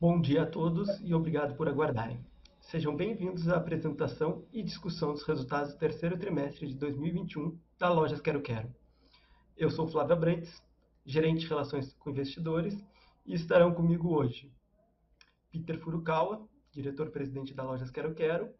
Bom 0.00 0.20
dia 0.20 0.44
a 0.44 0.46
todos 0.46 1.00
e 1.00 1.12
obrigado 1.12 1.56
por 1.56 1.68
aguardarem. 1.68 2.24
Sejam 2.60 2.94
bem-vindos 2.94 3.48
à 3.48 3.56
apresentação 3.56 4.44
e 4.52 4.62
discussão 4.62 5.12
dos 5.12 5.24
resultados 5.24 5.72
do 5.72 5.78
terceiro 5.80 6.16
trimestre 6.16 6.68
de 6.68 6.76
2021 6.76 7.58
da 7.76 7.92
Lojas 7.92 8.20
Quero 8.20 8.40
Quero. 8.40 8.72
Eu 9.56 9.68
sou 9.68 9.88
Flávio 9.88 10.12
Abrantes, 10.12 10.62
gerente 11.04 11.40
de 11.40 11.48
relações 11.48 11.92
com 11.94 12.10
investidores, 12.10 12.80
e 13.26 13.34
estarão 13.34 13.74
comigo 13.74 14.14
hoje 14.14 14.52
Peter 15.50 15.76
Furukawa, 15.80 16.48
diretor-presidente 16.70 17.52
da 17.52 17.64
Lojas 17.64 17.90
Quero 17.90 18.14
Quero, 18.14 18.54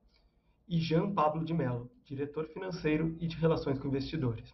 e 0.66 0.80
Jean 0.80 1.14
Pablo 1.14 1.44
de 1.44 1.54
Mello, 1.54 1.88
diretor 2.04 2.48
financeiro 2.48 3.16
e 3.20 3.28
de 3.28 3.36
relações 3.36 3.78
com 3.78 3.86
investidores. 3.86 4.52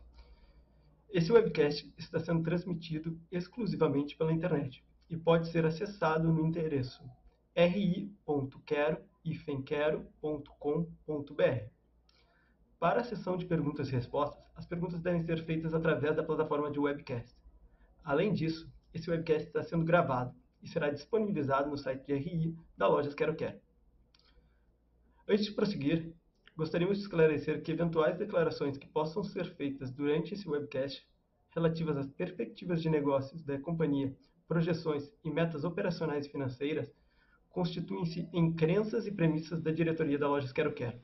Esse 1.08 1.32
webcast 1.32 1.90
está 1.96 2.20
sendo 2.20 2.42
transmitido 2.42 3.18
exclusivamente 3.32 4.14
pela 4.18 4.34
internet 4.34 4.84
e 5.14 5.16
pode 5.16 5.48
ser 5.48 5.64
acessado 5.64 6.32
no 6.32 6.44
endereço 6.44 7.08
ri.quero.com.br. 7.56 8.14
Para 12.80 13.00
a 13.00 13.04
sessão 13.04 13.36
de 13.36 13.46
perguntas 13.46 13.88
e 13.88 13.92
respostas, 13.92 14.44
as 14.56 14.66
perguntas 14.66 15.00
devem 15.00 15.22
ser 15.22 15.44
feitas 15.44 15.72
através 15.72 16.16
da 16.16 16.24
plataforma 16.24 16.68
de 16.68 16.80
webcast. 16.80 17.32
Além 18.02 18.32
disso, 18.32 18.68
esse 18.92 19.08
webcast 19.08 19.46
está 19.46 19.62
sendo 19.62 19.84
gravado 19.84 20.34
e 20.60 20.68
será 20.68 20.90
disponibilizado 20.90 21.70
no 21.70 21.78
site 21.78 22.04
de 22.06 22.14
RI 22.14 22.58
da 22.76 22.88
Lojas 22.88 23.14
Quero 23.14 23.36
Quero. 23.36 23.60
Antes 25.28 25.44
de 25.46 25.52
prosseguir, 25.52 26.12
gostaríamos 26.56 26.98
de 26.98 27.04
esclarecer 27.04 27.62
que 27.62 27.70
eventuais 27.70 28.18
declarações 28.18 28.76
que 28.76 28.88
possam 28.88 29.22
ser 29.22 29.44
feitas 29.54 29.92
durante 29.92 30.34
esse 30.34 30.48
webcast 30.48 31.08
relativas 31.50 31.96
às 31.96 32.10
perspectivas 32.10 32.82
de 32.82 32.90
negócios 32.90 33.44
da 33.44 33.58
companhia, 33.60 34.14
projeções 34.48 35.10
e 35.24 35.30
metas 35.30 35.64
operacionais 35.64 36.26
e 36.26 36.28
financeiras 36.28 36.92
constituem-se 37.50 38.28
em 38.32 38.52
crenças 38.52 39.06
e 39.06 39.12
premissas 39.12 39.60
da 39.60 39.70
diretoria 39.70 40.18
da 40.18 40.28
Lojas 40.28 40.52
Quero 40.52 40.72
Quero, 40.72 40.98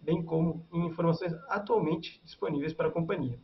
bem 0.00 0.22
como 0.22 0.66
em 0.72 0.86
informações 0.86 1.32
atualmente 1.48 2.20
disponíveis 2.24 2.72
para 2.72 2.88
a 2.88 2.92
companhia. 2.92 3.38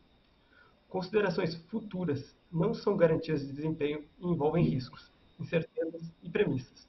Considerações 0.89 1.55
futuras 1.55 2.35
não 2.51 2.73
são 2.73 2.95
garantias 2.95 3.45
de 3.45 3.53
desempenho 3.53 4.03
e 4.19 4.27
envolvem 4.27 4.63
riscos, 4.63 5.11
incertezas 5.39 6.11
e 6.21 6.29
premissas. 6.29 6.87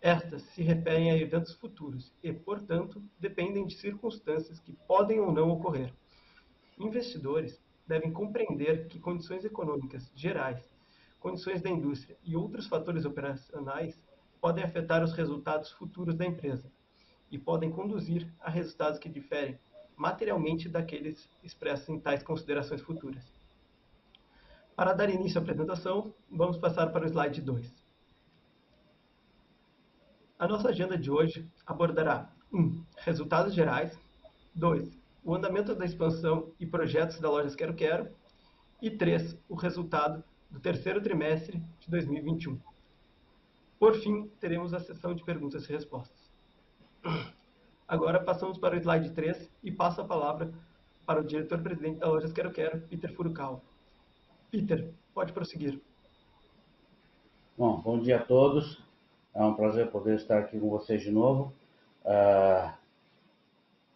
Estas 0.00 0.42
se 0.42 0.62
referem 0.62 1.10
a 1.10 1.16
eventos 1.16 1.54
futuros 1.54 2.12
e, 2.22 2.32
portanto, 2.32 3.02
dependem 3.18 3.66
de 3.66 3.74
circunstâncias 3.74 4.60
que 4.60 4.72
podem 4.86 5.18
ou 5.18 5.32
não 5.32 5.50
ocorrer. 5.50 5.92
Investidores 6.78 7.60
devem 7.86 8.12
compreender 8.12 8.86
que 8.86 9.00
condições 9.00 9.44
econômicas 9.44 10.12
gerais, 10.14 10.62
condições 11.20 11.60
da 11.60 11.70
indústria 11.70 12.16
e 12.24 12.36
outros 12.36 12.66
fatores 12.66 13.04
operacionais 13.04 14.00
podem 14.40 14.64
afetar 14.64 15.02
os 15.02 15.12
resultados 15.12 15.70
futuros 15.72 16.14
da 16.14 16.24
empresa 16.24 16.70
e 17.30 17.38
podem 17.38 17.70
conduzir 17.70 18.32
a 18.40 18.50
resultados 18.50 18.98
que 18.98 19.08
diferem 19.08 19.58
materialmente 19.96 20.68
daqueles 20.68 21.28
expressos 21.42 21.88
em 21.88 21.98
tais 21.98 22.22
considerações 22.22 22.80
futuras. 22.80 23.24
Para 24.76 24.92
dar 24.92 25.10
início 25.10 25.40
à 25.40 25.42
apresentação, 25.42 26.14
vamos 26.30 26.56
passar 26.56 26.92
para 26.92 27.04
o 27.04 27.08
slide 27.08 27.40
2. 27.42 27.88
A 30.38 30.46
nossa 30.46 30.68
agenda 30.68 30.96
de 30.96 31.10
hoje 31.10 31.50
abordará 31.66 32.32
1. 32.52 32.58
Um, 32.60 32.84
resultados 32.98 33.52
gerais 33.52 33.98
2. 34.54 34.96
O 35.24 35.34
andamento 35.34 35.74
da 35.74 35.84
expansão 35.84 36.52
e 36.60 36.64
projetos 36.64 37.18
da 37.18 37.28
Lojas 37.28 37.56
Quero 37.56 37.74
Quero 37.74 38.08
e 38.80 38.88
3. 38.88 39.36
O 39.48 39.56
resultado 39.56 40.22
do 40.50 40.60
terceiro 40.60 41.00
trimestre 41.00 41.62
de 41.80 41.90
2021. 41.90 42.58
Por 43.78 43.94
fim, 43.94 44.28
teremos 44.40 44.74
a 44.74 44.80
sessão 44.80 45.14
de 45.14 45.24
perguntas 45.24 45.64
e 45.64 45.72
respostas. 45.72 46.30
Agora 47.86 48.20
passamos 48.20 48.58
para 48.58 48.74
o 48.74 48.78
slide 48.78 49.10
3 49.10 49.50
e 49.62 49.70
passo 49.70 50.00
a 50.00 50.04
palavra 50.04 50.52
para 51.06 51.20
o 51.20 51.24
diretor-presidente 51.24 52.00
da 52.00 52.08
Lojas 52.08 52.32
Quero 52.32 52.50
Quero, 52.50 52.80
Peter 52.82 53.12
Furukawa. 53.14 53.62
Peter, 54.50 54.90
pode 55.14 55.32
prosseguir. 55.32 55.80
Bom, 57.56 57.80
bom 57.80 57.98
dia 57.98 58.18
a 58.18 58.22
todos. 58.22 58.82
É 59.34 59.42
um 59.42 59.54
prazer 59.54 59.90
poder 59.90 60.16
estar 60.16 60.38
aqui 60.38 60.58
com 60.58 60.68
vocês 60.68 61.02
de 61.02 61.10
novo. 61.10 61.52
Uh, 62.04 62.72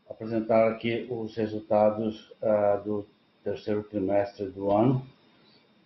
apresentar 0.09 0.71
aqui 0.71 1.07
os 1.11 1.35
resultados 1.35 2.31
uh, 2.43 2.83
do 2.85 3.07
terceiro 3.43 3.83
trimestre 3.83 4.47
do 4.47 4.71
ano. 4.71 5.07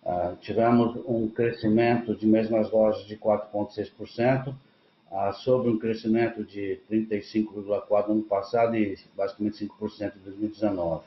Uh, 0.07 0.37
tivemos 0.37 0.95
um 1.05 1.27
crescimento 1.27 2.15
de 2.15 2.25
mesmas 2.25 2.71
lojas 2.71 3.05
de 3.05 3.17
4,6%, 3.17 4.55
sobre 5.33 5.69
um 5.69 5.77
crescimento 5.77 6.43
de 6.43 6.79
35,4% 6.89 8.07
no 8.07 8.13
ano 8.13 8.23
passado 8.23 8.75
e 8.75 8.97
basicamente 9.15 9.63
5% 9.65 10.13
em 10.15 10.19
2019. 10.19 11.03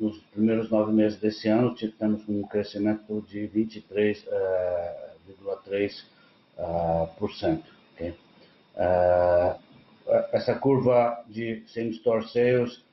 nos 0.00 0.18
primeiros 0.32 0.70
nove 0.70 0.92
meses 0.92 1.18
desse 1.18 1.48
ano, 1.48 1.74
tivemos 1.74 2.26
um 2.28 2.42
crescimento 2.42 3.24
de 3.28 3.48
23,3%. 3.48 6.04
Uh, 6.58 7.08
okay? 7.94 8.14
uh, 8.76 9.58
essa 10.32 10.54
curva 10.54 11.24
de 11.28 11.62
same-store 11.66 12.28
sales 12.28 12.84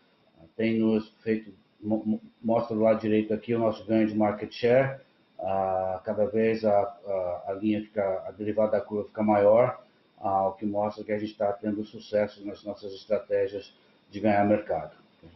tem 0.56 0.80
nos 0.80 1.10
feito, 1.22 1.52
mostra 1.82 2.76
do 2.76 2.82
lado 2.82 3.00
direito 3.00 3.34
aqui 3.34 3.54
o 3.54 3.60
nosso 3.60 3.86
ganho 3.86 4.08
de 4.08 4.16
market 4.16 4.52
share, 4.52 5.00
uh, 5.40 6.02
cada 6.04 6.26
vez 6.26 6.66
a, 6.66 6.78
a, 6.78 7.44
a, 7.48 7.54
linha 7.54 7.82
fica, 7.82 8.24
a 8.28 8.32
derivada 8.32 8.74
da 8.74 8.82
curva 8.82 9.06
fica 9.06 9.24
maior, 9.24 9.82
o 10.22 10.52
que 10.52 10.66
mostra 10.66 11.04
que 11.04 11.14
a 11.14 11.18
gente 11.18 11.32
está 11.32 11.54
tendo 11.54 11.86
sucesso 11.86 12.46
nas 12.46 12.62
nossas 12.66 12.94
estratégias 12.94 13.74
de 14.12 14.20
ganhar 14.20 14.46
mercado. 14.46 14.92
Okay? 15.18 15.30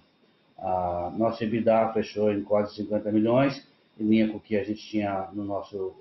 nosso 1.17 1.41
EBITDA 1.41 1.93
fechou 1.93 2.33
em 2.33 2.43
quase 2.43 2.75
50 2.75 3.09
milhões, 3.09 3.65
em 3.97 4.03
linha 4.03 4.27
com 4.27 4.37
o 4.37 4.41
que 4.41 4.57
a 4.57 4.63
gente 4.65 4.85
tinha 4.85 5.29
no 5.31 5.45
nosso, 5.45 5.95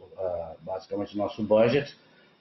basicamente 0.63 1.17
no 1.17 1.23
nosso 1.23 1.45
budget, 1.45 1.97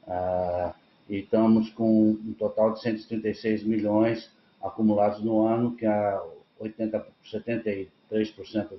ah, 0.08 0.74
e 1.10 1.20
estamos 1.20 1.70
com 1.72 2.12
um 2.12 2.34
total 2.38 2.74
de 2.74 2.82
136 2.82 3.64
milhões 3.64 4.32
acumulados 4.62 5.24
no 5.24 5.46
ano, 5.46 5.76
que 5.76 5.86
é 5.86 6.20
80, 6.62 7.06
73% 7.32 7.88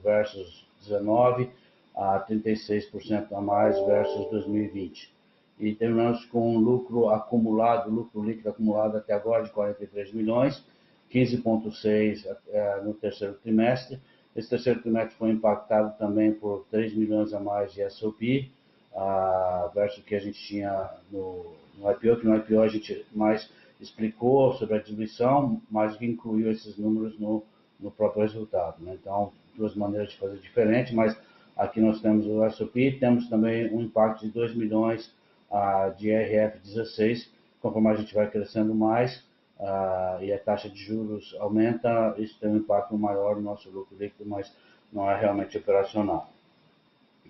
versus 0.03 0.67
19, 0.81 1.51
a 1.95 2.25
36% 2.29 3.33
a 3.33 3.41
mais 3.41 3.79
versus 3.87 4.31
2020. 4.31 5.13
E 5.59 5.75
terminamos 5.75 6.25
com 6.27 6.57
um 6.57 6.59
lucro 6.59 7.11
acumulado, 7.11 7.91
lucro 7.91 8.23
líquido 8.23 8.49
acumulado 8.49 8.97
até 8.97 9.13
agora 9.13 9.45
de 9.45 9.51
43 9.51 10.13
milhões, 10.13 10.65
15,6 11.13 12.27
é, 12.49 12.81
no 12.83 12.95
terceiro 12.95 13.35
trimestre. 13.35 14.01
Esse 14.35 14.49
terceiro 14.49 14.81
trimestre 14.81 15.15
foi 15.17 15.31
impactado 15.31 15.97
também 15.99 16.33
por 16.33 16.65
3 16.71 16.95
milhões 16.95 17.35
a 17.35 17.41
mais 17.41 17.73
de 17.73 17.89
SOP, 17.91 18.51
a, 18.95 19.71
versus 19.75 20.03
que 20.05 20.15
a 20.15 20.21
gente 20.21 20.43
tinha 20.43 20.91
no, 21.11 21.55
no 21.79 21.91
IPO, 21.91 22.21
que 22.21 22.27
no 22.27 22.37
IPO 22.37 22.61
a 22.61 22.69
gente 22.69 23.05
mais 23.13 23.49
explicou 23.81 24.55
sobre 24.55 24.77
a 24.77 24.83
diluição, 24.83 25.61
mas 25.71 26.01
incluiu 26.01 26.51
esses 26.51 26.79
números 26.79 27.19
no, 27.19 27.43
no 27.83 27.91
próprio 27.91 28.23
resultado. 28.23 28.83
Né? 28.83 28.97
Então, 29.01 29.33
duas 29.57 29.75
maneiras 29.75 30.11
de 30.11 30.17
fazer 30.19 30.39
diferente, 30.39 30.95
mas 30.95 31.17
aqui 31.57 31.81
nós 31.81 32.01
temos 32.01 32.27
o 32.27 32.49
SOP, 32.51 32.99
temos 32.99 33.29
também 33.29 33.73
um 33.75 33.81
impacto 33.81 34.25
de 34.25 34.33
2 34.33 34.55
milhões 34.55 35.15
uh, 35.51 35.95
de 35.97 36.09
RF16, 36.09 37.29
conforme 37.61 37.89
a 37.91 37.95
gente 37.95 38.15
vai 38.15 38.31
crescendo 38.31 38.75
mais 38.75 39.19
uh, 39.59 40.23
e 40.23 40.33
a 40.33 40.39
taxa 40.39 40.69
de 40.69 40.79
juros 40.79 41.37
aumenta, 41.39 42.15
isso 42.19 42.39
tem 42.41 42.51
um 42.51 42.57
impacto 42.57 42.97
maior 42.97 43.37
no 43.37 43.43
nosso 43.43 43.71
lucro 43.71 43.97
líquido, 43.97 44.29
mas 44.29 44.55
não 44.93 45.11
é 45.11 45.19
realmente 45.19 45.57
operacional. 45.57 46.31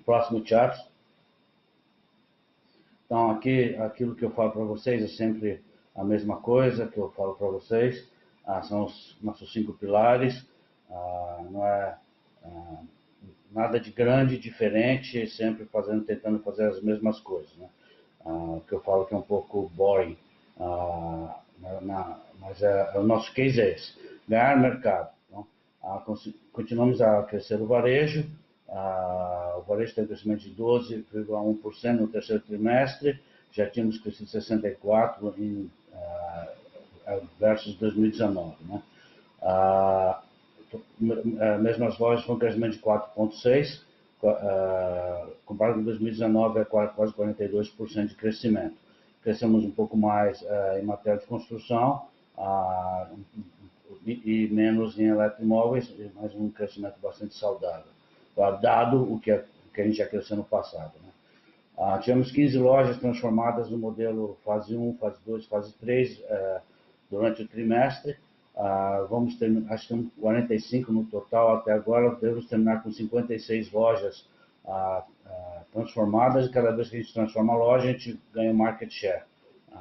Próximo 0.05 0.45
chart. 0.45 0.79
Então, 3.07 3.31
aqui, 3.31 3.77
aquilo 3.77 4.15
que 4.15 4.25
eu 4.25 4.31
falo 4.31 4.51
para 4.51 4.65
vocês 4.65 5.03
é 5.03 5.09
sempre 5.09 5.63
a 5.95 6.03
mesma 6.03 6.39
coisa 6.39 6.89
que 6.89 6.99
eu 6.99 7.11
falo 7.11 7.35
para 7.35 7.47
vocês. 7.49 8.11
Ah, 8.45 8.63
são 8.63 8.85
os 8.85 9.17
nossos 9.23 9.53
cinco 9.53 9.73
pilares. 9.75 10.45
Ah, 10.91 11.45
não 11.51 11.67
é 11.67 11.97
ah, 12.45 12.83
nada 13.51 13.79
de 13.79 13.91
grande, 13.91 14.39
diferente, 14.39 15.27
sempre 15.29 15.65
fazendo, 15.67 16.05
tentando 16.05 16.41
fazer 16.41 16.67
as 16.69 16.83
mesmas 16.83 17.21
coisas. 17.21 17.55
Né? 17.57 17.69
Ah, 18.25 18.59
que 18.67 18.75
eu 18.75 18.81
falo 18.81 19.07
que 19.07 19.15
é 19.15 19.17
um 19.17 19.23
pouco 19.23 19.71
boring. 19.75 20.17
Ah, 20.59 21.37
na, 21.81 22.19
mas 22.41 22.61
é, 22.63 22.91
é, 22.95 22.99
o 22.99 23.05
nosso 23.05 23.33
case 23.33 23.61
é 23.61 23.75
esse: 23.75 23.95
ganhar 24.29 24.59
mercado. 24.59 25.11
Então, 25.31 26.17
continuamos 26.53 27.01
a 27.01 27.23
crescer 27.25 27.61
o 27.61 27.67
varejo. 27.67 28.25
O 28.69 29.63
varejo 29.63 29.95
teve 29.95 30.07
um 30.07 30.09
crescimento 30.09 30.41
de 30.41 30.55
12,1% 30.55 31.99
no 31.99 32.09
terceiro 32.09 32.43
trimestre, 32.43 33.21
já 33.51 33.69
tínhamos 33.69 33.99
crescido 33.99 34.31
64% 34.31 35.39
em, 35.39 35.71
versus 37.39 37.75
2019. 37.77 38.57
Né? 38.65 38.83
Ah, 39.43 40.23
mesmas 41.61 41.99
lojas 41.99 42.25
com 42.25 42.39
crescimento 42.39 42.75
de 42.75 42.83
4,6%, 42.83 43.81
uh, 44.23 45.33
comparado 45.45 45.79
com 45.79 45.85
2019, 45.85 46.61
é 46.61 46.65
quase 46.65 47.13
42% 47.13 48.07
de 48.07 48.15
crescimento. 48.15 48.77
Crescemos 49.23 49.65
um 49.65 49.71
pouco 49.71 49.97
mais 49.97 50.41
uh, 50.43 50.79
em 50.81 50.85
matéria 50.85 51.21
de 51.21 51.27
construção 51.27 52.07
uh, 52.39 53.19
e, 54.07 54.45
e, 54.45 54.49
menos 54.49 54.99
em 54.99 55.07
eletromóveis, 55.07 55.93
mas 56.15 56.35
um 56.35 56.49
crescimento 56.51 56.95
bastante 57.03 57.35
saudável, 57.35 57.85
dado 58.61 59.13
o 59.13 59.21
que, 59.21 59.31
a, 59.31 59.45
que 59.75 59.81
a 59.81 59.85
gente 59.85 59.99
já 59.99 60.07
cresceu 60.07 60.37
no 60.37 60.45
passado. 60.45 60.93
Né? 61.03 61.11
Uh, 61.77 62.01
tivemos 62.01 62.31
15 62.31 62.59
lojas 62.59 62.99
transformadas 62.99 63.71
no 63.71 63.79
modelo 63.79 64.37
fase 64.45 64.77
1, 64.77 64.97
fase 64.99 65.19
2, 65.27 65.47
fase 65.47 65.73
3 65.75 66.19
uh, 66.19 66.72
durante 67.13 67.43
o 67.43 67.49
trimestre. 67.49 68.17
Uh, 68.55 69.07
vamos 69.09 69.37
ter, 69.37 69.51
acho 69.69 69.89
que 69.89 70.11
45 70.21 70.93
no 70.93 71.05
total 71.05 71.57
até 71.57 71.73
agora. 71.73 72.17
Devemos 72.17 72.47
terminar 72.47 72.83
com 72.83 72.91
56 72.91 73.71
lojas 73.71 74.27
transformadas. 75.73 76.47
E 76.47 76.51
cada 76.51 76.71
vez 76.71 76.89
que 76.89 76.97
a 76.97 77.01
gente 77.01 77.13
transforma 77.13 77.53
a 77.53 77.57
loja, 77.57 77.89
a 77.89 77.93
gente 77.93 78.19
ganha 78.33 78.53
market 78.53 78.91
share. 78.91 79.23
Né? 79.71 79.81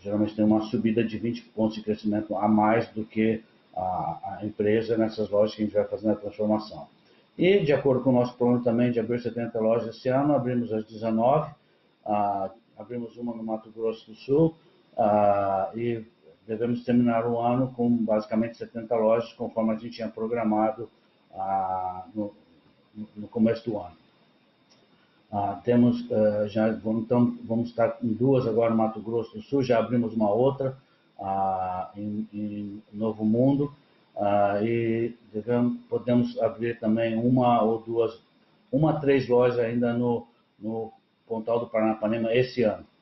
geralmente 0.00 0.36
tem 0.36 0.44
uma 0.44 0.60
subida 0.62 1.02
de 1.02 1.16
20 1.16 1.42
pontos 1.54 1.76
de 1.76 1.82
crescimento 1.82 2.36
a 2.36 2.46
mais 2.46 2.86
do 2.88 3.04
que 3.04 3.42
a, 3.74 4.38
a 4.38 4.44
empresa 4.44 4.98
nessas 4.98 5.30
lojas 5.30 5.54
que 5.54 5.62
a 5.62 5.64
gente 5.64 5.74
vai 5.74 5.84
fazer 5.84 6.06
na 6.06 6.14
transformação. 6.14 6.86
E, 7.36 7.60
de 7.60 7.72
acordo 7.72 8.02
com 8.02 8.10
o 8.10 8.12
nosso 8.12 8.36
plano 8.36 8.62
também 8.62 8.92
de 8.92 9.00
abrir 9.00 9.20
70 9.20 9.58
lojas 9.58 9.96
esse 9.96 10.08
ano, 10.08 10.34
abrimos 10.34 10.72
as 10.72 10.84
19, 10.84 11.50
ah, 12.04 12.50
abrimos 12.76 13.16
uma 13.16 13.34
no 13.34 13.42
Mato 13.42 13.70
Grosso 13.70 14.10
do 14.10 14.14
Sul 14.14 14.54
ah, 14.96 15.70
e 15.74 16.04
devemos 16.46 16.84
terminar 16.84 17.26
o 17.26 17.40
ano 17.40 17.72
com 17.76 17.90
basicamente 17.96 18.56
70 18.56 18.94
lojas, 18.96 19.32
conforme 19.32 19.72
a 19.72 19.74
gente 19.76 19.96
tinha 19.96 20.08
programado 20.08 20.88
ah, 21.34 22.04
no, 22.14 22.32
no, 23.16 23.28
começo 23.28 23.68
do 23.68 23.78
ano. 23.78 23.96
Ah, 25.32 25.60
temos, 25.64 26.00
uh, 26.10 26.46
já 26.46 26.68
então, 26.68 27.36
vamos 27.42 27.70
estar 27.70 27.98
em 28.02 28.12
duas 28.12 28.46
agora 28.46 28.70
no 28.70 28.76
Mato 28.76 29.00
Grosso 29.00 29.34
do 29.34 29.42
Sul, 29.42 29.64
já 29.64 29.80
abrimos 29.80 30.14
uma 30.14 30.30
outra 30.30 30.76
ah, 31.18 31.90
em, 31.96 32.28
em 32.32 32.82
Novo 32.92 33.24
Mundo, 33.24 33.72
ah, 34.16 34.60
e 34.62 35.14
devemos, 35.32 35.80
podemos 35.88 36.38
abrir 36.40 36.78
também 36.78 37.16
uma 37.16 37.62
ou 37.62 37.80
duas, 37.80 38.16
uma 38.70 39.00
três 39.00 39.28
lojas 39.28 39.58
ainda 39.58 39.92
no, 39.92 40.26
no 40.58 40.92
Pontal 41.26 41.60
do 41.60 41.66
Paranapanema 41.66 42.32
esse 42.32 42.62
ano, 42.62 42.84
ah, 42.84 42.93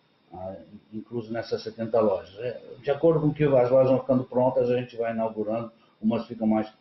incluso 0.92 1.32
nessas 1.32 1.62
70 1.62 2.00
lojas. 2.00 2.38
É, 2.38 2.60
de 2.82 2.90
acordo 2.90 3.20
com 3.20 3.32
que 3.32 3.44
as 3.44 3.70
lojas 3.70 3.90
vão 3.90 4.00
ficando 4.00 4.24
prontas, 4.24 4.70
a 4.70 4.76
gente 4.76 4.96
vai 4.96 5.12
inaugurando, 5.12 5.70
umas 6.00 6.26
ficam 6.26 6.46
mais 6.46 6.72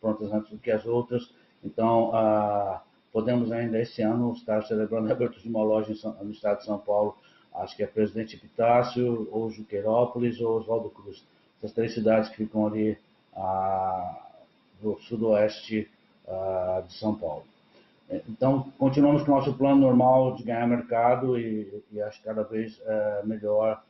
prontas 0.00 0.32
antes 0.32 0.50
do 0.50 0.58
que 0.58 0.70
as 0.70 0.86
outras, 0.86 1.30
então 1.62 2.10
ah, 2.14 2.82
podemos 3.12 3.52
ainda 3.52 3.78
esse 3.78 4.00
ano 4.02 4.32
estar 4.32 4.62
celebrando 4.64 5.08
a 5.08 5.12
abertura 5.12 5.42
de 5.42 5.48
uma 5.48 5.62
loja 5.62 5.92
no 6.22 6.30
estado 6.30 6.58
de 6.58 6.64
São 6.64 6.78
Paulo, 6.78 7.16
acho 7.54 7.76
que 7.76 7.82
é 7.82 7.86
Presidente 7.86 8.36
Epitácio, 8.36 9.28
ou 9.30 9.50
Juqueirópolis, 9.50 10.40
ou 10.40 10.58
Oswaldo 10.58 10.88
Cruz. 10.90 11.22
Essas 11.58 11.72
três 11.72 11.92
cidades 11.92 12.30
que 12.30 12.36
ficam 12.36 12.66
ali 12.66 12.96
do 14.80 14.98
sudoeste 15.00 15.90
de 16.86 16.94
São 16.94 17.14
Paulo. 17.14 17.44
Então, 18.28 18.72
continuamos 18.78 19.22
com 19.22 19.32
o 19.32 19.36
nosso 19.36 19.54
plano 19.54 19.80
normal 19.80 20.34
de 20.34 20.42
ganhar 20.42 20.66
mercado 20.66 21.38
e, 21.38 21.82
e 21.92 22.02
acho 22.02 22.22
cada 22.22 22.42
vez 22.42 22.80
é, 22.84 23.22
melhor 23.24 23.82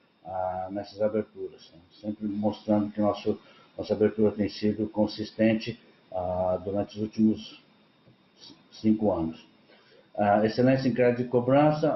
nessas 0.71 1.01
aberturas. 1.01 1.73
Né? 1.73 1.81
Sempre 2.01 2.27
mostrando 2.27 2.93
que 2.93 3.01
nosso, 3.01 3.41
nossa 3.77 3.95
abertura 3.95 4.31
tem 4.31 4.49
sido 4.49 4.87
consistente 4.89 5.81
durante 6.65 6.97
os 6.97 7.03
últimos 7.03 7.63
cinco 8.71 9.11
anos. 9.13 9.45
Uh, 10.15 10.45
excelência 10.45 10.89
em 10.89 10.93
crédito 10.93 11.23
de 11.23 11.29
cobrança, 11.29 11.89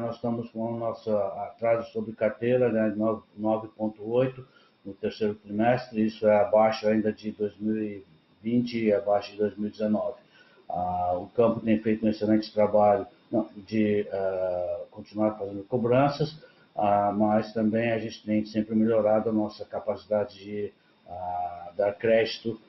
nós 0.00 0.16
estamos 0.16 0.50
com 0.50 0.74
o 0.74 0.78
nosso 0.78 1.10
atraso 1.16 1.90
sobre 1.92 2.12
carteira 2.12 2.70
né, 2.70 2.90
de 2.90 2.98
9,8 2.98 4.44
no 4.84 4.92
terceiro 4.94 5.34
trimestre, 5.34 6.04
isso 6.04 6.26
é 6.26 6.40
abaixo 6.40 6.86
ainda 6.88 7.12
de 7.12 7.30
2020 7.32 8.84
e 8.84 8.92
abaixo 8.92 9.32
de 9.32 9.38
2019. 9.38 10.19
Ah, 10.72 11.18
o 11.18 11.26
campo 11.28 11.60
tem 11.60 11.78
feito 11.80 12.04
um 12.06 12.08
excelente 12.08 12.52
trabalho 12.52 13.06
não, 13.30 13.48
de 13.56 14.06
uh, 14.08 14.86
continuar 14.90 15.36
fazendo 15.36 15.64
cobranças, 15.64 16.32
uh, 16.76 17.12
mas 17.14 17.52
também 17.52 17.92
a 17.92 17.98
gente 17.98 18.24
tem 18.24 18.44
sempre 18.46 18.74
melhorado 18.74 19.28
a 19.30 19.32
nossa 19.32 19.64
capacidade 19.64 20.38
de 20.38 20.72
uh, 21.06 21.76
dar 21.76 21.92
crédito 21.94 22.60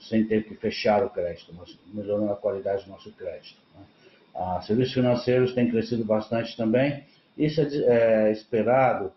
sem 0.00 0.26
ter 0.26 0.44
que 0.44 0.56
fechar 0.56 1.04
o 1.04 1.10
crédito, 1.10 1.54
mas 1.56 1.78
melhorando 1.92 2.32
a 2.32 2.36
qualidade 2.36 2.84
do 2.84 2.90
nosso 2.90 3.12
crédito. 3.12 3.60
Né? 3.74 4.62
serviços 4.62 4.94
financeiros 4.94 5.54
têm 5.54 5.70
crescido 5.70 6.04
bastante 6.04 6.56
também. 6.56 7.04
Isso 7.36 7.60
é, 7.60 8.28
é 8.28 8.32
esperado 8.32 9.12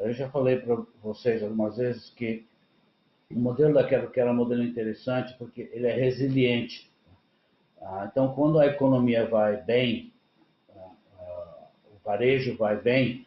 eu 0.00 0.14
já 0.14 0.30
falei 0.30 0.56
para 0.56 0.82
vocês 1.02 1.42
algumas 1.42 1.76
vezes 1.76 2.10
que 2.10 2.46
o 3.30 3.38
modelo 3.38 3.74
da 3.74 3.86
Quero 3.86 4.10
Quero 4.10 4.30
é 4.30 4.32
um 4.32 4.36
modelo 4.36 4.62
interessante 4.62 5.34
porque 5.38 5.70
ele 5.72 5.86
é 5.86 5.94
resiliente. 5.94 6.89
Ah, 7.80 8.08
então, 8.10 8.34
quando 8.34 8.58
a 8.58 8.66
economia 8.66 9.26
vai 9.26 9.56
bem, 9.56 10.12
ah, 10.76 10.90
ah, 11.18 11.66
o 11.86 11.98
varejo 12.04 12.56
vai 12.56 12.76
bem, 12.76 13.26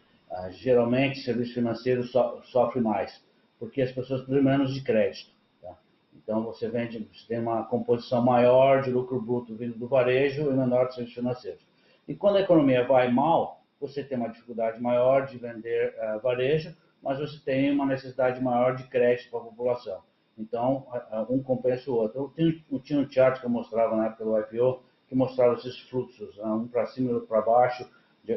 geralmente 0.50 1.20
o 1.20 1.24
serviço 1.24 1.54
financeiro 1.54 2.04
sofre 2.44 2.82
mais, 2.82 3.24
porque 3.60 3.82
as 3.82 3.92
pessoas 3.92 4.22
precisam 4.22 4.44
menos 4.44 4.74
de 4.74 4.82
crédito. 4.82 5.32
Tá? 5.62 5.78
Então, 6.16 6.44
você, 6.44 6.68
vende, 6.68 7.08
você 7.14 7.28
tem 7.28 7.40
uma 7.40 7.66
composição 7.66 8.24
maior 8.24 8.82
de 8.82 8.90
lucro 8.90 9.22
bruto 9.22 9.56
vindo 9.56 9.78
do 9.78 9.88
varejo 9.88 10.50
e 10.50 10.54
menor 10.54 10.88
de 10.88 10.96
serviços 10.96 11.16
financeiros. 11.16 11.62
E 12.08 12.16
quando 12.16 12.38
a 12.38 12.42
economia 12.42 12.86
vai 12.86 13.12
mal, 13.12 13.64
você 13.80 14.04
tem 14.04 14.18
uma 14.18 14.30
dificuldade 14.30 14.82
maior 14.82 15.28
de 15.28 15.38
vender 15.38 15.96
varejo, 16.22 16.76
mas 17.02 17.20
você 17.20 17.40
tem 17.40 17.72
uma 17.72 17.86
necessidade 17.86 18.42
maior 18.42 18.76
de 18.76 18.86
crédito 18.86 19.30
para 19.30 19.40
a 19.40 19.44
população. 19.44 20.02
Então, 20.38 20.86
um 21.30 21.42
compensa 21.42 21.90
o 21.92 21.96
outro. 21.96 22.34
Eu 22.38 22.54
eu 22.72 22.80
tinha, 22.80 23.00
um 23.00 23.10
chart 23.10 23.40
que 23.40 23.46
eu 23.46 23.50
mostrava 23.50 23.96
na 23.96 24.08
época 24.08 24.26
do 24.26 24.40
IPO, 24.40 24.82
que 25.08 25.16
mostrava 25.16 25.54
esses 25.56 25.80
fluxos, 25.90 26.36
uh, 26.38 26.48
um 26.48 26.68
para 26.68 26.88
cima 26.88 27.12
e 27.12 27.14
outro 27.14 27.28
para 27.28 27.42
baixo, 27.42 27.88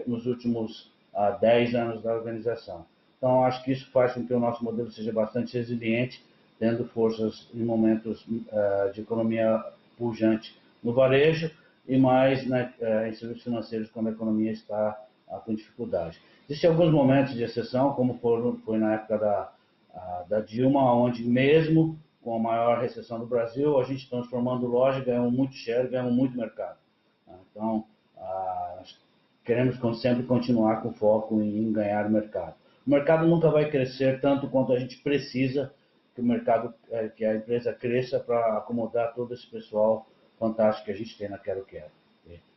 nos 0.06 0.26
últimos 0.26 0.92
uh, 1.14 1.40
10 1.40 1.74
anos 1.74 2.02
da 2.02 2.14
organização. 2.14 2.84
Então, 3.16 3.44
acho 3.44 3.64
que 3.64 3.72
isso 3.72 3.90
faz 3.90 4.12
com 4.12 4.26
que 4.26 4.34
o 4.34 4.40
nosso 4.40 4.62
modelo 4.62 4.90
seja 4.90 5.12
bastante 5.12 5.56
resiliente, 5.56 6.22
tendo 6.58 6.84
forças 6.88 7.48
em 7.54 7.64
momentos 7.64 8.26
de 8.94 9.00
economia 9.02 9.62
pujante 9.96 10.58
no 10.82 10.92
varejo 10.92 11.50
e 11.86 11.98
mais 11.98 12.46
né, 12.46 12.72
em 13.08 13.12
serviços 13.12 13.42
financeiros 13.42 13.90
quando 13.90 14.08
a 14.08 14.12
economia 14.12 14.52
está 14.52 14.98
com 15.44 15.54
dificuldade. 15.54 16.20
Existem 16.48 16.70
alguns 16.70 16.92
momentos 16.92 17.34
de 17.34 17.42
exceção, 17.42 17.92
como 17.94 18.18
foi 18.64 18.78
na 18.78 18.94
época 18.94 19.18
da, 19.18 19.52
da 20.28 20.40
Dilma, 20.40 20.92
onde 20.94 21.24
mesmo 21.24 21.98
com 22.22 22.34
a 22.34 22.38
maior 22.38 22.80
recessão 22.80 23.20
do 23.20 23.26
Brasil, 23.26 23.78
a 23.78 23.84
gente 23.84 24.10
transformando 24.10 24.66
loja, 24.66 25.04
ganhamos 25.04 25.32
muito 25.32 25.54
share, 25.54 25.88
ganhamos 25.88 26.12
muito 26.12 26.36
mercado. 26.36 26.76
Então, 27.50 27.84
a, 28.18 28.82
queremos 29.44 29.78
sempre 30.00 30.24
continuar 30.24 30.82
com 30.82 30.92
foco 30.92 31.40
em, 31.40 31.72
ganhar 31.72 32.10
mercado. 32.10 32.54
O 32.84 32.90
mercado 32.90 33.26
nunca 33.26 33.48
vai 33.48 33.70
crescer 33.70 34.20
tanto 34.20 34.48
quanto 34.48 34.72
a 34.72 34.78
gente 34.78 34.98
precisa 34.98 35.72
que 36.14 36.20
o 36.20 36.24
mercado, 36.24 36.74
é, 36.90 37.08
que 37.08 37.24
a 37.24 37.36
empresa 37.36 37.72
cresça 37.72 38.18
para 38.18 38.56
acomodar 38.58 39.14
todo 39.14 39.32
esse 39.32 39.46
pessoal 39.46 40.06
fantástico 40.38 40.86
que 40.86 40.92
a 40.92 40.96
gente 40.96 41.16
tem 41.16 41.28
na 41.28 41.38
Quero 41.38 41.64
Quero. 41.64 41.90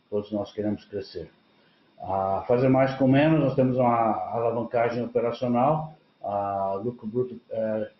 Todos 0.09 0.31
nós 0.31 0.51
queremos 0.51 0.83
crescer. 0.85 1.29
Fazer 2.47 2.69
mais 2.69 2.95
com 2.95 3.07
menos, 3.07 3.39
nós 3.39 3.55
temos 3.55 3.77
uma 3.77 4.15
alavancagem 4.31 5.03
operacional, 5.03 5.93
a 6.21 6.79
lucro 6.83 7.07
bruto 7.07 7.39
é, 7.49 7.91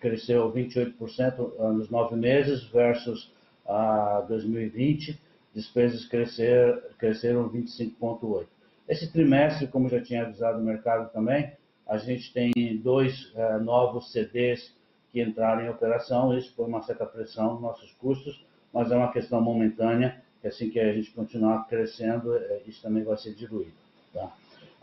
cresceu 0.00 0.52
28% 0.52 1.58
nos 1.72 1.88
nove 1.90 2.16
meses 2.16 2.64
versus 2.64 3.30
a 3.66 4.24
2020, 4.28 5.18
despesas 5.54 6.04
crescer, 6.06 6.82
cresceram 6.98 7.48
25,8%. 7.48 8.46
Esse 8.88 9.10
trimestre, 9.12 9.68
como 9.68 9.88
já 9.88 10.02
tinha 10.02 10.22
avisado 10.22 10.58
o 10.58 10.64
mercado 10.64 11.10
também, 11.12 11.52
a 11.86 11.96
gente 11.98 12.32
tem 12.32 12.52
dois 12.82 13.32
é, 13.34 13.58
novos 13.58 14.10
CDs 14.10 14.74
que 15.12 15.22
entraram 15.22 15.62
em 15.62 15.68
operação, 15.68 16.36
isso 16.36 16.52
foi 16.54 16.66
uma 16.66 16.82
certa 16.82 17.06
pressão 17.06 17.52
nos 17.52 17.62
nossos 17.62 17.92
custos, 17.92 18.44
mas 18.72 18.90
é 18.90 18.96
uma 18.96 19.12
questão 19.12 19.40
momentânea 19.40 20.22
que 20.40 20.48
assim 20.48 20.70
que 20.70 20.80
a 20.80 20.92
gente 20.92 21.10
continuar 21.12 21.68
crescendo, 21.68 22.34
isso 22.66 22.82
também 22.82 23.04
vai 23.04 23.16
ser 23.16 23.34
diluído. 23.34 23.72
Tá? 24.12 24.32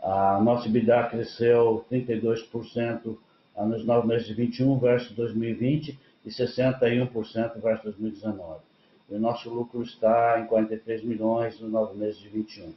A 0.02 0.40
nossa 0.40 0.66
EBITDA 0.68 1.08
cresceu 1.10 1.84
32% 1.90 3.16
nos 3.56 3.84
nove 3.84 4.08
meses 4.08 4.26
de 4.26 4.34
21 4.34 4.78
versus 4.78 5.12
2020 5.12 5.98
e 6.24 6.28
61% 6.28 7.60
versus 7.60 7.84
2019. 7.84 8.60
E 9.10 9.14
o 9.14 9.18
nosso 9.18 9.50
lucro 9.50 9.82
está 9.82 10.40
em 10.40 10.46
43 10.46 11.02
milhões 11.04 11.60
nos 11.60 11.70
nove 11.70 11.98
meses 11.98 12.18
de 12.18 12.28
21. 12.28 12.72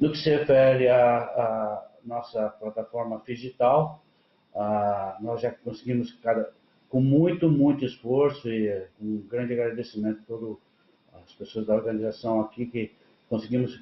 No 0.00 0.10
que 0.10 0.18
se 0.18 0.30
refere 0.30 0.88
à, 0.88 1.86
nossa 2.04 2.48
plataforma 2.58 3.22
digital, 3.24 4.02
nós 5.20 5.40
já 5.40 5.52
conseguimos, 5.52 6.12
cada, 6.22 6.50
com 6.90 7.00
muito, 7.00 7.48
muito 7.48 7.84
esforço 7.84 8.48
e 8.48 8.84
um 9.00 9.18
grande 9.30 9.52
agradecimento 9.52 10.20
a 10.22 10.26
todo 10.26 10.60
as 11.24 11.32
pessoas 11.34 11.66
da 11.66 11.74
organização 11.74 12.40
aqui 12.40 12.66
que 12.66 12.90
conseguimos 13.28 13.80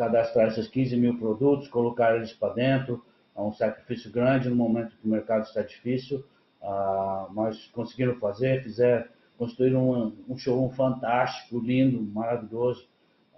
cadastrar 0.00 0.48
esses 0.48 0.66
15 0.66 0.96
mil 0.96 1.18
produtos, 1.18 1.68
colocar 1.68 2.16
eles 2.16 2.32
para 2.32 2.54
dentro, 2.54 3.04
é 3.36 3.40
um 3.40 3.52
sacrifício 3.52 4.10
grande 4.10 4.48
no 4.48 4.56
momento 4.56 4.96
que 4.96 5.06
o 5.06 5.10
mercado 5.10 5.42
está 5.42 5.60
difícil, 5.60 6.24
uh, 6.62 7.30
mas 7.34 7.66
conseguiram 7.66 8.18
fazer, 8.18 8.62
fizeram, 8.62 9.04
construíram 9.36 10.14
um, 10.26 10.34
um 10.48 10.70
fantástico, 10.70 11.58
lindo, 11.58 12.00
maravilhoso. 12.00 12.88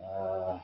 Uh, 0.00 0.61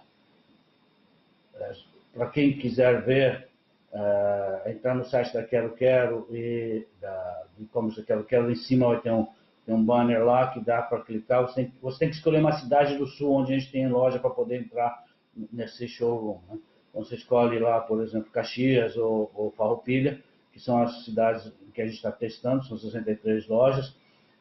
para 2.14 2.30
quem 2.30 2.56
quiser 2.56 3.02
ver, 3.02 3.48
uh, 3.92 4.68
entrar 4.68 4.94
no 4.94 5.04
site 5.04 5.34
da 5.34 5.42
Quero 5.42 5.74
Quero 5.74 6.28
e 6.30 6.86
da 7.00 7.42
e-commerce 7.58 8.00
da 8.00 8.06
Quero 8.06 8.22
Quero, 8.22 8.52
em 8.52 8.56
cima 8.56 8.86
vai 8.86 9.00
ter 9.00 9.10
um, 9.10 9.26
tem 9.66 9.74
um 9.74 9.84
banner 9.84 10.24
lá 10.24 10.46
que 10.52 10.60
dá 10.60 10.80
para 10.80 11.00
clicar. 11.00 11.42
Você 11.42 11.54
tem, 11.56 11.72
você 11.82 11.98
tem, 11.98 12.08
que 12.08 12.14
escolher 12.14 12.38
uma 12.38 12.52
cidade 12.52 12.96
do 12.96 13.06
sul 13.06 13.32
onde 13.32 13.52
a 13.52 13.58
gente 13.58 13.72
tem 13.72 13.88
loja 13.88 14.20
para 14.20 14.30
poder 14.30 14.60
entrar 14.60 15.07
nesse 15.52 15.86
showroom. 15.88 16.38
Né? 16.48 16.58
Então 16.90 17.04
você 17.04 17.14
escolhe 17.14 17.58
lá, 17.58 17.80
por 17.80 18.02
exemplo, 18.02 18.30
Caxias 18.30 18.96
ou, 18.96 19.30
ou 19.34 19.50
Farroupilha, 19.52 20.22
que 20.52 20.60
são 20.60 20.82
as 20.82 21.04
cidades 21.04 21.52
que 21.72 21.82
a 21.82 21.86
gente 21.86 21.96
está 21.96 22.10
testando, 22.10 22.64
são 22.64 22.76
63 22.76 23.46
lojas. 23.46 23.94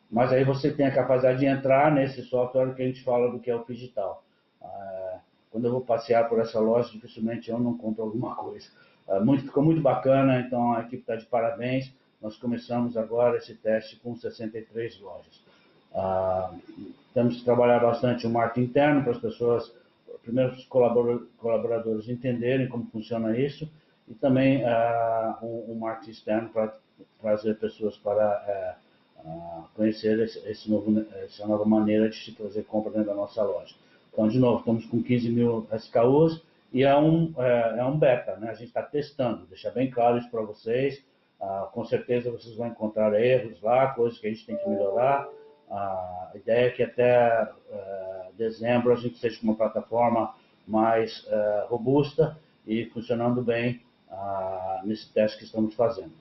Mas 0.09 0.31
aí 0.31 0.43
você 0.43 0.71
tem 0.71 0.85
a 0.85 0.93
capacidade 0.93 1.39
de 1.39 1.45
entrar 1.45 1.91
nesse 1.91 2.23
software 2.23 2.73
que 2.73 2.81
a 2.81 2.87
gente 2.87 3.03
fala 3.03 3.29
do 3.29 3.39
que 3.39 3.51
é 3.51 3.55
o 3.55 3.63
digital. 3.65 4.23
Ah, 4.61 5.19
quando 5.51 5.65
eu 5.65 5.71
vou 5.71 5.81
passear 5.81 6.27
por 6.29 6.39
essa 6.39 6.59
loja, 6.59 6.91
dificilmente 6.91 7.51
eu 7.51 7.59
não 7.59 7.77
compro 7.77 8.03
alguma 8.03 8.35
coisa. 8.35 8.67
Ah, 9.07 9.19
muito, 9.19 9.43
ficou 9.43 9.63
muito 9.63 9.81
bacana, 9.81 10.39
então 10.39 10.73
a 10.73 10.81
equipe 10.81 11.01
está 11.01 11.15
de 11.15 11.25
parabéns. 11.25 11.93
Nós 12.21 12.37
começamos 12.37 12.97
agora 12.97 13.37
esse 13.37 13.53
teste 13.53 13.97
com 13.97 14.15
63 14.15 14.99
lojas. 14.99 15.43
Ah, 15.93 16.53
temos 17.13 17.37
que 17.37 17.45
trabalhar 17.45 17.79
bastante 17.79 18.25
o 18.25 18.29
marketing 18.29 18.67
interno 18.67 19.03
para 19.03 19.11
as 19.11 19.19
pessoas, 19.19 19.71
primeiro 20.27 20.53
os 20.53 20.65
colaboradores 20.65 22.09
entenderem 22.09 22.67
como 22.67 22.85
funciona 22.91 23.37
isso 23.37 23.69
e 24.07 24.13
também 24.13 24.63
ah, 24.65 25.39
um, 25.41 25.71
um, 25.71 25.75
marketing 25.75 26.11
externo 26.11 26.49
para 26.49 26.73
trazer 27.21 27.57
pessoas 27.57 27.97
para 27.97 28.77
ah, 29.25 29.63
conhecer 29.73 30.19
esse, 30.19 30.39
esse 30.49 30.69
novo, 30.69 31.05
essa 31.23 31.47
nova 31.47 31.65
maneira 31.65 32.09
de 32.09 32.17
se 32.17 32.33
trazer 32.33 32.63
compra 32.65 32.91
dentro 32.91 33.07
da 33.07 33.15
nossa 33.15 33.41
loja. 33.41 33.73
Então, 34.11 34.27
de 34.27 34.37
novo, 34.39 34.59
estamos 34.59 34.85
com 34.85 35.01
15 35.01 35.29
mil 35.29 35.67
SKUs 35.73 36.41
e 36.73 36.83
é 36.83 36.97
um, 36.97 37.33
é, 37.37 37.75
é 37.79 37.85
um 37.85 37.97
beta, 37.97 38.35
né? 38.35 38.49
A 38.49 38.53
gente 38.53 38.67
está 38.67 38.81
testando, 38.81 39.45
deixar 39.45 39.71
bem 39.71 39.89
claro 39.89 40.17
isso 40.17 40.29
para 40.29 40.41
vocês. 40.41 41.03
Ah, 41.39 41.69
com 41.71 41.85
certeza 41.85 42.31
vocês 42.31 42.55
vão 42.55 42.67
encontrar 42.67 43.13
erros 43.19 43.61
lá, 43.61 43.87
coisas 43.93 44.19
que 44.19 44.27
a 44.27 44.29
gente 44.29 44.45
tem 44.45 44.57
que 44.57 44.67
melhorar. 44.67 45.27
A 45.69 46.31
ideia 46.35 46.67
é 46.67 46.69
que 46.69 46.83
até 46.83 47.43
uh, 47.43 48.33
dezembro 48.37 48.93
a 48.93 48.95
gente 48.95 49.17
seja 49.17 49.39
uma 49.43 49.55
plataforma 49.55 50.33
mais 50.67 51.25
uh, 51.25 51.67
robusta 51.67 52.37
e 52.65 52.85
funcionando 52.85 53.41
bem 53.41 53.81
uh, 54.09 54.85
nesse 54.85 55.11
teste 55.11 55.37
que 55.37 55.43
estamos 55.43 55.73
fazendo. 55.75 56.13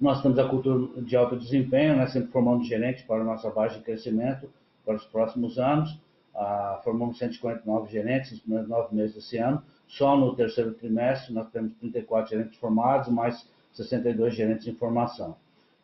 Nós 0.00 0.20
temos 0.20 0.38
a 0.38 0.48
cultura 0.48 1.00
de 1.02 1.16
alto 1.16 1.36
desempenho, 1.36 1.96
né, 1.96 2.06
sempre 2.08 2.32
formando 2.32 2.64
gerentes 2.64 3.04
para 3.04 3.20
a 3.20 3.24
nossa 3.24 3.48
base 3.50 3.78
de 3.78 3.84
crescimento 3.84 4.50
para 4.84 4.96
os 4.96 5.04
próximos 5.04 5.58
anos. 5.58 5.96
Ah, 6.34 6.80
formamos 6.82 7.18
149 7.18 7.92
gerentes 7.92 8.32
nos 8.32 8.40
primeiros 8.40 8.68
nove 8.68 8.96
meses 8.96 9.14
desse 9.14 9.38
ano. 9.38 9.62
Só 9.86 10.16
no 10.16 10.34
terceiro 10.34 10.72
trimestre 10.72 11.32
nós 11.32 11.48
temos 11.50 11.74
34 11.78 12.30
gerentes 12.30 12.58
formados, 12.58 13.08
mais 13.08 13.46
62 13.72 14.34
gerentes 14.34 14.64
de 14.64 14.72
formação. 14.72 15.36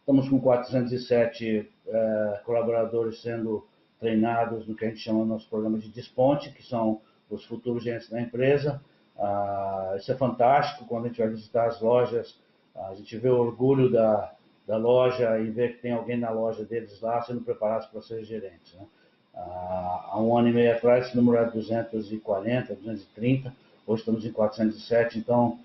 Estamos 0.09 0.27
com 0.31 0.41
407 0.41 1.71
eh, 1.87 2.41
colaboradores 2.47 3.21
sendo 3.21 3.67
treinados 4.01 4.67
no 4.67 4.75
que 4.75 4.87
a 4.87 4.89
gente 4.89 5.01
chama 5.01 5.23
nosso 5.23 5.47
programa 5.51 5.77
de 5.77 5.91
desponte, 5.91 6.51
que 6.51 6.63
são 6.63 7.03
os 7.29 7.45
futuros 7.45 7.85
gerentes 7.85 8.09
da 8.09 8.19
empresa. 8.19 8.81
Ah, 9.19 9.97
isso 9.99 10.11
é 10.11 10.15
fantástico, 10.15 10.87
quando 10.87 11.05
a 11.05 11.09
gente 11.09 11.19
vai 11.19 11.29
visitar 11.29 11.67
as 11.67 11.83
lojas, 11.83 12.41
a 12.75 12.95
gente 12.95 13.19
vê 13.19 13.29
o 13.29 13.39
orgulho 13.39 13.93
da, 13.93 14.33
da 14.67 14.79
loja 14.79 15.39
e 15.41 15.51
vê 15.51 15.69
que 15.69 15.83
tem 15.83 15.93
alguém 15.93 16.17
na 16.17 16.31
loja 16.31 16.65
deles 16.65 16.99
lá 17.03 17.21
sendo 17.21 17.43
preparados 17.43 17.87
para 17.89 18.01
ser 18.01 18.25
gerentes. 18.25 18.73
Né? 18.73 18.87
há 19.35 20.19
um 20.19 20.35
ano 20.35 20.49
e 20.49 20.53
meio 20.55 20.73
atrás, 20.73 21.09
esse 21.09 21.17
número 21.19 21.37
era 21.37 21.51
240, 21.51 22.75
230, 22.77 23.53
hoje 23.87 24.01
estamos 24.01 24.25
em 24.25 24.33
407, 24.33 25.19
então 25.19 25.59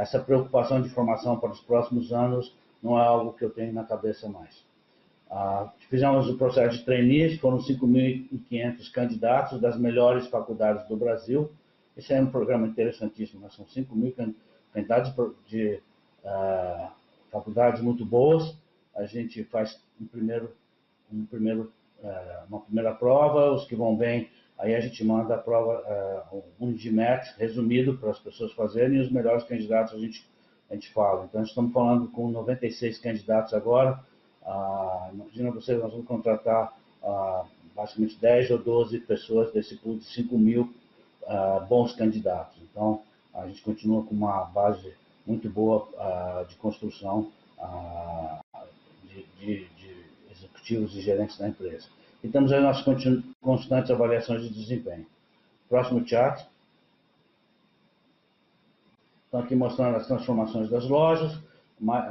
essa 0.00 0.18
preocupação 0.18 0.82
de 0.82 0.88
formação 0.88 1.38
para 1.38 1.52
os 1.52 1.60
próximos 1.60 2.12
anos 2.12 2.52
não 2.84 2.98
é 2.98 3.02
algo 3.02 3.32
que 3.32 3.44
eu 3.44 3.50
tenho 3.50 3.72
na 3.72 3.84
cabeça 3.84 4.28
mais. 4.28 4.64
fizemos 5.88 6.28
o 6.28 6.36
processo 6.36 6.78
de 6.78 6.84
trainees, 6.84 7.40
foram 7.40 7.58
5.500 7.58 8.92
candidatos 8.92 9.60
das 9.60 9.78
melhores 9.78 10.28
faculdades 10.28 10.86
do 10.86 10.96
Brasil. 10.96 11.50
Esse 11.96 12.12
é 12.12 12.20
um 12.20 12.30
programa 12.30 12.66
interessantíssimo, 12.66 13.40
né? 13.40 13.48
são 13.50 13.64
5.000 13.64 14.34
candidatos 14.72 15.12
de 15.46 15.80
uh, 16.24 16.88
faculdades 17.32 17.80
muito 17.80 18.04
boas. 18.04 18.56
A 18.94 19.06
gente 19.06 19.42
faz 19.44 19.80
um 20.00 20.06
primeiro, 20.06 20.54
um 21.12 21.24
primeiro 21.24 21.72
é, 22.04 22.42
uma 22.50 22.60
primeira 22.60 22.92
prova, 22.94 23.52
os 23.52 23.66
que 23.66 23.74
vão 23.74 23.96
bem, 23.96 24.28
aí 24.58 24.74
a 24.74 24.80
gente 24.80 25.02
manda 25.02 25.36
a 25.36 25.38
prova, 25.38 26.22
uh, 26.30 26.44
um 26.60 26.74
GMAT 26.74 27.34
resumido 27.38 27.96
para 27.96 28.10
as 28.10 28.18
pessoas 28.18 28.52
fazerem 28.52 28.98
e 28.98 29.00
os 29.00 29.10
melhores 29.10 29.42
candidatos 29.44 29.94
a 29.94 29.98
gente, 29.98 30.28
a 30.70 30.74
gente 30.74 30.92
fala. 30.92 31.24
Então, 31.24 31.42
estamos 31.42 31.72
falando 31.72 32.08
com 32.08 32.28
96 32.28 32.98
candidatos 32.98 33.54
agora. 33.54 34.00
Uh, 34.42 35.14
imagina 35.14 35.50
vocês, 35.50 35.78
nós 35.80 35.90
vamos 35.90 36.06
contratar 36.06 36.76
uh, 37.02 37.46
basicamente 37.74 38.18
10 38.18 38.50
ou 38.50 38.58
12 38.58 39.00
pessoas 39.00 39.52
desse 39.52 39.76
pool 39.76 39.98
de 39.98 40.04
5 40.04 40.36
mil 40.38 40.72
uh, 41.22 41.64
bons 41.66 41.94
candidatos. 41.94 42.56
Então, 42.62 43.02
a 43.34 43.46
gente 43.46 43.62
continua 43.62 44.04
com 44.04 44.14
uma 44.14 44.44
base 44.44 44.94
muito 45.26 45.48
boa 45.48 45.88
de 46.48 46.54
construção 46.56 47.32
de, 49.08 49.24
de, 49.38 49.64
de 49.64 50.04
executivos 50.30 50.94
e 50.94 51.00
gerentes 51.00 51.38
da 51.38 51.48
empresa. 51.48 51.88
E 52.22 52.28
temos 52.28 52.52
aí 52.52 52.60
nossas 52.60 52.84
constantes 53.40 53.90
avaliações 53.90 54.42
de 54.42 54.50
desempenho. 54.50 55.06
Próximo 55.68 56.06
chart. 56.06 56.46
Então, 59.34 59.42
aqui 59.42 59.56
mostrando 59.56 59.96
as 59.96 60.06
transformações 60.06 60.70
das 60.70 60.88
lojas. 60.88 61.36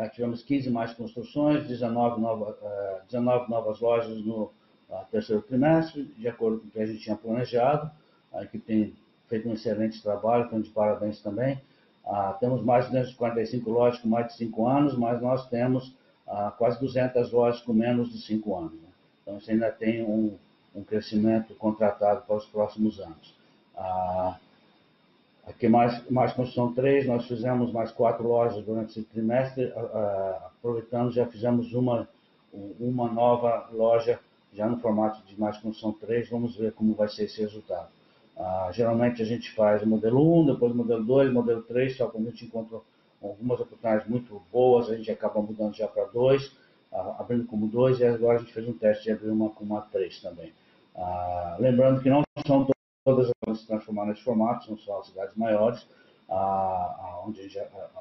Eh, 0.01 0.09
tivemos 0.09 0.43
15 0.43 0.69
mais 0.69 0.93
construções, 0.93 1.65
19, 1.65 2.19
nova, 2.19 2.57
19 3.05 3.49
novas 3.49 3.79
lojas 3.79 4.17
no 4.25 4.51
terceiro 5.09 5.41
trimestre, 5.41 6.03
de 6.03 6.27
acordo 6.27 6.59
com 6.59 6.67
o 6.67 6.69
que 6.69 6.81
a 6.81 6.85
gente 6.85 6.99
tinha 6.99 7.15
planejado. 7.15 7.89
A 8.33 8.43
equipe 8.43 8.65
tem 8.65 8.93
feito 9.29 9.47
um 9.47 9.53
excelente 9.53 10.03
trabalho, 10.03 10.47
então 10.47 10.59
de 10.59 10.69
parabéns 10.71 11.21
também. 11.21 11.61
Ah, 12.05 12.35
temos 12.41 12.61
mais 12.61 12.87
de 12.87 12.91
245 12.91 13.69
lojas 13.71 14.01
com 14.01 14.09
mais 14.09 14.27
de 14.27 14.33
5 14.33 14.67
anos, 14.67 14.97
mas 14.97 15.21
nós 15.21 15.47
temos 15.47 15.95
quase 16.57 16.77
200 16.81 17.31
lojas 17.31 17.61
com 17.61 17.71
menos 17.71 18.11
de 18.11 18.19
5 18.21 18.53
anos. 18.53 18.73
Né? 18.73 18.89
Então, 19.21 19.39
você 19.39 19.53
ainda 19.53 19.71
tem 19.71 20.03
um, 20.03 20.35
um 20.75 20.83
crescimento 20.83 21.55
contratado 21.55 22.23
para 22.27 22.35
os 22.35 22.45
próximos 22.47 22.99
anos. 22.99 23.33
Aqui, 25.45 25.67
mais, 25.67 26.09
mais 26.09 26.33
construção 26.33 26.73
3, 26.73 27.07
nós 27.07 27.27
fizemos 27.27 27.71
mais 27.71 27.91
quatro 27.91 28.27
lojas 28.27 28.63
durante 28.63 28.91
esse 28.91 29.03
trimestre, 29.03 29.71
aproveitando, 30.45 31.11
já 31.11 31.25
fizemos 31.25 31.73
uma, 31.73 32.07
uma 32.79 33.11
nova 33.11 33.69
loja 33.71 34.19
já 34.53 34.67
no 34.67 34.77
formato 34.79 35.25
de 35.25 35.39
mais 35.39 35.57
construção 35.57 35.93
3, 35.93 36.29
vamos 36.29 36.55
ver 36.55 36.73
como 36.73 36.93
vai 36.93 37.07
ser 37.09 37.25
esse 37.25 37.41
resultado. 37.41 37.89
geralmente 38.71 39.21
a 39.21 39.25
gente 39.25 39.51
faz 39.51 39.81
o 39.81 39.87
modelo 39.87 40.41
1, 40.41 40.53
depois 40.53 40.71
o 40.71 40.75
modelo 40.75 41.03
2, 41.03 41.33
modelo 41.33 41.63
3, 41.63 41.97
só 41.97 42.07
quando 42.07 42.27
a 42.27 42.29
gente 42.29 42.45
encontra 42.45 42.79
algumas 43.21 43.59
oportunidades 43.59 44.07
muito 44.07 44.41
boas, 44.51 44.89
a 44.89 44.95
gente 44.95 45.11
acaba 45.11 45.41
mudando 45.41 45.75
já 45.75 45.87
para 45.87 46.05
dois, 46.05 46.55
abrindo 47.17 47.45
como 47.45 47.67
dois, 47.67 47.99
e 47.99 48.05
agora 48.05 48.37
a 48.37 48.41
gente 48.41 48.53
fez 48.53 48.67
um 48.67 48.73
teste 48.73 49.05
de 49.05 49.11
abrir 49.11 49.29
uma 49.29 49.49
com 49.49 49.63
uma 49.63 49.81
três 49.81 50.21
também. 50.21 50.51
Ah, 50.95 51.57
lembrando 51.59 52.01
que 52.01 52.09
não 52.09 52.21
são 52.45 52.67
todas 53.03 53.29
as 53.47 53.59
se 53.59 53.67
transformar 53.67 54.05
nesse 54.05 54.23
formato, 54.23 54.65
são 54.65 54.77
só 54.77 54.99
as 54.99 55.07
cidades 55.07 55.35
maiores, 55.35 55.85
ah, 56.29 57.21
onde, 57.25 57.41
a 57.41 57.43
gente, 57.43 57.59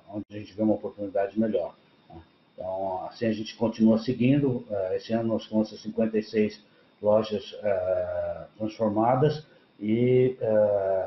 onde 0.08 0.24
a 0.30 0.38
gente 0.38 0.54
vê 0.54 0.62
uma 0.62 0.74
oportunidade 0.74 1.38
melhor. 1.38 1.74
Né? 2.08 2.22
Então, 2.54 3.06
assim 3.06 3.26
a 3.26 3.32
gente 3.32 3.56
continua 3.56 3.98
seguindo. 3.98 4.64
Eh, 4.70 4.96
esse 4.96 5.12
ano 5.12 5.28
nós 5.28 5.48
temos 5.48 5.68
56 5.68 6.64
lojas 7.02 7.54
eh, 7.62 8.46
transformadas 8.56 9.44
e 9.80 10.36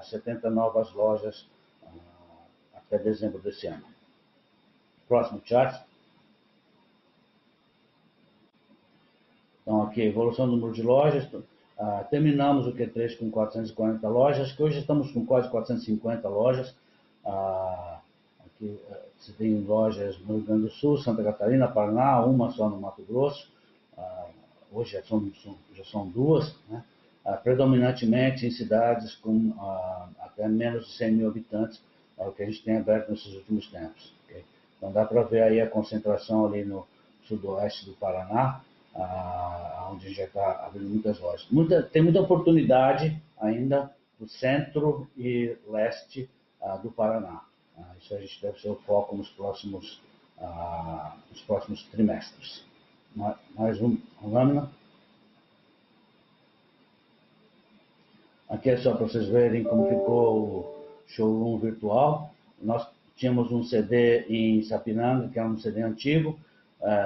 70 0.04 0.48
eh, 0.48 0.50
novas 0.50 0.92
lojas 0.92 1.48
ah, 1.84 2.48
até 2.76 3.00
dezembro 3.00 3.40
desse 3.40 3.68
ano. 3.68 3.86
Próximo 5.08 5.42
chart. 5.46 5.82
Então, 9.62 9.84
aqui, 9.84 10.02
evolução 10.02 10.46
do 10.46 10.58
número 10.58 10.74
de 10.74 10.84
lojas. 10.84 11.28
Ah, 11.78 12.06
terminamos 12.10 12.68
o 12.68 12.74
Q3 12.74 13.18
com 13.18 13.30
440 13.30 14.08
lojas, 14.08 14.52
que 14.52 14.64
hoje 14.64 14.80
estamos 14.80 15.12
com 15.12 15.26
quase 15.26 15.50
450 15.50 16.28
lojas. 16.30 16.74
Ah, 17.26 18.00
aqui 18.46 18.80
você 19.18 19.34
tem 19.34 19.60
lojas 19.62 20.18
no 20.20 20.36
Rio 20.36 20.46
Grande 20.46 20.62
do 20.64 20.70
Sul, 20.70 20.98
Santa 20.98 21.24
Catarina, 21.24 21.68
Paraná, 21.68 22.24
uma 22.26 22.52
só 22.52 22.70
no 22.70 22.80
Mato 22.80 23.04
Grosso. 23.04 23.52
Ah, 23.98 24.28
hoje 24.72 24.94
já 24.94 25.04
são, 25.04 25.32
já 25.74 25.84
são 25.86 26.08
duas. 26.08 26.56
Né? 26.70 26.84
predominantemente 27.42 28.46
em 28.46 28.52
cidades 28.52 29.16
com 29.16 29.52
até 30.20 30.48
menos 30.48 30.86
de 30.86 30.92
100 30.94 31.12
mil 31.12 31.28
habitantes, 31.28 31.82
é 32.18 32.26
o 32.26 32.32
que 32.32 32.44
a 32.44 32.46
gente 32.46 32.64
tem 32.64 32.78
aberto 32.78 33.10
nesses 33.10 33.34
últimos 33.34 33.68
tempos. 33.68 34.14
Okay? 34.26 34.44
Então 34.78 34.92
dá 34.92 35.06
para 35.06 35.24
ver 35.24 35.42
aí 35.42 35.60
a 35.60 35.68
concentração 35.68 36.46
ali 36.46 36.64
no 36.64 36.86
sudoeste 37.28 37.86
do 37.86 37.94
Paraná, 37.94 38.62
onde 39.92 40.14
já 40.14 40.24
está 40.24 40.66
abrindo 40.66 40.90
muitas 40.90 41.20
lojas. 41.20 41.48
Muita, 41.52 41.84
tem 41.84 42.02
muita 42.02 42.22
oportunidade 42.22 43.22
ainda 43.40 43.94
no 44.20 44.28
centro 44.28 45.08
e 45.18 45.58
leste 45.68 46.30
do 46.82 46.92
Paraná. 46.92 47.42
isso 48.00 48.16
a 48.16 48.20
gente 48.20 48.42
deve 48.42 48.60
ser 48.60 48.70
o 48.70 48.76
foco 48.76 49.16
nos 49.16 49.30
próximos, 49.30 50.02
nos 51.30 51.42
próximos 51.42 51.84
trimestres. 51.86 52.66
Mais 53.56 53.82
um, 53.82 53.98
uma 54.22 54.40
lâmina. 54.40 54.72
Aqui 58.50 58.70
é 58.70 58.78
só 58.78 58.96
para 58.96 59.08
vocês 59.08 59.28
verem 59.28 59.64
como 59.64 59.88
ficou 59.88 60.44
o 60.44 60.86
showroom 61.08 61.58
virtual. 61.58 62.34
Nós 62.62 62.88
tínhamos 63.16 63.52
um 63.52 63.64
CD 63.64 64.22
em 64.30 64.62
Sapiranga, 64.64 65.30
que 65.30 65.40
é 65.40 65.44
um 65.44 65.58
CD 65.58 65.82
antigo, 65.82 66.40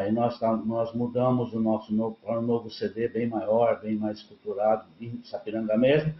e 0.07 0.11
nós, 0.11 0.37
tá, 0.37 0.55
nós 0.57 0.93
mudamos 0.93 1.53
o 1.53 1.59
nosso 1.59 1.93
novo, 1.93 2.17
para 2.21 2.39
um 2.39 2.41
novo 2.41 2.69
CD 2.69 3.07
bem 3.07 3.27
maior, 3.27 3.79
bem 3.79 3.95
mais 3.95 4.17
estruturado, 4.17 4.85
em 4.99 5.21
Sapiranga 5.23 5.77
mesmo. 5.77 6.13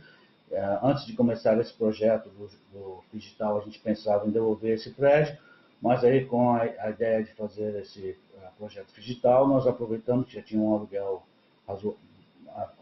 Uh, 0.50 0.86
antes 0.86 1.06
de 1.06 1.14
começar 1.14 1.60
esse 1.60 1.74
projeto 1.74 2.30
do, 2.30 2.50
do, 2.72 3.04
digital, 3.14 3.58
a 3.58 3.62
gente 3.62 3.80
pensava 3.80 4.28
em 4.28 4.32
devolver 4.32 4.74
esse 4.74 4.90
prédio, 4.92 5.38
mas 5.82 6.04
aí 6.04 6.26
com 6.26 6.52
a, 6.52 6.62
a 6.62 6.90
ideia 6.90 7.24
de 7.24 7.32
fazer 7.34 7.76
esse 7.82 8.18
uh, 8.34 8.58
projeto 8.58 8.92
digital, 8.96 9.48
nós 9.48 9.68
aproveitamos 9.68 10.28
que 10.28 10.36
já 10.36 10.42
tinha 10.42 10.62
um 10.62 10.74
aluguel 10.74 11.24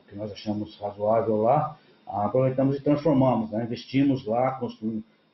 que 0.07 0.15
nós 0.15 0.31
achamos 0.31 0.79
razoável 0.79 1.41
lá, 1.41 1.77
aproveitamos 2.05 2.77
e 2.77 2.81
transformamos, 2.81 3.51
né? 3.51 3.63
investimos 3.63 4.25
lá, 4.25 4.57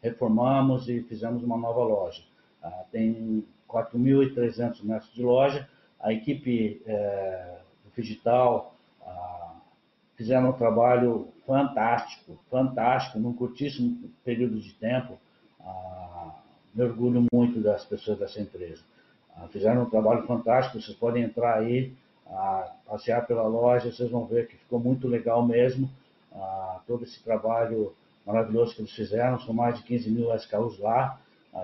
reformamos 0.01 0.89
e 0.89 1.01
fizemos 1.03 1.43
uma 1.43 1.57
nova 1.57 1.83
loja. 1.83 2.23
Ah, 2.63 2.83
tem 2.91 3.45
4.300 3.74 4.84
metros 4.84 5.12
de 5.13 5.24
loja. 5.24 5.68
A 6.00 6.13
equipe 6.13 6.82
é, 6.86 7.58
do 7.84 8.01
Digital 8.01 8.75
ah, 9.01 9.56
fizeram 10.15 10.50
um 10.50 10.53
trabalho 10.53 11.30
fantástico, 11.48 12.38
fantástico, 12.51 13.20
num 13.20 13.34
curtíssimo 13.34 14.10
período 14.24 14.60
de 14.60 14.74
tempo. 14.74 15.18
Ah, 15.60 16.36
me 16.75 16.84
orgulho 16.84 17.25
muito 17.34 17.60
das 17.60 17.84
pessoas 17.86 18.20
dessa 18.20 18.39
empresa. 18.39 18.82
Ah, 19.36 19.48
fizeram 19.48 19.84
um 19.84 19.89
trabalho 19.89 20.27
fantástico, 20.27 20.80
vocês 20.80 20.96
podem 20.98 21.24
entrar 21.24 21.58
aí, 21.58 21.94
passear 22.86 23.25
pela 23.27 23.44
loja, 23.44 23.92
vocês 23.92 24.10
vão 24.10 24.25
ver 24.25 24.48
que 24.48 24.58
ficou 24.58 24.80
muito 24.80 25.08
legal 25.08 25.46
mesmo 25.46 25.89
todo 26.88 27.03
esse 27.03 27.22
trabalho 27.24 27.94
maravilhoso 28.25 28.75
que 28.75 28.82
eles 28.82 28.92
fizeram. 28.92 29.39
São 29.39 29.53
mais 29.53 29.77
de 29.77 29.84
15 29.84 30.10
mil 30.10 30.36
SKUs 30.36 30.80
lá. 30.80 31.20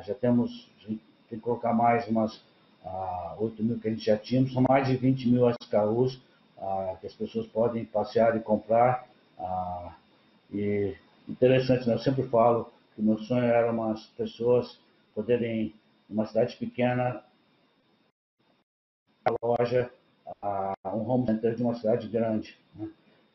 Já 0.05 0.13
temos, 0.13 0.69
tem 1.29 1.39
que 1.39 1.45
colocar 1.45 1.73
mais 1.73 2.07
umas 2.07 2.41
8 3.37 3.63
mil 3.63 3.79
que 3.79 3.87
a 3.87 3.91
gente 3.91 4.05
já 4.05 4.17
tinha. 4.17 4.47
São 4.49 4.63
mais 4.67 4.87
de 4.87 4.95
20 4.95 5.29
mil 5.29 5.49
SKUs 5.49 6.19
que 6.99 7.07
as 7.07 7.13
pessoas 7.13 7.47
podem 7.47 7.85
passear 7.85 8.35
e 8.35 8.39
comprar. 8.39 9.07
e 10.51 10.95
interessante, 11.27 11.87
né? 11.87 11.93
eu 11.93 11.99
sempre 11.99 12.23
falo 12.23 12.71
que 12.95 13.01
meu 13.01 13.17
sonho 13.19 13.45
era 13.45 13.71
umas 13.71 14.03
pessoas 14.17 14.79
poderem, 15.13 15.73
numa 16.09 16.25
cidade 16.25 16.55
pequena, 16.57 17.23
a 19.25 19.45
loja, 19.45 19.91
um 20.85 21.09
home 21.09 21.27
center 21.27 21.55
de 21.55 21.61
uma 21.61 21.75
cidade 21.75 22.07
grande. 22.07 22.57
Né? 22.75 22.89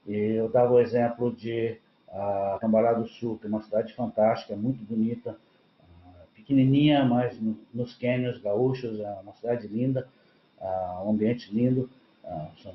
E 0.06 0.14
eu 0.14 0.48
dava 0.48 0.74
o 0.74 0.80
exemplo 0.80 1.32
de 1.32 1.78
uh, 2.08 2.58
Cambará 2.60 2.92
do 2.92 3.06
Sul, 3.06 3.38
que 3.38 3.46
é 3.46 3.48
uma 3.48 3.62
cidade 3.62 3.92
fantástica, 3.94 4.56
muito 4.56 4.82
bonita, 4.84 5.36
pequenininha, 6.44 7.04
mas 7.04 7.40
no, 7.40 7.58
nos 7.72 7.94
cânions 7.96 8.38
gaúchos, 8.40 9.00
é 9.00 9.10
uma 9.23 9.32
cidade 9.34 9.66
linda, 9.66 10.06
uh, 10.60 11.06
um 11.06 11.10
ambiente 11.10 11.52
lindo, 11.52 11.88
são, 12.62 12.75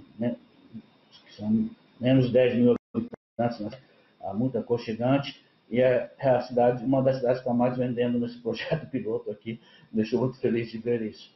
são, 1.37 1.69
menos 1.99 2.27
de 2.27 2.33
10 2.33 2.55
mil 2.55 2.75
habitantes, 2.93 3.59
né? 3.59 3.71
muito 4.33 4.57
aconchegante, 4.57 5.43
e 5.69 5.79
é, 5.81 6.11
é, 6.17 6.29
a 6.29 6.41
cidade, 6.41 6.83
uma 6.83 7.01
das 7.01 7.17
cidades 7.17 7.41
que 7.41 7.47
está 7.47 7.53
mais 7.53 7.77
vendendo 7.77 8.19
nesse 8.19 8.37
projeto 8.41 8.89
piloto 8.89 9.29
aqui, 9.31 9.59
deixou 9.91 10.19
muito 10.19 10.39
feliz 10.39 10.71
de 10.71 10.77
ver 10.77 11.01
isso. 11.01 11.31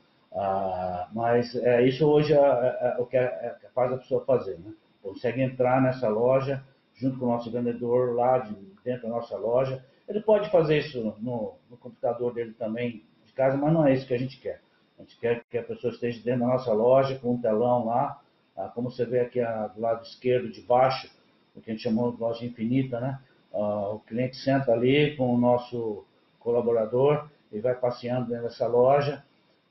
mas 1.13 1.55
é, 1.55 1.88
isso 1.88 2.05
hoje 2.05 2.34
é, 2.34 2.38
é, 2.38 2.95
é 2.97 3.01
o 3.01 3.05
que 3.05 3.17
é, 3.17 3.55
faz 3.73 3.91
a 3.91 3.97
pessoa 3.97 4.25
fazer, 4.25 4.58
né? 4.60 4.73
consegue 5.01 5.41
entrar 5.41 5.81
nessa 5.81 6.08
loja 6.08 6.63
junto 6.95 7.19
com 7.19 7.25
o 7.25 7.29
nosso 7.29 7.51
vendedor 7.51 8.15
lá 8.15 8.39
de 8.39 8.55
dentro 8.84 9.03
da 9.03 9.10
nossa 9.10 9.38
loja. 9.38 9.84
Ele 10.07 10.21
pode 10.21 10.49
fazer 10.49 10.79
isso 10.79 11.15
no, 11.19 11.55
no, 11.69 11.77
computador 11.77 12.33
dele 12.33 12.53
também 12.53 13.03
de 13.25 13.33
casa, 13.33 13.57
mas 13.57 13.73
não 13.73 13.85
é 13.85 13.93
isso 13.93 14.07
que 14.07 14.13
a 14.13 14.19
gente 14.19 14.39
quer. 14.39 14.61
A 14.99 15.01
gente 15.01 15.17
quer 15.17 15.43
que 15.49 15.57
a 15.57 15.63
pessoa 15.63 15.93
esteja 15.93 16.21
dentro 16.23 16.41
da 16.41 16.47
nossa 16.47 16.71
loja 16.73 17.17
com 17.19 17.33
um 17.33 17.41
telão 17.41 17.85
lá, 17.85 18.21
ah, 18.55 18.69
como 18.69 18.91
você 18.91 19.05
vê 19.05 19.21
aqui 19.21 19.39
ah, 19.39 19.67
do 19.67 19.81
lado 19.81 20.03
esquerdo 20.03 20.51
de 20.51 20.61
baixo, 20.61 21.09
o 21.55 21.61
que 21.61 21.71
a 21.71 21.73
gente 21.73 21.83
chamou 21.83 22.11
de 22.11 22.19
loja 22.19 22.45
infinita, 22.45 22.99
né? 22.99 23.19
Ah, 23.53 23.89
o 23.89 23.99
cliente 23.99 24.35
senta 24.37 24.71
ali 24.71 25.15
com 25.15 25.33
o 25.33 25.37
nosso 25.37 26.05
colaborador 26.39 27.29
e 27.51 27.59
vai 27.59 27.75
passeando 27.75 28.27
dentro 28.27 28.43
dessa 28.43 28.67
loja. 28.67 29.23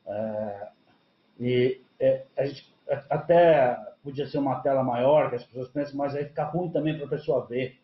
Eh, 0.07 0.69
e 1.41 1.81
eh, 2.01 2.25
a 2.37 2.47
gente 2.47 2.73
até 3.11 3.77
podia 4.03 4.27
ser 4.27 4.39
uma 4.39 4.61
tela 4.61 4.83
maior, 4.83 5.31
que 5.31 5.37
as 5.37 5.45
pessoas 5.45 5.69
pensam, 5.69 5.97
mas 5.97 6.15
aí 6.15 6.25
fica 6.25 6.45
ruim 6.45 6.71
também 6.71 6.97
para 6.97 7.07
a 7.07 7.11
pessoa 7.11 7.47
ver? 7.47 7.71
É, 7.71 7.82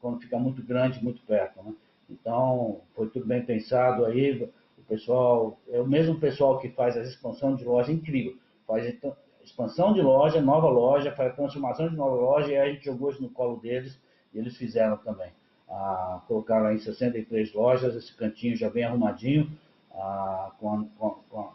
quando 0.00 0.20
fica 0.20 0.38
muito 0.38 0.62
grande, 0.62 1.02
muito 1.02 1.20
perto. 1.22 1.62
Né? 1.62 1.74
Então, 2.10 2.80
foi 2.94 3.08
tudo 3.08 3.26
bem 3.26 3.42
pensado 3.44 4.04
aí, 4.04 4.42
o 4.78 4.82
pessoal, 4.82 5.58
é 5.70 5.80
o 5.80 5.86
mesmo 5.86 6.18
pessoal 6.18 6.58
que 6.58 6.68
faz 6.70 6.96
a 6.96 7.02
expansão 7.02 7.54
de 7.54 7.64
loja, 7.64 7.92
incrível, 7.92 8.36
faz 8.66 8.94
expansão 9.42 9.92
de 9.92 10.02
loja, 10.02 10.40
nova 10.40 10.68
loja, 10.68 11.12
faz 11.12 11.34
transformação 11.34 11.88
de 11.88 11.96
nova 11.96 12.16
loja, 12.16 12.52
e 12.52 12.56
aí 12.56 12.70
a 12.70 12.72
gente 12.72 12.84
jogou 12.84 13.10
isso 13.10 13.22
no 13.22 13.30
colo 13.30 13.56
deles, 13.56 13.98
e 14.32 14.38
eles 14.38 14.56
fizeram 14.56 14.96
também. 14.98 15.30
Ah, 15.68 16.20
colocaram 16.28 16.66
aí 16.66 16.78
63 16.78 17.52
lojas, 17.54 17.94
esse 17.96 18.14
cantinho 18.14 18.56
já 18.56 18.68
bem 18.68 18.84
arrumadinho, 18.84 19.50
ah, 19.92 20.50
com, 20.58 20.84
com, 20.98 21.10
com 21.30 21.52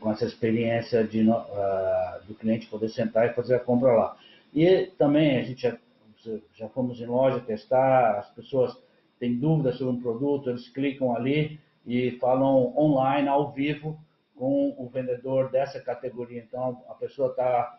com, 0.00 0.10
essa 0.10 0.24
experiência 0.24 1.04
de, 1.04 1.28
uh, 1.28 2.26
do 2.26 2.34
cliente 2.34 2.66
poder 2.66 2.88
sentar 2.88 3.26
e 3.26 3.34
fazer 3.34 3.56
a 3.56 3.60
compra 3.60 3.92
lá. 3.92 4.16
E 4.54 4.90
também 4.98 5.38
a 5.38 5.42
gente 5.42 5.62
já, 5.62 5.76
já 6.54 6.68
fomos 6.68 7.00
em 7.00 7.06
loja 7.06 7.40
testar, 7.40 8.18
as 8.18 8.30
pessoas 8.30 8.76
têm 9.18 9.38
dúvidas 9.38 9.76
sobre 9.76 9.94
um 9.94 10.00
produto, 10.00 10.50
eles 10.50 10.68
clicam 10.68 11.14
ali 11.14 11.60
e 11.86 12.12
falam 12.12 12.76
online, 12.76 13.28
ao 13.28 13.52
vivo, 13.52 13.98
com 14.34 14.74
o 14.76 14.88
vendedor 14.88 15.50
dessa 15.50 15.80
categoria. 15.80 16.42
Então, 16.46 16.82
a 16.88 16.94
pessoa 16.94 17.30
está 17.30 17.78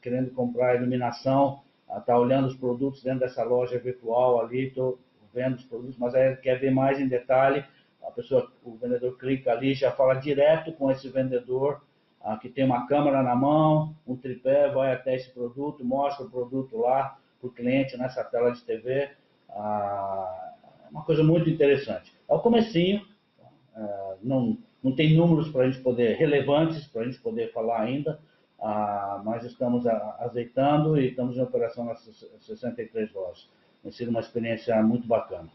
querendo 0.00 0.30
comprar 0.32 0.76
iluminação, 0.76 1.62
está 1.96 2.18
olhando 2.18 2.48
os 2.48 2.56
produtos 2.56 3.02
dentro 3.02 3.20
dessa 3.20 3.44
loja 3.44 3.78
virtual 3.78 4.40
ali, 4.40 4.68
estou 4.68 4.98
vendo 5.32 5.56
os 5.56 5.64
produtos, 5.64 5.96
mas 5.98 6.14
aí 6.14 6.34
quer 6.36 6.58
ver 6.58 6.70
mais 6.70 6.98
em 6.98 7.06
detalhe, 7.06 7.64
a 8.02 8.10
pessoa, 8.10 8.50
o 8.64 8.74
vendedor 8.74 9.16
clica 9.16 9.52
ali, 9.52 9.74
já 9.74 9.92
fala 9.92 10.14
direto 10.14 10.72
com 10.72 10.90
esse 10.90 11.08
vendedor, 11.08 11.80
que 12.40 12.48
tem 12.48 12.64
uma 12.64 12.86
câmera 12.86 13.22
na 13.22 13.34
mão, 13.34 13.94
um 14.06 14.16
tripé, 14.16 14.70
vai 14.70 14.92
até 14.92 15.14
esse 15.14 15.30
produto, 15.30 15.84
mostra 15.84 16.26
o 16.26 16.30
produto 16.30 16.76
lá 16.78 17.18
para 17.42 17.48
o 17.48 17.52
cliente 17.52 17.96
nessa 17.96 18.22
tela 18.22 18.52
de 18.52 18.62
TV. 18.62 19.10
Ah, 19.50 20.54
é 20.86 20.88
uma 20.88 21.04
coisa 21.04 21.24
muito 21.24 21.50
interessante. 21.50 22.14
É 22.28 22.32
o 22.32 22.38
comecinho, 22.38 23.04
ah, 23.74 24.16
não, 24.22 24.56
não 24.82 24.94
tem 24.94 25.16
números 25.16 25.50
para 25.50 25.62
a 25.62 25.70
gente 25.70 25.82
poder, 25.82 26.16
relevantes 26.16 26.86
para 26.86 27.02
a 27.02 27.04
gente 27.04 27.20
poder 27.20 27.52
falar 27.52 27.82
ainda, 27.82 28.20
ah, 28.60 29.20
mas 29.24 29.44
estamos 29.44 29.84
azeitando 29.86 30.98
e 30.98 31.08
estamos 31.08 31.36
em 31.36 31.40
operação 31.42 31.84
nas 31.84 32.00
63 32.40 33.12
lojas. 33.12 33.50
Tem 33.82 33.90
sido 33.90 34.10
uma 34.10 34.20
experiência 34.20 34.80
muito 34.82 35.08
bacana. 35.08 35.48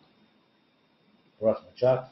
Próximo 1.40 1.70
chat. 1.74 2.12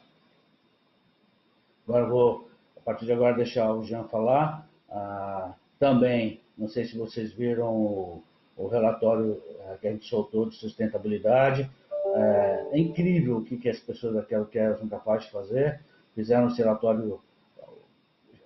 Agora 1.86 2.06
vou, 2.06 2.50
a 2.76 2.80
partir 2.80 3.04
de 3.04 3.12
agora, 3.12 3.36
deixar 3.36 3.70
o 3.74 3.84
Jean 3.84 4.04
falar. 4.04 4.66
Ah, 4.88 5.54
também, 5.78 6.40
não 6.56 6.68
sei 6.68 6.86
se 6.86 6.96
vocês 6.96 7.34
viram 7.34 7.74
o, 7.74 8.22
o 8.56 8.68
relatório 8.68 9.40
eh, 9.60 9.78
que 9.80 9.88
a 9.88 9.92
gente 9.92 10.06
soltou 10.06 10.48
de 10.48 10.56
sustentabilidade. 10.56 11.70
É, 12.14 12.68
é 12.72 12.78
incrível 12.78 13.38
o 13.38 13.44
que, 13.44 13.58
que 13.58 13.68
as 13.68 13.78
pessoas 13.78 14.14
daquela 14.14 14.46
que 14.46 14.58
são 14.76 14.88
capazes 14.88 15.26
de 15.26 15.32
fazer. 15.32 15.80
Fizeram 16.14 16.48
esse 16.48 16.58
relatório. 16.58 17.20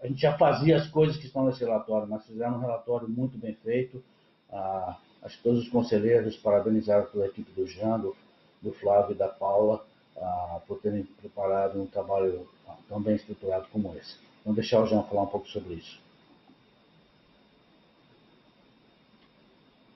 A 0.02 0.06
gente 0.06 0.20
já 0.20 0.36
fazia 0.36 0.76
as 0.76 0.88
coisas 0.88 1.16
que 1.16 1.26
estão 1.26 1.44
nesse 1.44 1.60
relatório, 1.60 2.08
mas 2.08 2.26
fizeram 2.26 2.56
um 2.56 2.60
relatório 2.60 3.08
muito 3.08 3.38
bem 3.38 3.54
feito. 3.54 4.02
Ah, 4.50 4.96
acho 5.22 5.36
que 5.36 5.42
todos 5.44 5.60
os 5.60 5.68
conselheiros 5.68 6.36
parabenizaram 6.38 7.06
toda 7.06 7.24
a 7.24 7.28
equipe 7.28 7.52
do 7.52 7.66
Jean, 7.66 8.00
do, 8.00 8.72
Flávio 8.72 9.12
e 9.12 9.18
da 9.18 9.28
Paula 9.28 9.84
ah, 10.16 10.60
por 10.66 10.80
terem 10.80 11.04
preparado 11.04 11.80
um 11.80 11.86
trabalho 11.86 12.48
tão 12.88 13.00
bem 13.00 13.14
estruturado 13.14 13.68
como 13.70 13.94
esse. 13.94 14.16
Vamos 14.44 14.56
deixar 14.56 14.82
o 14.82 14.86
João 14.86 15.04
falar 15.04 15.22
um 15.22 15.26
pouco 15.26 15.46
sobre 15.48 15.74
isso. 15.74 16.00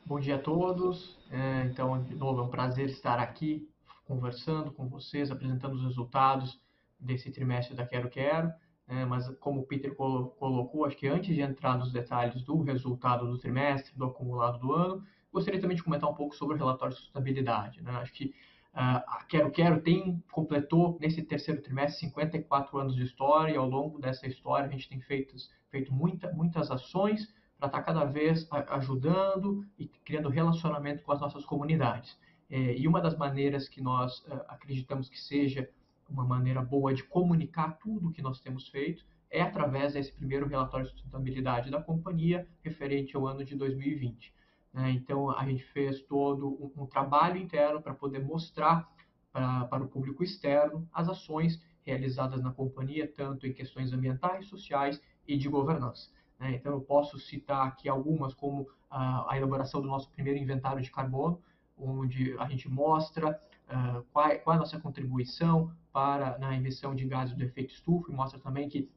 Bom 0.07 0.21
dia 0.21 0.35
a 0.35 0.39
todos. 0.39 1.19
É, 1.31 1.65
então, 1.65 2.03
de 2.03 2.15
novo, 2.15 2.43
é 2.43 2.45
um 2.45 2.49
prazer 2.49 2.91
estar 2.91 3.19
aqui 3.19 3.67
conversando 4.05 4.71
com 4.71 4.87
vocês, 4.87 5.31
apresentando 5.31 5.77
os 5.77 5.83
resultados 5.83 6.61
desse 7.01 7.31
trimestre 7.31 7.75
da 7.75 7.87
Quero 7.87 8.11
Quero. 8.11 8.53
É, 8.87 9.07
mas, 9.07 9.27
como 9.39 9.61
o 9.61 9.67
Peter 9.67 9.95
colocou, 9.95 10.85
acho 10.85 10.95
que 10.95 11.09
antes 11.09 11.35
de 11.35 11.41
entrar 11.41 11.79
nos 11.79 11.91
detalhes 11.91 12.43
do 12.43 12.61
resultado 12.61 13.27
do 13.27 13.39
trimestre, 13.39 13.97
do 13.97 14.05
acumulado 14.05 14.59
do 14.59 14.75
ano, 14.75 15.03
gostaria 15.33 15.59
também 15.59 15.75
de 15.75 15.83
comentar 15.83 16.11
um 16.11 16.15
pouco 16.15 16.37
sobre 16.37 16.57
o 16.57 16.59
relatório 16.59 16.93
de 16.93 17.01
sustentabilidade. 17.01 17.83
Né? 17.83 17.91
Acho 17.93 18.13
que 18.13 18.27
uh, 18.75 19.01
a 19.07 19.25
Quero 19.27 19.51
Quero 19.51 19.81
tem, 19.81 20.23
completou 20.31 20.99
nesse 21.01 21.23
terceiro 21.23 21.63
trimestre 21.63 22.01
54 22.01 22.79
anos 22.79 22.95
de 22.95 23.05
história, 23.05 23.55
e 23.55 23.57
ao 23.57 23.67
longo 23.67 23.99
dessa 23.99 24.27
história 24.27 24.67
a 24.67 24.71
gente 24.71 24.87
tem 24.87 25.01
feito, 25.01 25.35
feito 25.71 25.91
muita, 25.95 26.31
muitas 26.31 26.71
ações 26.71 27.33
para 27.59 27.69
estar 27.69 27.79
tá 27.79 27.83
cada 27.83 28.05
vez 28.05 28.49
ajudando 28.69 29.65
e 29.79 29.87
criando 29.87 30.29
relacionamento 30.29 31.03
com 31.03 31.13
as 31.13 31.21
nossas 31.21 31.45
comunidades. 31.45 32.19
É, 32.51 32.77
e 32.77 32.87
uma 32.87 33.01
das 33.01 33.17
maneiras 33.17 33.69
que 33.69 33.81
nós 33.81 34.21
uh, 34.27 34.43
acreditamos 34.49 35.09
que 35.09 35.19
seja 35.19 35.69
uma 36.09 36.25
maneira 36.25 36.63
boa 36.63 36.93
de 36.93 37.03
comunicar 37.03 37.79
tudo 37.79 38.09
o 38.09 38.13
que 38.13 38.23
nós 38.23 38.41
temos 38.41 38.69
feito 38.69 39.05
é 39.31 39.41
através 39.41 39.95
desse 39.95 40.13
primeiro 40.13 40.47
relatório 40.47 40.87
de 40.87 40.93
sustentabilidade 40.93 41.71
da 41.71 41.83
companhia 41.83 42.47
referente 42.63 43.17
ao 43.17 43.27
ano 43.27 43.45
de 43.45 43.57
2020. 43.57 44.33
Né? 44.73 44.91
Então, 44.91 45.31
a 45.31 45.45
gente 45.45 45.65
fez 45.65 46.03
todo 46.03 46.49
um, 46.49 46.83
um 46.83 46.87
trabalho 46.87 47.39
interno 47.39 47.81
para 47.81 47.95
poder 47.95 48.23
mostrar 48.23 48.89
pra, 49.33 49.65
para 49.65 49.83
o 49.83 49.89
público 49.89 50.23
externo 50.23 50.89
as 50.93 51.09
ações 51.09 51.61
realizadas 51.83 52.43
na 52.43 52.53
companhia, 52.53 53.07
tanto 53.07 53.47
em 53.47 53.53
questões 53.53 53.93
ambientais, 53.93 54.47
sociais 54.47 55.01
e 55.27 55.37
de 55.37 55.49
governança. 55.49 56.11
Né? 56.39 56.55
Então, 56.55 56.73
eu 56.73 56.81
posso 56.81 57.19
citar 57.19 57.67
aqui 57.67 57.89
algumas, 57.89 58.35
como 58.35 58.69
a, 58.91 59.37
elaboração 59.37 59.81
do 59.81 59.89
nosso 59.89 60.11
primeiro 60.11 60.39
inventário 60.39 60.83
de 60.83 60.91
carbono, 60.91 61.41
onde 61.77 62.37
a 62.39 62.49
gente 62.49 62.69
mostra 62.69 63.41
uh, 63.69 64.03
qual, 64.13 64.29
é, 64.29 64.37
qual, 64.37 64.55
é 64.55 64.57
a 64.57 64.61
nossa 64.61 64.79
contribuição 64.79 65.73
para 65.93 66.39
na 66.39 66.57
emissão 66.57 66.95
de 66.95 67.05
gases 67.05 67.35
do 67.35 67.43
efeito 67.43 67.73
estufa 67.75 68.11
e 68.11 68.15
mostra 68.15 68.39
também 68.39 68.69
que 68.69 68.91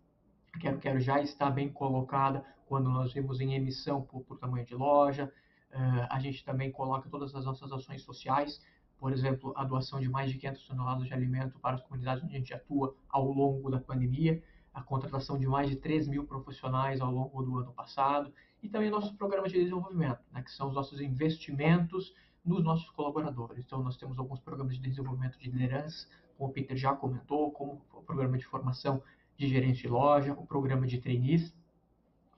a 0.54 0.60
Quero 0.60 0.80
Quero 0.80 1.00
já 1.00 1.22
está 1.22 1.50
bem 1.50 1.70
colocada 1.70 2.44
quando 2.66 2.90
nós 2.90 3.14
vemos 3.14 3.40
em 3.40 3.54
emissão 3.54 4.02
por, 4.02 4.22
por 4.22 4.38
tamanho 4.38 4.66
de 4.66 4.76
loja. 4.76 5.32
Uh, 5.72 6.08
a 6.10 6.20
gente 6.20 6.44
também 6.44 6.72
coloca 6.72 7.10
todas 7.10 7.34
as 7.36 7.46
nossas 7.46 7.72
ações 7.72 8.02
sociais, 8.04 8.62
por 8.98 9.12
exemplo, 9.12 9.54
a 9.56 9.64
doação 9.64 10.00
de 10.00 10.10
mais 10.10 10.32
de 10.32 10.38
500 10.38 10.68
toneladas 10.68 11.08
de 11.08 11.14
alimento 11.14 11.60
para 11.60 11.76
as 11.76 11.82
comunidades 11.82 12.24
onde 12.24 12.36
a 12.36 12.40
gente 12.40 12.54
atua 12.54 12.96
ao 13.10 13.32
longo 13.32 13.70
da 13.70 13.80
pandemia, 13.80 14.42
a 14.78 14.84
contratação 14.84 15.40
de 15.40 15.48
mais 15.48 15.68
de 15.68 15.76
3 15.76 16.08
mil 16.08 16.24
profissionais 16.24 17.02
ao 17.02 17.12
longo 17.12 17.42
do 17.42 17.58
ano 17.58 17.74
passado, 17.74 18.32
e 18.62 18.70
também 18.70 18.92
nossos 18.92 19.12
programas 19.12 19.52
de 19.52 19.58
desenvolvimento, 19.58 20.20
né, 20.32 20.44
que 20.44 20.52
são 20.52 20.68
os 20.68 20.76
nossos 20.76 21.02
investimentos 21.02 22.14
nos 22.46 22.64
nossos 22.64 22.88
colaboradores. 22.92 23.58
Então, 23.66 23.82
nós 23.82 23.98
temos 23.98 24.20
alguns 24.20 24.40
programas 24.40 24.76
de 24.76 24.82
desenvolvimento 24.82 25.40
de 25.40 25.50
liderança, 25.50 26.08
como 26.38 26.52
o 26.52 26.54
Peter 26.54 26.78
já 26.78 26.94
comentou, 26.94 27.52
como 27.52 27.82
o 27.92 28.04
programa 28.04 28.38
de 28.38 28.46
formação 28.46 29.02
de 29.36 29.48
gerente 29.48 29.82
de 29.82 29.88
loja, 29.88 30.34
o 30.34 30.46
programa 30.46 30.86
de 30.86 31.00
trainees, 31.00 31.52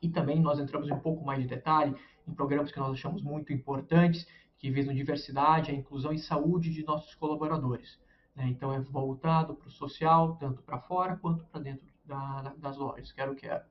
e 0.01 0.07
também 0.07 0.39
nós 0.39 0.59
entramos 0.59 0.87
em 0.87 0.93
um 0.93 0.99
pouco 0.99 1.25
mais 1.25 1.41
de 1.41 1.47
detalhe 1.47 1.93
em 2.25 2.33
programas 2.33 2.71
que 2.71 2.79
nós 2.79 2.93
achamos 2.93 3.21
muito 3.21 3.51
importantes, 3.51 4.25
que 4.57 4.71
visam 4.71 4.93
diversidade, 4.93 5.71
a 5.71 5.73
inclusão 5.73 6.13
e 6.13 6.19
saúde 6.19 6.71
de 6.73 6.85
nossos 6.85 7.13
colaboradores. 7.15 7.99
Né? 8.33 8.47
Então, 8.47 8.71
é 8.71 8.79
voltado 8.79 9.55
para 9.55 9.67
o 9.67 9.71
social, 9.71 10.37
tanto 10.37 10.61
para 10.61 10.79
fora 10.79 11.17
quanto 11.17 11.43
para 11.43 11.59
dentro 11.59 11.88
da, 12.09 12.41
da, 12.41 12.53
das 12.55 12.77
lojas, 12.77 13.11
quero, 13.13 13.35
quero. 13.35 13.63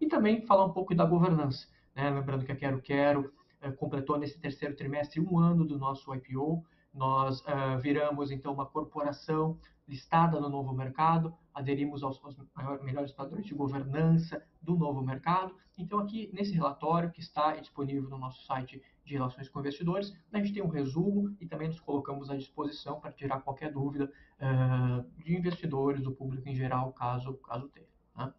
E 0.00 0.06
também 0.06 0.46
falar 0.46 0.66
um 0.66 0.72
pouco 0.72 0.94
da 0.94 1.04
governança, 1.04 1.66
né? 1.96 2.10
lembrando 2.10 2.44
que 2.44 2.52
a 2.52 2.56
Quero 2.56 2.80
Quero 2.80 3.32
eh, 3.60 3.72
completou 3.72 4.16
nesse 4.16 4.38
terceiro 4.38 4.76
trimestre 4.76 5.20
um 5.20 5.38
ano 5.38 5.64
do 5.64 5.76
nosso 5.76 6.14
IPO. 6.14 6.64
Nós 6.94 7.40
uh, 7.40 7.78
viramos 7.80 8.30
então 8.30 8.52
uma 8.52 8.66
corporação 8.66 9.58
listada 9.86 10.38
no 10.40 10.48
novo 10.48 10.72
mercado, 10.72 11.34
aderimos 11.54 12.02
aos, 12.02 12.22
aos 12.22 12.36
maiores, 12.54 12.84
melhores 12.84 13.12
padrões 13.12 13.46
de 13.46 13.54
governança 13.54 14.42
do 14.60 14.76
novo 14.76 15.02
mercado. 15.02 15.54
Então, 15.76 15.98
aqui 15.98 16.30
nesse 16.32 16.52
relatório 16.52 17.10
que 17.10 17.20
está 17.20 17.56
disponível 17.56 18.08
no 18.10 18.18
nosso 18.18 18.44
site 18.44 18.82
de 19.08 19.14
relações 19.14 19.48
com 19.48 19.60
investidores, 19.60 20.14
a 20.32 20.38
gente 20.38 20.52
tem 20.52 20.62
um 20.62 20.68
resumo 20.68 21.34
e 21.40 21.46
também 21.46 21.68
nos 21.68 21.80
colocamos 21.80 22.30
à 22.30 22.36
disposição 22.36 23.00
para 23.00 23.10
tirar 23.10 23.40
qualquer 23.40 23.72
dúvida 23.72 24.12
uh, 24.38 25.22
de 25.22 25.34
investidores, 25.34 26.02
do 26.02 26.12
público 26.12 26.48
em 26.48 26.54
geral, 26.54 26.92
caso, 26.92 27.34
caso 27.38 27.68
tenha. 27.68 27.86
Né? 28.16 28.32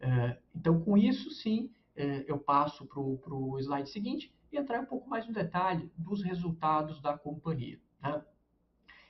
Uh, 0.00 0.42
então, 0.54 0.80
com 0.80 0.96
isso, 0.96 1.30
sim, 1.30 1.70
uh, 1.96 2.24
eu 2.26 2.38
passo 2.38 2.86
para 2.86 3.00
o 3.00 3.58
slide 3.58 3.90
seguinte, 3.90 4.34
e 4.50 4.56
entrar 4.56 4.80
um 4.80 4.86
pouco 4.86 5.08
mais 5.08 5.26
no 5.26 5.32
detalhe 5.32 5.90
dos 5.96 6.22
resultados 6.22 7.00
da 7.00 7.16
companhia. 7.16 7.80
Né? 8.02 8.22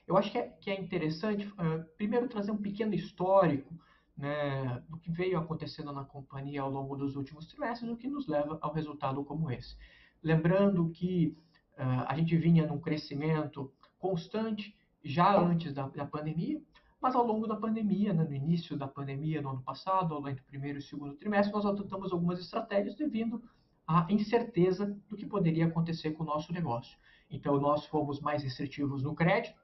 Eu 0.06 0.16
acho 0.16 0.30
que 0.30 0.38
é, 0.38 0.48
que 0.48 0.70
é 0.70 0.80
interessante, 0.80 1.52
primeiro, 1.96 2.28
trazer 2.28 2.50
um 2.50 2.56
pequeno 2.56 2.94
histórico 2.94 3.72
né, 4.16 4.82
do 4.88 4.98
que 4.98 5.10
veio 5.10 5.38
acontecendo 5.38 5.92
na 5.92 6.04
companhia 6.04 6.62
ao 6.62 6.70
longo 6.70 6.96
dos 6.96 7.16
últimos 7.16 7.46
trimestres, 7.46 7.90
o 7.90 7.96
que 7.96 8.08
nos 8.08 8.28
leva 8.28 8.58
ao 8.60 8.72
resultado 8.72 9.24
como 9.24 9.50
esse. 9.50 9.76
Lembrando 10.22 10.88
que 10.90 11.36
uh, 11.78 12.06
a 12.06 12.16
gente 12.16 12.36
vinha 12.36 12.66
num 12.66 12.78
crescimento 12.78 13.72
constante 13.98 14.76
já 15.04 15.36
antes 15.36 15.74
da, 15.74 15.88
da 15.88 16.06
pandemia, 16.06 16.60
mas 17.00 17.16
ao 17.16 17.26
longo 17.26 17.48
da 17.48 17.56
pandemia, 17.56 18.12
né, 18.12 18.22
no 18.22 18.32
início 18.32 18.76
da 18.76 18.86
pandemia, 18.86 19.42
no 19.42 19.50
ano 19.50 19.62
passado, 19.62 20.14
longo 20.14 20.32
do 20.32 20.42
primeiro 20.44 20.78
e 20.78 20.82
segundo 20.82 21.16
trimestre, 21.16 21.52
nós 21.52 21.66
adotamos 21.66 22.12
algumas 22.12 22.38
estratégias 22.38 22.94
devido 22.94 23.42
a 23.86 24.06
incerteza 24.08 24.96
do 25.08 25.16
que 25.16 25.26
poderia 25.26 25.66
acontecer 25.66 26.12
com 26.12 26.22
o 26.22 26.26
nosso 26.26 26.52
negócio. 26.52 26.96
Então, 27.28 27.60
nós 27.60 27.84
fomos 27.86 28.20
mais 28.20 28.44
restritivos 28.44 29.02
no 29.02 29.16
crédito, 29.16 29.58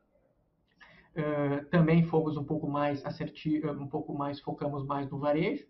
uh, 1.14 1.64
também 1.66 2.02
fomos 2.02 2.36
um 2.36 2.42
pouco 2.42 2.68
mais 2.68 3.04
assertivos, 3.04 3.78
um 3.78 3.86
pouco 3.86 4.12
mais, 4.12 4.40
focamos 4.40 4.84
mais 4.84 5.08
no 5.08 5.18
varejo, 5.18 5.64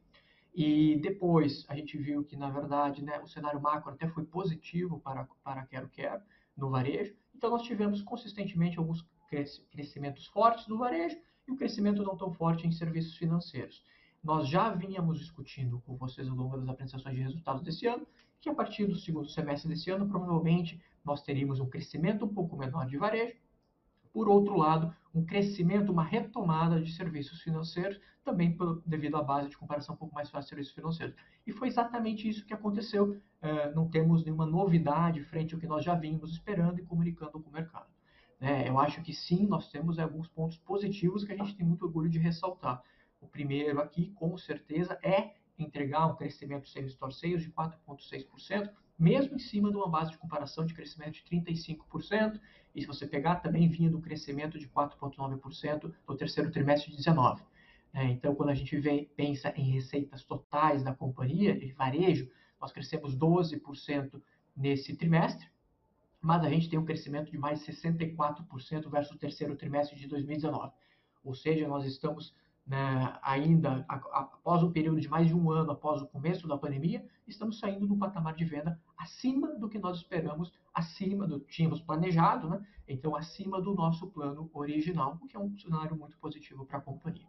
e 0.60 0.96
depois 0.96 1.64
a 1.68 1.76
gente 1.76 1.96
viu 1.96 2.24
que, 2.24 2.36
na 2.36 2.50
verdade, 2.50 3.00
né, 3.00 3.20
o 3.20 3.28
cenário 3.28 3.62
macro 3.62 3.92
até 3.92 4.08
foi 4.08 4.24
positivo 4.24 4.98
para, 4.98 5.24
para 5.44 5.64
Quero 5.64 5.88
Quero 5.88 6.20
no 6.56 6.68
varejo, 6.68 7.14
então 7.32 7.48
nós 7.48 7.62
tivemos 7.62 8.02
consistentemente 8.02 8.76
alguns 8.76 9.06
crescimentos 9.70 10.26
fortes 10.26 10.66
no 10.66 10.76
varejo 10.76 11.16
e 11.46 11.52
um 11.52 11.56
crescimento 11.56 12.02
não 12.02 12.16
tão 12.16 12.34
forte 12.34 12.66
em 12.66 12.72
serviços 12.72 13.16
financeiros. 13.16 13.84
Nós 14.20 14.48
já 14.48 14.68
vínhamos 14.70 15.20
discutindo 15.20 15.80
com 15.86 15.96
vocês 15.96 16.28
ao 16.28 16.34
longo 16.34 16.56
das 16.58 16.68
apresentações 16.68 17.14
de 17.14 17.22
resultados 17.22 17.62
desse 17.62 17.86
ano 17.86 18.04
que 18.40 18.48
a 18.48 18.54
partir 18.54 18.86
do 18.86 18.96
segundo 18.96 19.28
semestre 19.28 19.68
desse 19.68 19.92
ano, 19.92 20.08
provavelmente 20.08 20.82
nós 21.04 21.22
teríamos 21.22 21.60
um 21.60 21.68
crescimento 21.68 22.24
um 22.24 22.34
pouco 22.34 22.56
menor 22.56 22.84
de 22.88 22.96
varejo, 22.96 23.36
por 24.18 24.28
outro 24.28 24.56
lado, 24.56 24.92
um 25.14 25.24
crescimento, 25.24 25.92
uma 25.92 26.02
retomada 26.02 26.82
de 26.82 26.92
serviços 26.92 27.40
financeiros, 27.40 28.00
também 28.24 28.58
devido 28.84 29.16
à 29.16 29.22
base 29.22 29.48
de 29.48 29.56
comparação 29.56 29.94
um 29.94 29.98
pouco 29.98 30.12
mais 30.12 30.28
fácil 30.28 30.46
de 30.46 30.48
serviços 30.48 30.74
financeiros. 30.74 31.14
E 31.46 31.52
foi 31.52 31.68
exatamente 31.68 32.28
isso 32.28 32.44
que 32.44 32.52
aconteceu. 32.52 33.16
É, 33.40 33.72
não 33.72 33.88
temos 33.88 34.24
nenhuma 34.24 34.44
novidade 34.44 35.22
frente 35.22 35.54
ao 35.54 35.60
que 35.60 35.68
nós 35.68 35.84
já 35.84 35.94
vínhamos 35.94 36.32
esperando 36.32 36.80
e 36.80 36.82
comunicando 36.84 37.38
com 37.38 37.48
o 37.48 37.52
mercado. 37.52 37.86
É, 38.40 38.68
eu 38.68 38.76
acho 38.76 39.00
que 39.02 39.14
sim, 39.14 39.46
nós 39.46 39.70
temos 39.70 40.00
alguns 40.00 40.26
pontos 40.26 40.58
positivos 40.58 41.22
que 41.22 41.30
a 41.30 41.36
gente 41.36 41.54
tem 41.54 41.64
muito 41.64 41.86
orgulho 41.86 42.10
de 42.10 42.18
ressaltar. 42.18 42.82
O 43.20 43.28
primeiro 43.28 43.80
aqui, 43.80 44.10
com 44.16 44.36
certeza, 44.36 44.98
é 45.00 45.34
entregar 45.56 46.08
um 46.08 46.16
crescimento 46.16 46.68
sem 46.68 46.88
seios 47.12 47.42
de 47.44 47.52
4,6%, 47.52 48.68
mesmo 48.98 49.36
em 49.36 49.38
cima 49.38 49.70
de 49.70 49.76
uma 49.76 49.88
base 49.88 50.10
de 50.10 50.18
comparação 50.18 50.66
de 50.66 50.74
crescimento 50.74 51.12
de 51.12 51.22
35%, 51.22 52.40
e 52.78 52.80
se 52.80 52.86
você 52.86 53.06
pegar, 53.06 53.36
também 53.36 53.68
vinha 53.68 53.90
do 53.90 54.00
crescimento 54.00 54.58
de 54.58 54.68
4,9% 54.68 55.92
no 56.06 56.16
terceiro 56.16 56.50
trimestre 56.50 56.92
de 56.92 56.96
19%. 57.02 57.40
É, 57.92 58.04
então, 58.04 58.34
quando 58.34 58.50
a 58.50 58.54
gente 58.54 58.80
pensa 59.16 59.52
em 59.56 59.70
receitas 59.70 60.22
totais 60.22 60.84
da 60.84 60.94
companhia, 60.94 61.58
de 61.58 61.72
varejo, 61.72 62.30
nós 62.60 62.70
crescemos 62.70 63.16
12% 63.16 64.22
nesse 64.56 64.94
trimestre, 64.94 65.46
mas 66.20 66.44
a 66.44 66.50
gente 66.50 66.68
tem 66.68 66.78
um 66.78 66.84
crescimento 66.84 67.30
de 67.30 67.38
mais 67.38 67.64
de 67.64 67.72
64% 67.72 68.88
versus 68.88 69.16
o 69.16 69.18
terceiro 69.18 69.56
trimestre 69.56 69.98
de 69.98 70.06
2019. 70.06 70.72
Ou 71.24 71.34
seja, 71.34 71.66
nós 71.66 71.84
estamos 71.84 72.34
né, 72.68 73.14
ainda 73.22 73.82
após 73.88 74.62
um 74.62 74.70
período 74.70 75.00
de 75.00 75.08
mais 75.08 75.26
de 75.26 75.34
um 75.34 75.50
ano 75.50 75.70
após 75.70 76.02
o 76.02 76.06
começo 76.06 76.46
da 76.46 76.58
pandemia, 76.58 77.02
estamos 77.26 77.58
saindo 77.58 77.86
do 77.86 77.96
patamar 77.96 78.34
de 78.34 78.44
venda 78.44 78.78
acima 78.94 79.54
do 79.54 79.70
que 79.70 79.78
nós 79.78 79.96
esperamos, 79.96 80.52
acima 80.74 81.26
do 81.26 81.40
que 81.40 81.50
tínhamos 81.50 81.80
planejado, 81.80 82.46
né? 82.50 82.60
então 82.86 83.16
acima 83.16 83.58
do 83.58 83.74
nosso 83.74 84.06
plano 84.08 84.50
original, 84.52 85.18
o 85.22 85.26
que 85.26 85.34
é 85.34 85.40
um 85.40 85.56
cenário 85.58 85.96
muito 85.96 86.18
positivo 86.18 86.66
para 86.66 86.76
a 86.76 86.80
companhia. 86.82 87.26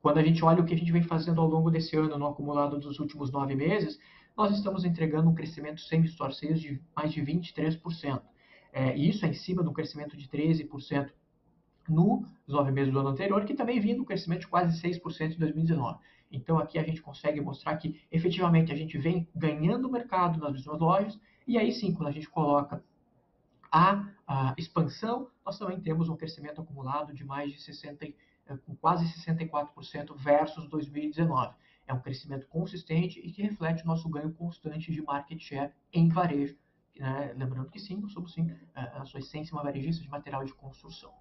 Quando 0.00 0.18
a 0.18 0.22
gente 0.22 0.44
olha 0.44 0.62
o 0.62 0.64
que 0.64 0.74
a 0.74 0.78
gente 0.78 0.92
vem 0.92 1.02
fazendo 1.02 1.40
ao 1.40 1.48
longo 1.48 1.68
desse 1.68 1.96
ano, 1.96 2.16
no 2.16 2.28
acumulado 2.28 2.78
dos 2.78 3.00
últimos 3.00 3.32
nove 3.32 3.56
meses, 3.56 3.98
nós 4.36 4.56
estamos 4.56 4.84
entregando 4.84 5.28
um 5.28 5.34
crescimento 5.34 5.80
sem 5.80 6.06
sales 6.06 6.60
de 6.60 6.80
mais 6.94 7.12
de 7.12 7.20
23%. 7.20 8.22
É, 8.72 8.96
e 8.96 9.08
isso 9.08 9.26
é 9.26 9.30
em 9.30 9.34
cima 9.34 9.64
do 9.64 9.72
crescimento 9.72 10.16
de 10.16 10.28
13% 10.28 11.10
nos 11.88 12.26
nove 12.46 12.70
meses 12.70 12.92
do 12.92 12.98
ano 12.98 13.10
anterior, 13.10 13.44
que 13.44 13.54
também 13.54 13.80
vinha 13.80 13.96
do 13.96 14.04
crescimento 14.04 14.40
de 14.40 14.48
quase 14.48 14.80
6% 14.80 15.34
em 15.34 15.38
2019. 15.38 15.98
Então 16.30 16.58
aqui 16.58 16.78
a 16.78 16.82
gente 16.82 17.00
consegue 17.00 17.40
mostrar 17.40 17.76
que 17.76 18.00
efetivamente 18.10 18.72
a 18.72 18.76
gente 18.76 18.98
vem 18.98 19.28
ganhando 19.34 19.90
mercado 19.90 20.38
nas 20.38 20.52
mesmas 20.52 20.80
lojas, 20.80 21.18
e 21.46 21.56
aí 21.58 21.72
sim, 21.72 21.94
quando 21.94 22.08
a 22.08 22.12
gente 22.12 22.28
coloca 22.28 22.82
a, 23.70 24.08
a 24.26 24.54
expansão, 24.56 25.28
nós 25.44 25.58
também 25.58 25.80
temos 25.80 26.08
um 26.08 26.16
crescimento 26.16 26.60
acumulado 26.60 27.12
de 27.12 27.24
mais 27.24 27.52
de 27.52 27.60
60, 27.60 28.06
eh, 28.06 28.14
com 28.64 28.74
quase 28.76 29.04
64% 29.04 30.16
versus 30.16 30.68
2019. 30.68 31.54
É 31.86 31.94
um 31.94 32.00
crescimento 32.00 32.48
consistente 32.48 33.20
e 33.20 33.30
que 33.30 33.42
reflete 33.42 33.84
o 33.84 33.86
nosso 33.86 34.08
ganho 34.08 34.32
constante 34.32 34.90
de 34.90 35.00
market 35.02 35.40
share 35.40 35.72
em 35.92 36.08
varejo. 36.08 36.56
Né? 36.98 37.32
Lembrando 37.36 37.70
que 37.70 37.78
sim, 37.78 38.06
somos 38.08 38.32
sim, 38.32 38.50
eh, 38.74 38.92
a 38.94 39.04
sua 39.04 39.20
essência, 39.20 39.54
uma 39.54 39.62
varejista 39.62 40.02
de 40.02 40.08
material 40.08 40.44
de 40.44 40.52
construção. 40.54 41.12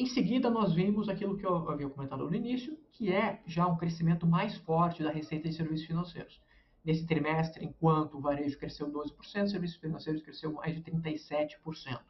Em 0.00 0.06
seguida, 0.06 0.48
nós 0.48 0.72
vimos 0.72 1.10
aquilo 1.10 1.36
que 1.36 1.44
eu 1.44 1.68
havia 1.68 1.86
comentado 1.86 2.26
no 2.26 2.34
início, 2.34 2.74
que 2.90 3.12
é 3.12 3.42
já 3.44 3.66
um 3.66 3.76
crescimento 3.76 4.26
mais 4.26 4.56
forte 4.56 5.02
da 5.02 5.10
receita 5.10 5.46
de 5.46 5.54
serviços 5.54 5.86
financeiros. 5.86 6.40
Nesse 6.82 7.06
trimestre, 7.06 7.66
enquanto 7.66 8.16
o 8.16 8.20
varejo 8.22 8.58
cresceu 8.58 8.90
12%, 8.90 9.48
serviços 9.48 9.76
financeiros 9.76 10.22
cresceu 10.22 10.54
mais 10.54 10.74
de 10.74 10.80
37%. 10.80 12.00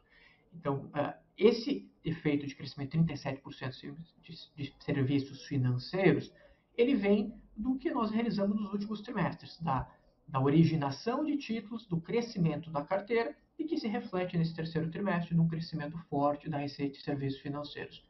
Então, 0.53 0.85
uh, 0.85 1.13
esse 1.37 1.91
efeito 2.01 2.47
de 2.47 2.55
crescimento 2.55 2.97
de 2.97 3.13
37% 3.13 3.93
de, 4.21 4.31
de 4.55 4.73
serviços 4.79 5.45
financeiros, 5.47 6.31
ele 6.77 6.95
vem 6.95 7.33
do 7.57 7.77
que 7.77 7.91
nós 7.91 8.09
realizamos 8.09 8.57
nos 8.57 8.71
últimos 8.71 9.01
trimestres, 9.01 9.59
da, 9.59 9.85
da 10.25 10.39
originação 10.39 11.25
de 11.25 11.35
títulos, 11.35 11.85
do 11.87 11.99
crescimento 11.99 12.71
da 12.71 12.85
carteira 12.85 13.35
e 13.61 13.63
que 13.63 13.77
se 13.77 13.87
reflete 13.87 14.35
nesse 14.35 14.55
terceiro 14.55 14.89
trimestre 14.89 15.35
num 15.35 15.47
crescimento 15.47 15.95
forte 16.09 16.49
da 16.49 16.57
receita 16.57 16.97
de 16.97 17.03
serviços 17.03 17.39
financeiros. 17.41 18.03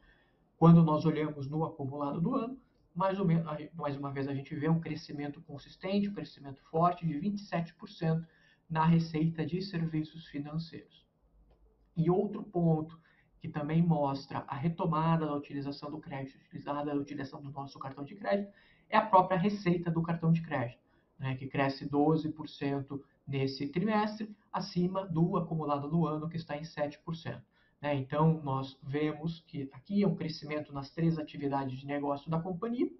Quando 0.56 0.82
nós 0.82 1.04
olhamos 1.04 1.46
no 1.46 1.62
acumulado 1.62 2.22
do 2.22 2.34
ano, 2.34 2.58
mais, 2.94 3.20
ou 3.20 3.26
menos, 3.26 3.44
mais 3.74 3.94
uma 3.96 4.10
vez 4.10 4.26
a 4.28 4.34
gente 4.34 4.54
vê 4.54 4.70
um 4.70 4.80
crescimento 4.80 5.42
consistente, 5.42 6.08
um 6.08 6.14
crescimento 6.14 6.62
forte 6.70 7.06
de 7.06 7.14
27% 7.14 8.24
na 8.68 8.86
receita 8.86 9.44
de 9.44 9.60
serviços 9.60 10.26
financeiros. 10.26 11.06
E 11.94 12.08
outro 12.08 12.42
ponto 12.42 12.98
que 13.38 13.48
também 13.48 13.82
mostra 13.82 14.44
a 14.48 14.56
retomada 14.56 15.26
da 15.26 15.34
utilização 15.34 15.90
do 15.90 15.98
crédito, 15.98 16.38
utilizada 16.46 16.94
da 16.94 16.98
utilização 16.98 17.42
do 17.42 17.50
nosso 17.50 17.78
cartão 17.78 18.04
de 18.04 18.14
crédito, 18.14 18.50
é 18.88 18.96
a 18.96 19.04
própria 19.04 19.36
receita 19.36 19.90
do 19.90 20.00
cartão 20.00 20.32
de 20.32 20.40
crédito, 20.40 20.80
né, 21.18 21.34
que 21.34 21.46
cresce 21.46 21.86
12% 21.86 23.02
nesse 23.26 23.68
trimestre, 23.68 24.34
acima 24.52 25.06
do 25.06 25.36
acumulado 25.36 25.88
do 25.88 26.06
ano, 26.06 26.28
que 26.28 26.36
está 26.36 26.56
em 26.56 26.62
7%. 26.62 27.40
Né? 27.80 27.94
Então, 27.96 28.40
nós 28.44 28.78
vemos 28.82 29.40
que 29.46 29.68
aqui 29.72 30.02
é 30.02 30.06
um 30.06 30.14
crescimento 30.14 30.72
nas 30.72 30.90
três 30.90 31.18
atividades 31.18 31.78
de 31.78 31.86
negócio 31.86 32.30
da 32.30 32.40
companhia. 32.40 32.90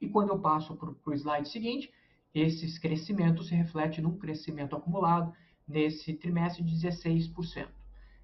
E 0.00 0.08
quando 0.08 0.28
eu 0.28 0.38
passo 0.38 0.76
para 0.76 0.90
o 0.90 1.14
slide 1.14 1.48
seguinte, 1.48 1.92
esses 2.34 2.78
crescimentos 2.78 3.48
se 3.48 3.54
refletem 3.54 4.04
num 4.04 4.18
crescimento 4.18 4.76
acumulado 4.76 5.32
nesse 5.66 6.14
trimestre 6.14 6.62
de 6.62 6.74
16%. 6.74 7.68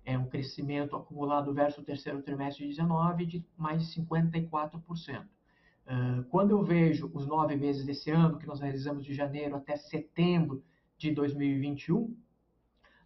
É 0.04 0.18
um 0.18 0.26
crescimento 0.26 0.94
acumulado 0.94 1.52
versus 1.52 1.82
o 1.82 1.86
terceiro 1.86 2.22
trimestre 2.22 2.64
de 2.64 2.70
19 2.70 3.24
de 3.24 3.46
mais 3.56 3.88
de 3.88 4.02
54%. 4.02 5.26
Uh, 5.86 6.24
quando 6.30 6.50
eu 6.50 6.62
vejo 6.62 7.10
os 7.12 7.26
nove 7.26 7.56
meses 7.56 7.84
desse 7.84 8.10
ano, 8.10 8.38
que 8.38 8.46
nós 8.46 8.60
realizamos 8.60 9.04
de 9.04 9.14
janeiro 9.14 9.56
até 9.56 9.76
setembro 9.76 10.62
de 10.96 11.10
2021, 11.12 12.16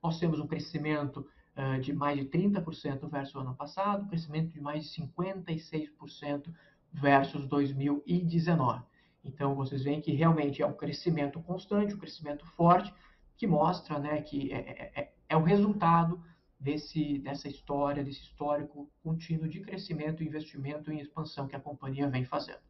nós 0.02 0.18
temos 0.18 0.40
um 0.40 0.46
crescimento 0.46 1.26
uh, 1.56 1.80
de 1.80 1.92
mais 1.92 2.18
de 2.18 2.26
30% 2.26 3.08
versus 3.08 3.34
o 3.34 3.40
ano 3.40 3.54
passado, 3.54 4.04
um 4.04 4.08
crescimento 4.08 4.52
de 4.52 4.60
mais 4.60 4.84
de 4.84 5.02
56% 5.02 6.52
versus 6.92 7.46
2019. 7.46 8.82
Então, 9.24 9.54
vocês 9.54 9.82
veem 9.82 10.00
que 10.00 10.12
realmente 10.12 10.62
é 10.62 10.66
um 10.66 10.72
crescimento 10.72 11.40
constante, 11.40 11.94
um 11.94 11.98
crescimento 11.98 12.46
forte, 12.46 12.94
que 13.36 13.46
mostra 13.46 13.98
né, 13.98 14.22
que 14.22 14.52
é, 14.52 14.56
é, 14.56 15.00
é, 15.00 15.12
é 15.28 15.36
o 15.36 15.42
resultado 15.42 16.22
desse, 16.58 17.18
dessa 17.18 17.48
história, 17.48 18.02
desse 18.02 18.22
histórico 18.22 18.90
contínuo 19.02 19.48
de 19.48 19.60
crescimento 19.60 20.22
e 20.22 20.26
investimento 20.26 20.90
em 20.90 21.00
expansão 21.00 21.46
que 21.46 21.54
a 21.54 21.60
companhia 21.60 22.08
vem 22.08 22.24
fazendo. 22.24 22.60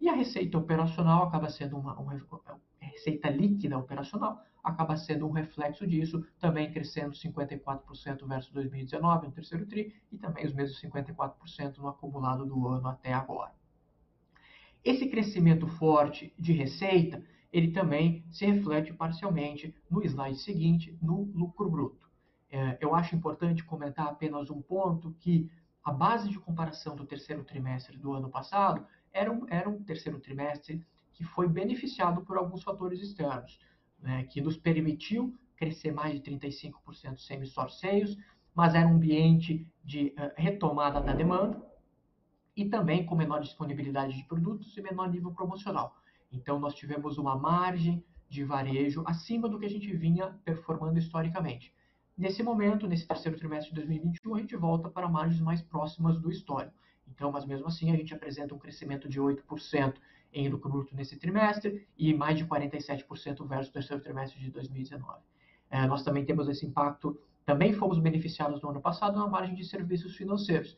E 0.00 0.08
a 0.08 0.14
receita 0.14 0.56
operacional 0.56 1.24
acaba 1.24 1.50
sendo 1.50 1.76
uma, 1.76 1.98
uma 1.98 2.14
receita 2.86 3.28
líquida 3.28 3.78
operacional, 3.78 4.42
acaba 4.62 4.96
sendo 4.96 5.26
um 5.26 5.32
reflexo 5.32 5.86
disso, 5.86 6.24
também 6.38 6.70
crescendo 6.70 7.12
54% 7.12 8.26
versus 8.26 8.52
2019 8.52 9.26
no 9.26 9.32
terceiro 9.32 9.66
TRI 9.66 9.94
e 10.12 10.18
também 10.18 10.46
os 10.46 10.52
mesmos 10.52 10.80
54% 10.80 11.78
no 11.78 11.88
acumulado 11.88 12.44
do 12.46 12.68
ano 12.68 12.88
até 12.88 13.12
agora. 13.12 13.54
Esse 14.84 15.08
crescimento 15.08 15.66
forte 15.66 16.32
de 16.38 16.52
receita, 16.52 17.22
ele 17.52 17.70
também 17.70 18.24
se 18.30 18.46
reflete 18.46 18.92
parcialmente 18.92 19.74
no 19.90 20.02
slide 20.02 20.38
seguinte, 20.38 20.96
no 21.02 21.30
lucro 21.34 21.68
bruto. 21.68 22.08
É, 22.50 22.78
eu 22.80 22.94
acho 22.94 23.14
importante 23.14 23.64
comentar 23.64 24.06
apenas 24.06 24.50
um 24.50 24.60
ponto 24.60 25.14
que 25.20 25.50
a 25.84 25.92
base 25.92 26.28
de 26.28 26.38
comparação 26.38 26.96
do 26.96 27.06
terceiro 27.06 27.44
trimestre 27.44 27.96
do 27.96 28.12
ano 28.12 28.28
passado 28.28 28.86
era 29.12 29.30
um, 29.30 29.46
era 29.48 29.68
um 29.68 29.82
terceiro 29.82 30.18
trimestre 30.18 30.84
que 31.20 31.24
foi 31.26 31.46
beneficiado 31.46 32.22
por 32.22 32.38
alguns 32.38 32.62
fatores 32.62 32.98
externos 33.02 33.58
né, 34.00 34.24
que 34.24 34.40
nos 34.40 34.56
permitiu 34.56 35.38
crescer 35.54 35.92
mais 35.92 36.14
de 36.14 36.30
35% 36.30 37.18
sem 37.18 37.44
sales, 37.44 38.16
mas 38.54 38.74
era 38.74 38.88
um 38.88 38.94
ambiente 38.94 39.68
de 39.84 40.14
uh, 40.16 40.32
retomada 40.34 40.98
da 40.98 41.12
demanda 41.12 41.62
e 42.56 42.64
também 42.64 43.04
com 43.04 43.14
menor 43.14 43.42
disponibilidade 43.42 44.16
de 44.16 44.24
produtos 44.24 44.74
e 44.78 44.80
menor 44.80 45.10
nível 45.10 45.30
promocional. 45.32 45.94
Então, 46.32 46.58
nós 46.58 46.74
tivemos 46.74 47.18
uma 47.18 47.36
margem 47.36 48.02
de 48.26 48.42
varejo 48.42 49.04
acima 49.06 49.46
do 49.46 49.58
que 49.58 49.66
a 49.66 49.70
gente 49.70 49.94
vinha 49.94 50.28
performando 50.42 50.98
historicamente. 50.98 51.70
Nesse 52.16 52.42
momento, 52.42 52.88
nesse 52.88 53.06
terceiro 53.06 53.36
trimestre 53.36 53.74
de 53.74 53.76
2021, 53.76 54.36
a 54.36 54.38
gente 54.38 54.56
volta 54.56 54.88
para 54.88 55.06
margens 55.06 55.42
mais 55.42 55.60
próximas 55.60 56.18
do 56.18 56.30
histórico. 56.30 56.72
Então, 57.06 57.30
mas 57.30 57.44
mesmo 57.44 57.66
assim, 57.66 57.92
a 57.92 57.96
gente 57.96 58.14
apresenta 58.14 58.54
um 58.54 58.58
crescimento 58.58 59.06
de 59.06 59.20
8% 59.20 59.96
em 60.32 60.48
lucro 60.48 60.70
bruto 60.70 60.94
nesse 60.94 61.18
trimestre 61.18 61.86
e 61.98 62.14
mais 62.14 62.38
de 62.38 62.46
47% 62.46 63.46
versus 63.46 63.68
o 63.68 63.72
terceiro 63.72 64.02
trimestre 64.02 64.40
de 64.40 64.50
2019. 64.50 65.20
É, 65.70 65.86
nós 65.86 66.02
também 66.02 66.24
temos 66.24 66.48
esse 66.48 66.66
impacto, 66.66 67.18
também 67.44 67.72
fomos 67.72 67.98
beneficiados 67.98 68.60
no 68.60 68.70
ano 68.70 68.80
passado 68.80 69.18
na 69.18 69.26
margem 69.26 69.54
de 69.54 69.64
serviços 69.64 70.16
financeiros, 70.16 70.76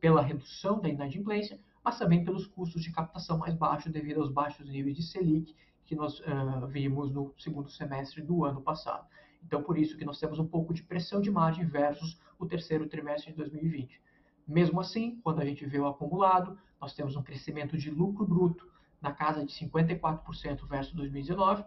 pela 0.00 0.22
redução 0.22 0.80
da 0.80 0.88
inadimplência, 0.88 1.60
mas 1.84 1.98
também 1.98 2.24
pelos 2.24 2.46
custos 2.46 2.82
de 2.82 2.90
captação 2.90 3.38
mais 3.38 3.54
baixos 3.54 3.92
devido 3.92 4.20
aos 4.20 4.30
baixos 4.30 4.68
níveis 4.68 4.96
de 4.96 5.02
Selic 5.02 5.54
que 5.84 5.94
nós 5.94 6.20
uh, 6.20 6.66
vimos 6.66 7.10
no 7.10 7.32
segundo 7.38 7.70
semestre 7.70 8.20
do 8.20 8.44
ano 8.44 8.60
passado. 8.60 9.06
Então, 9.42 9.62
por 9.62 9.78
isso 9.78 9.96
que 9.96 10.04
nós 10.04 10.18
temos 10.18 10.38
um 10.38 10.46
pouco 10.46 10.74
de 10.74 10.82
pressão 10.82 11.20
de 11.20 11.30
margem 11.30 11.64
versus 11.64 12.20
o 12.38 12.44
terceiro 12.44 12.86
trimestre 12.86 13.30
de 13.30 13.38
2020. 13.38 14.00
Mesmo 14.46 14.80
assim, 14.80 15.18
quando 15.22 15.40
a 15.40 15.44
gente 15.44 15.64
vê 15.64 15.78
o 15.78 15.86
acumulado, 15.86 16.58
nós 16.80 16.94
temos 16.94 17.16
um 17.16 17.22
crescimento 17.22 17.76
de 17.76 17.90
lucro 17.90 18.26
bruto 18.26 18.70
na 19.00 19.12
casa 19.12 19.44
de 19.44 19.52
54% 19.52 20.66
versus 20.66 20.92
2019 20.94 21.64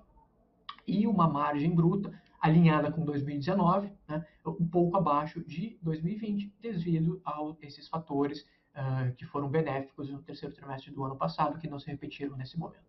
e 0.88 1.08
uma 1.08 1.28
margem 1.28 1.74
bruta 1.74 2.12
alinhada 2.42 2.92
com 2.92 3.06
2019, 3.06 3.92
né, 4.08 4.26
um 4.46 4.68
pouco 4.68 4.98
abaixo 4.98 5.44
de 5.46 5.78
2020, 5.82 6.52
devido 6.60 7.22
a 7.24 7.38
esses 7.62 7.88
fatores 7.88 8.42
uh, 8.76 9.14
que 9.16 9.26
foram 9.26 9.48
benéficos 9.48 10.10
no 10.10 10.22
terceiro 10.24 10.56
trimestre 10.56 10.92
do 10.92 11.04
ano 11.04 11.16
passado, 11.16 11.60
que 11.60 11.70
não 11.70 11.80
se 11.80 11.88
repetiram 11.88 12.36
nesse 12.36 12.58
momento. 12.58 12.84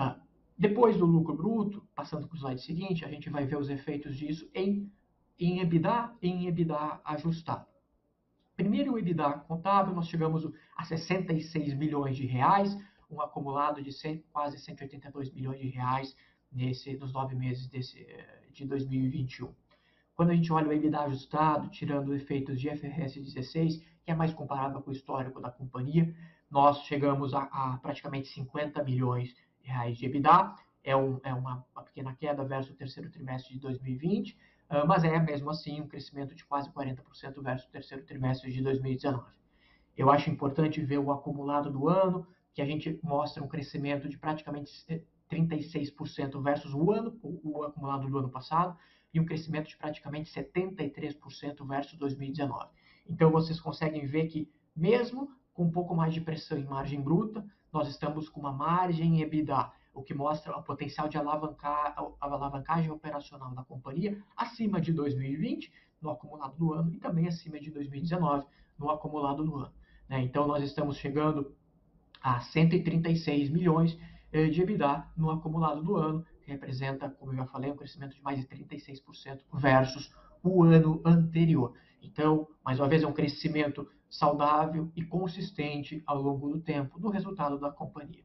Uh, 0.00 0.18
depois 0.56 0.96
do 0.96 1.04
lucro 1.04 1.36
bruto, 1.36 1.86
passando 1.94 2.26
para 2.26 2.34
o 2.34 2.38
slide 2.38 2.62
seguinte, 2.62 3.04
a 3.04 3.08
gente 3.08 3.28
vai 3.28 3.44
ver 3.44 3.58
os 3.58 3.68
efeitos 3.68 4.16
disso 4.16 4.48
em, 4.54 4.90
em 5.38 5.60
EBITDA 5.60 6.12
em 6.22 6.48
EBITDA 6.48 7.00
ajustado. 7.04 7.66
Primeiro, 8.56 8.94
o 8.94 8.98
EBITDA 8.98 9.30
contábil, 9.46 9.94
nós 9.94 10.08
chegamos 10.08 10.50
a 10.76 10.84
66 10.84 11.74
milhões 11.74 12.16
de 12.16 12.26
reais, 12.26 12.76
um 13.10 13.20
acumulado 13.20 13.82
de 13.82 13.92
100, 13.92 14.24
quase 14.32 14.58
182 14.58 15.32
milhões 15.32 15.60
de 15.60 15.68
reais 15.68 16.16
nesse, 16.52 16.96
nos 16.96 17.12
nove 17.12 17.34
meses 17.34 17.66
desse, 17.68 18.00
eh, 18.00 18.42
de 18.52 18.66
2021. 18.66 19.54
Quando 20.14 20.30
a 20.30 20.34
gente 20.34 20.52
olha 20.52 20.68
o 20.68 20.72
EBITDA 20.72 21.00
ajustado, 21.02 21.68
tirando 21.68 22.14
efeitos 22.14 22.60
de 22.60 22.68
FRS 22.68 23.20
16, 23.20 23.78
que 24.04 24.10
é 24.10 24.14
mais 24.14 24.34
comparável 24.34 24.82
com 24.82 24.90
o 24.90 24.92
histórico 24.92 25.40
da 25.40 25.50
companhia, 25.50 26.12
nós 26.50 26.82
chegamos 26.84 27.34
a, 27.34 27.42
a 27.42 27.78
praticamente 27.78 28.28
50 28.28 28.82
milhões 28.82 29.34
de 29.60 29.68
reais 29.68 29.96
de 29.96 30.06
EBITDA, 30.06 30.54
é, 30.82 30.96
um, 30.96 31.20
é 31.22 31.32
uma, 31.32 31.64
uma, 31.74 31.82
pequena 31.84 32.14
queda 32.14 32.44
versus 32.44 32.72
o 32.72 32.76
terceiro 32.76 33.10
trimestre 33.10 33.54
de 33.54 33.60
2020, 33.60 34.32
uh, 34.70 34.86
mas 34.86 35.04
é 35.04 35.18
mesmo 35.18 35.50
assim 35.50 35.80
um 35.80 35.86
crescimento 35.86 36.34
de 36.34 36.44
quase 36.44 36.70
40% 36.70 37.42
versus 37.42 37.68
o 37.68 37.70
terceiro 37.70 38.04
trimestre 38.04 38.50
de 38.50 38.62
2019. 38.62 39.24
Eu 39.96 40.10
acho 40.10 40.30
importante 40.30 40.80
ver 40.80 40.98
o 40.98 41.12
acumulado 41.12 41.70
do 41.70 41.88
ano, 41.88 42.26
que 42.58 42.62
a 42.62 42.66
gente 42.66 42.98
mostra 43.04 43.40
um 43.40 43.46
crescimento 43.46 44.08
de 44.08 44.18
praticamente 44.18 44.84
36% 45.30 46.42
versus 46.42 46.74
o 46.74 46.90
ano, 46.90 47.16
o, 47.22 47.62
acumulado 47.62 48.10
do 48.10 48.18
ano 48.18 48.28
passado, 48.28 48.76
e 49.14 49.20
um 49.20 49.24
crescimento 49.24 49.68
de 49.68 49.76
praticamente 49.76 50.28
73% 50.28 51.64
versus 51.64 51.96
2019. 51.96 52.66
Então 53.08 53.30
vocês 53.30 53.60
conseguem 53.60 54.06
ver 54.06 54.26
que 54.26 54.50
mesmo 54.74 55.30
com 55.54 55.66
um 55.66 55.70
pouco 55.70 55.94
mais 55.94 56.12
de 56.12 56.20
pressão 56.20 56.58
em 56.58 56.64
margem 56.64 57.00
bruta, 57.00 57.46
nós 57.72 57.86
estamos 57.86 58.28
com 58.28 58.40
uma 58.40 58.52
margem 58.52 59.22
EBITDA, 59.22 59.70
o 59.94 60.02
que 60.02 60.12
mostra 60.12 60.56
o 60.56 60.62
potencial 60.64 61.08
de 61.08 61.16
alavancar, 61.16 61.94
alavancagem 62.20 62.90
operacional 62.90 63.52
da 63.52 63.62
companhia 63.62 64.20
acima 64.36 64.80
de 64.80 64.92
2020, 64.92 65.72
no 66.02 66.10
acumulado 66.10 66.56
do 66.56 66.72
ano, 66.72 66.92
e 66.92 66.98
também 66.98 67.28
acima 67.28 67.60
de 67.60 67.70
2019, 67.70 68.44
no 68.76 68.90
acumulado 68.90 69.44
do 69.44 69.54
ano. 69.58 69.74
Né? 70.08 70.22
Então, 70.22 70.46
nós 70.46 70.64
estamos 70.64 70.96
chegando 70.96 71.54
a 72.22 72.40
136 72.40 73.50
milhões 73.50 73.98
eh, 74.32 74.48
de 74.48 74.60
EBITDA 74.62 75.06
no 75.16 75.30
acumulado 75.30 75.82
do 75.82 75.96
ano, 75.96 76.24
que 76.42 76.50
representa, 76.50 77.10
como 77.10 77.32
eu 77.32 77.36
já 77.36 77.46
falei, 77.46 77.70
um 77.70 77.76
crescimento 77.76 78.14
de 78.14 78.22
mais 78.22 78.40
de 78.40 78.46
36% 78.46 79.40
versus 79.54 80.12
o 80.42 80.62
ano 80.62 81.00
anterior. 81.04 81.74
Então, 82.02 82.48
mais 82.64 82.78
uma 82.78 82.88
vez, 82.88 83.02
é 83.02 83.06
um 83.06 83.12
crescimento 83.12 83.88
saudável 84.08 84.90
e 84.96 85.04
consistente 85.04 86.02
ao 86.06 86.20
longo 86.20 86.48
do 86.48 86.60
tempo 86.60 86.98
do 86.98 87.08
resultado 87.08 87.58
da 87.58 87.70
companhia. 87.70 88.24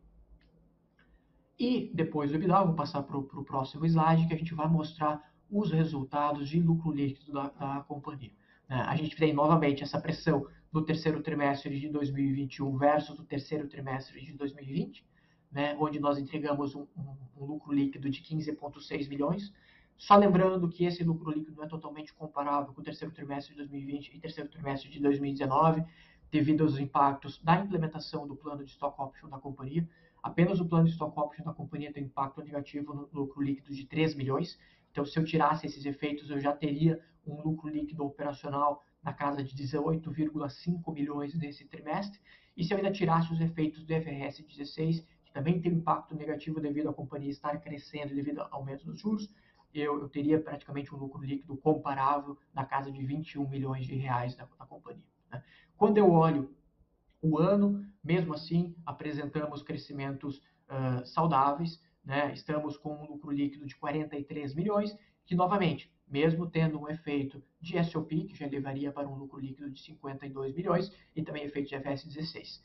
E 1.59 1.91
depois 1.93 2.31
do 2.31 2.37
EBITDA, 2.37 2.65
vou 2.65 2.75
passar 2.75 3.03
para 3.03 3.17
o 3.17 3.43
próximo 3.43 3.85
slide, 3.85 4.27
que 4.27 4.33
a 4.33 4.37
gente 4.37 4.53
vai 4.53 4.67
mostrar 4.67 5.21
os 5.49 5.71
resultados 5.71 6.49
de 6.49 6.59
lucro 6.59 6.91
líquido 6.91 7.31
da, 7.31 7.49
da 7.49 7.81
companhia. 7.87 8.31
É, 8.67 8.75
a 8.75 8.95
gente 8.95 9.15
tem 9.15 9.33
novamente 9.33 9.83
essa 9.83 10.01
pressão 10.01 10.47
do 10.73 10.81
terceiro 10.81 11.21
trimestre 11.21 11.79
de 11.79 11.87
2021 11.87 12.75
versus 12.79 13.19
o 13.19 13.23
terceiro 13.23 13.67
trimestre 13.67 14.19
de 14.19 14.33
2020, 14.33 15.05
né, 15.51 15.77
onde 15.79 15.99
nós 15.99 16.17
entregamos 16.17 16.73
um, 16.73 16.87
um, 16.97 17.15
um 17.37 17.45
lucro 17.45 17.71
líquido 17.71 18.09
de 18.09 18.23
15,6 18.23 19.07
milhões. 19.07 19.53
Só 19.95 20.15
lembrando 20.15 20.67
que 20.67 20.83
esse 20.83 21.03
lucro 21.03 21.29
líquido 21.29 21.57
não 21.57 21.65
é 21.65 21.67
totalmente 21.67 22.11
comparável 22.11 22.73
com 22.73 22.81
o 22.81 22.83
terceiro 22.83 23.13
trimestre 23.13 23.53
de 23.53 23.59
2020 23.59 24.15
e 24.15 24.19
terceiro 24.19 24.49
trimestre 24.49 24.89
de 24.89 24.99
2019, 24.99 25.85
devido 26.31 26.63
aos 26.63 26.79
impactos 26.79 27.39
da 27.43 27.59
implementação 27.59 28.27
do 28.27 28.35
plano 28.35 28.65
de 28.65 28.71
stock 28.71 28.99
option 28.99 29.29
da 29.29 29.37
companhia. 29.37 29.87
Apenas 30.23 30.59
o 30.59 30.65
plano 30.65 30.85
de 30.85 30.93
stock 30.93 31.17
option 31.19 31.45
da 31.45 31.53
companhia 31.53 31.93
tem 31.93 32.05
impacto 32.05 32.41
negativo 32.41 32.95
no 32.95 33.07
lucro 33.13 33.43
líquido 33.43 33.71
de 33.75 33.85
3 33.85 34.15
milhões. 34.15 34.57
Então, 34.91 35.05
se 35.05 35.19
eu 35.19 35.23
tirasse 35.23 35.67
esses 35.67 35.85
efeitos, 35.85 36.31
eu 36.31 36.39
já 36.39 36.51
teria 36.51 36.99
um 37.27 37.39
lucro 37.43 37.69
líquido 37.69 38.03
operacional 38.03 38.83
na 39.03 39.13
casa 39.13 39.43
de 39.43 39.55
18,5 39.55 40.93
milhões 40.93 41.35
nesse 41.35 41.65
trimestre. 41.65 42.19
E 42.55 42.63
se 42.63 42.73
eu 42.73 42.77
ainda 42.77 42.91
tirasse 42.91 43.31
os 43.33 43.41
efeitos 43.41 43.83
do 43.83 43.93
FRS 43.93 44.41
16, 44.41 45.05
também 45.33 45.59
tem 45.59 45.73
impacto 45.73 46.15
negativo 46.15 46.61
devido 46.61 46.89
à 46.89 46.93
companhia 46.93 47.31
estar 47.31 47.59
crescendo 47.59 48.13
devido 48.13 48.39
ao 48.41 48.53
aumento 48.53 48.85
dos 48.85 48.99
juros, 48.99 49.29
eu, 49.73 49.99
eu 49.99 50.07
teria 50.07 50.39
praticamente 50.39 50.93
um 50.93 50.97
lucro 50.97 51.23
líquido 51.23 51.57
comparável 51.57 52.37
na 52.53 52.63
casa 52.63 52.91
de 52.91 53.03
21 53.03 53.47
milhões 53.49 53.85
de 53.87 53.95
reais 53.95 54.35
da, 54.35 54.47
da 54.57 54.65
companhia. 54.65 55.03
Né? 55.31 55.43
Quando 55.75 55.97
eu 55.97 56.11
olho 56.11 56.55
o 57.21 57.39
ano, 57.39 57.83
mesmo 58.03 58.33
assim, 58.33 58.75
apresentamos 58.85 59.63
crescimentos 59.63 60.37
uh, 60.37 61.05
saudáveis, 61.05 61.81
né? 62.03 62.31
estamos 62.33 62.77
com 62.77 62.93
um 62.93 63.05
lucro 63.07 63.31
líquido 63.31 63.65
de 63.65 63.75
43 63.75 64.53
milhões, 64.53 64.95
que 65.25 65.33
novamente, 65.33 65.91
mesmo 66.13 66.47
tendo 66.47 66.79
um 66.79 66.87
efeito 66.87 67.41
de 67.59 67.83
SOP, 67.83 68.25
que 68.25 68.37
já 68.37 68.45
levaria 68.45 68.91
para 68.91 69.09
um 69.09 69.15
lucro 69.15 69.39
líquido 69.39 69.71
de 69.71 69.81
52 69.81 70.53
milhões, 70.53 70.91
e 71.15 71.23
também 71.23 71.43
efeito 71.43 71.69
de 71.69 71.75
FS 71.75 72.05
16. 72.05 72.61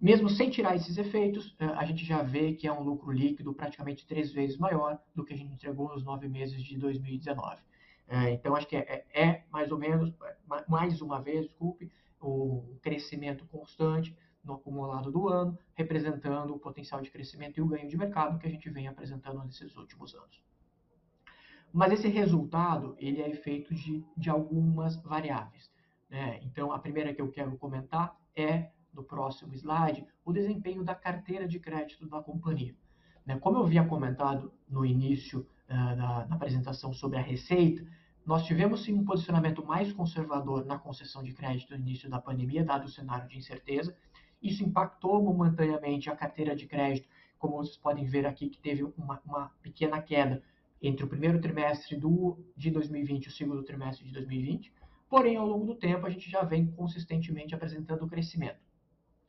Mesmo 0.00 0.30
sem 0.30 0.48
tirar 0.48 0.76
esses 0.76 0.96
efeitos, 0.96 1.56
é, 1.58 1.64
a 1.64 1.84
gente 1.84 2.04
já 2.04 2.22
vê 2.22 2.52
que 2.52 2.68
é 2.68 2.72
um 2.72 2.84
lucro 2.84 3.10
líquido 3.10 3.52
praticamente 3.52 4.06
três 4.06 4.30
vezes 4.30 4.56
maior 4.56 4.96
do 5.12 5.24
que 5.24 5.34
a 5.34 5.36
gente 5.36 5.52
entregou 5.52 5.88
nos 5.88 6.04
nove 6.04 6.28
meses 6.28 6.62
de 6.62 6.78
2019. 6.78 7.60
É, 8.06 8.30
então, 8.30 8.54
acho 8.54 8.68
que 8.68 8.76
é, 8.76 9.04
é 9.12 9.42
mais 9.50 9.72
ou 9.72 9.78
menos, 9.78 10.14
mais 10.68 11.02
uma 11.02 11.20
vez, 11.20 11.46
desculpe, 11.46 11.90
o 12.20 12.62
crescimento 12.80 13.44
constante 13.46 14.16
no 14.44 14.54
acumulado 14.54 15.10
do 15.10 15.28
ano, 15.28 15.58
representando 15.74 16.54
o 16.54 16.60
potencial 16.60 17.02
de 17.02 17.10
crescimento 17.10 17.58
e 17.58 17.60
o 17.60 17.66
ganho 17.66 17.88
de 17.88 17.96
mercado 17.96 18.38
que 18.38 18.46
a 18.46 18.50
gente 18.50 18.70
vem 18.70 18.86
apresentando 18.86 19.42
nesses 19.42 19.76
últimos 19.76 20.14
anos. 20.14 20.40
Mas 21.72 21.92
esse 21.92 22.08
resultado, 22.08 22.96
ele 22.98 23.20
é 23.20 23.34
feito 23.34 23.74
de, 23.74 24.04
de 24.16 24.30
algumas 24.30 24.96
variáveis. 25.02 25.70
Né? 26.08 26.40
Então, 26.42 26.72
a 26.72 26.78
primeira 26.78 27.12
que 27.12 27.20
eu 27.20 27.30
quero 27.30 27.56
comentar 27.58 28.16
é 28.34 28.70
no 28.92 29.04
próximo 29.04 29.54
slide, 29.54 30.06
o 30.24 30.32
desempenho 30.32 30.82
da 30.82 30.94
carteira 30.94 31.46
de 31.46 31.60
crédito 31.60 32.08
da 32.08 32.20
companhia. 32.20 32.74
Né? 33.24 33.38
Como 33.38 33.58
eu 33.58 33.62
havia 33.62 33.84
comentado 33.84 34.52
no 34.68 34.84
início 34.84 35.46
uh, 35.66 35.96
da, 35.96 36.24
da 36.24 36.34
apresentação 36.34 36.92
sobre 36.92 37.18
a 37.18 37.22
receita, 37.22 37.86
nós 38.24 38.44
tivemos 38.44 38.84
sim 38.84 38.94
um 38.94 39.04
posicionamento 39.04 39.64
mais 39.64 39.92
conservador 39.92 40.64
na 40.64 40.78
concessão 40.78 41.22
de 41.22 41.32
crédito 41.32 41.70
no 41.70 41.80
início 41.80 42.10
da 42.10 42.20
pandemia, 42.20 42.64
dado 42.64 42.86
o 42.86 42.88
cenário 42.90 43.28
de 43.28 43.38
incerteza. 43.38 43.96
Isso 44.42 44.64
impactou 44.64 45.22
momentaneamente 45.22 46.10
a 46.10 46.16
carteira 46.16 46.54
de 46.54 46.66
crédito, 46.66 47.08
como 47.38 47.56
vocês 47.56 47.76
podem 47.76 48.04
ver 48.04 48.26
aqui, 48.26 48.48
que 48.48 48.58
teve 48.58 48.82
uma, 48.82 49.20
uma 49.24 49.50
pequena 49.62 50.02
queda 50.02 50.42
entre 50.80 51.04
o 51.04 51.08
primeiro 51.08 51.40
trimestre 51.40 51.96
do, 51.96 52.38
de 52.56 52.70
2020 52.70 53.26
e 53.26 53.28
o 53.28 53.32
segundo 53.32 53.62
trimestre 53.62 54.06
de 54.06 54.12
2020. 54.12 54.72
Porém, 55.08 55.36
ao 55.36 55.46
longo 55.46 55.66
do 55.66 55.74
tempo, 55.74 56.06
a 56.06 56.10
gente 56.10 56.30
já 56.30 56.42
vem 56.42 56.66
consistentemente 56.66 57.54
apresentando 57.54 58.06
crescimento. 58.06 58.60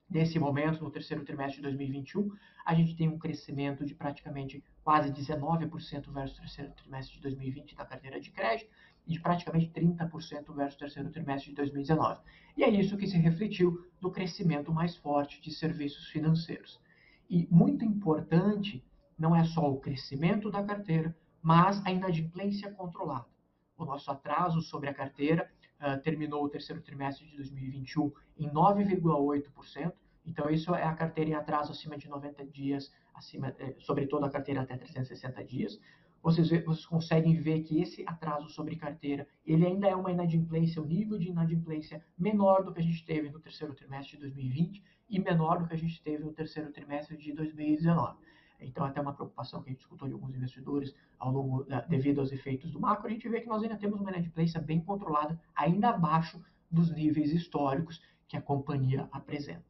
Nesse 0.10 0.40
momento, 0.40 0.84
no 0.84 0.90
terceiro 0.90 1.24
trimestre 1.24 1.58
de 1.58 1.62
2021, 1.64 2.32
a 2.66 2.74
gente 2.74 2.96
tem 2.96 3.08
um 3.08 3.20
crescimento 3.20 3.86
de 3.86 3.94
praticamente 3.94 4.64
quase 4.84 5.12
19% 5.12 6.12
versus 6.12 6.38
o 6.38 6.42
terceiro 6.42 6.72
trimestre 6.74 7.16
de 7.16 7.22
2020 7.22 7.76
da 7.76 7.86
carteira 7.86 8.20
de 8.20 8.32
crédito 8.32 8.72
e 9.06 9.14
de 9.14 9.20
praticamente 9.20 9.70
30% 9.70 10.54
versus 10.56 10.76
o 10.76 10.80
terceiro 10.80 11.12
trimestre 11.12 11.52
de 11.52 11.56
2019. 11.58 12.22
E 12.58 12.64
é 12.64 12.70
isso 12.70 12.98
que 12.98 13.06
se 13.06 13.18
refletiu 13.18 13.88
no 14.02 14.12
crescimento 14.12 14.74
mais 14.74 14.96
forte 14.98 15.40
de 15.42 15.52
serviços 15.52 16.08
financeiros. 16.08 16.80
E 17.30 17.48
muito 17.52 17.86
importante, 17.86 18.84
não 19.18 19.36
é 19.36 19.44
só 19.44 19.72
o 19.72 19.80
crescimento 19.80 20.50
da 20.50 20.64
carteira, 20.64 21.16
mas 21.42 21.84
a 21.86 21.92
inadimplência 21.92 22.72
controlada. 22.72 23.28
O 23.78 23.86
nosso 23.86 24.12
atraso 24.12 24.62
sobre 24.62 24.90
a 24.90 24.94
carteira 24.94 25.50
uh, 25.80 26.02
terminou 26.02 26.44
o 26.44 26.50
terceiro 26.50 26.82
trimestre 26.82 27.26
de 27.26 27.36
2021 27.38 28.12
em 28.38 28.50
9,8%. 28.50 29.94
Então, 30.26 30.50
isso 30.50 30.76
é 30.76 30.84
a 30.84 30.94
carteira 30.94 31.32
em 31.32 31.34
atraso 31.34 31.72
acima 31.72 31.98
de 31.98 32.10
90 32.10 32.46
dias, 32.46 32.94
acima, 33.16 33.56
eh, 33.58 33.76
sobretudo 33.80 34.26
a 34.26 34.30
carteira 34.30 34.62
até 34.62 34.78
360 34.78 35.44
dias. 35.44 35.80
Vocês, 36.22 36.50
vocês 36.50 36.86
conseguem 36.86 37.40
ver 37.40 37.62
que 37.62 37.82
esse 37.82 38.04
atraso 38.06 38.50
sobre 38.50 38.76
carteira, 38.76 39.26
ele 39.46 39.66
ainda 39.66 39.88
é 39.88 39.96
uma 39.96 40.12
inadimplência, 40.12 40.82
o 40.82 40.86
um 40.86 40.88
nível 40.88 41.18
de 41.18 41.30
inadimplência 41.30 42.04
menor 42.18 42.64
do 42.64 42.74
que 42.74 42.80
a 42.80 42.84
gente 42.84 43.06
teve 43.06 43.30
no 43.30 43.40
terceiro 43.40 43.74
trimestre 43.74 44.18
de 44.18 44.24
2020 44.24 44.84
e 45.10 45.20
menor 45.20 45.60
do 45.60 45.68
que 45.68 45.74
a 45.74 45.78
gente 45.78 46.02
teve 46.04 46.24
no 46.24 46.34
terceiro 46.34 46.72
trimestre 46.72 47.18
de 47.18 47.32
2019. 47.32 48.18
Então, 48.62 48.86
até 48.86 49.00
uma 49.00 49.14
preocupação 49.14 49.62
que 49.62 49.70
a 49.70 49.72
gente 49.72 49.82
escutou 49.82 50.08
de 50.08 50.14
alguns 50.14 50.36
investidores 50.36 50.94
ao 51.18 51.32
longo, 51.32 51.66
devido 51.88 52.20
aos 52.20 52.32
efeitos 52.32 52.72
do 52.72 52.80
macro, 52.80 53.08
a 53.08 53.10
gente 53.10 53.28
vê 53.30 53.42
que 53.42 53.48
nós 53.48 53.64
ainda 53.64 53.78
temos 53.78 54.00
uma 54.00 54.10
inadimplência 54.10 54.60
bem 54.60 54.82
controlada, 54.82 55.40
ainda 55.56 55.90
abaixo 55.90 56.42
dos 56.70 56.92
níveis 56.92 57.32
históricos 57.32 58.02
que 58.28 58.38
a 58.38 58.42
companhia 58.42 59.08
apresenta. 59.12 59.64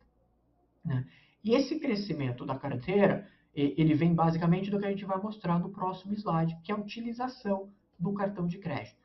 Né? 0.83 1.05
E 1.43 1.53
esse 1.53 1.79
crescimento 1.79 2.45
da 2.45 2.57
carteira, 2.57 3.27
ele 3.53 3.93
vem 3.93 4.13
basicamente 4.13 4.69
do 4.69 4.79
que 4.79 4.85
a 4.85 4.89
gente 4.89 5.05
vai 5.05 5.17
mostrar 5.21 5.59
no 5.59 5.69
próximo 5.69 6.13
slide, 6.13 6.57
que 6.63 6.71
é 6.71 6.75
a 6.75 6.77
utilização 6.77 7.69
do 7.97 8.13
cartão 8.13 8.47
de 8.47 8.57
crédito. 8.57 8.97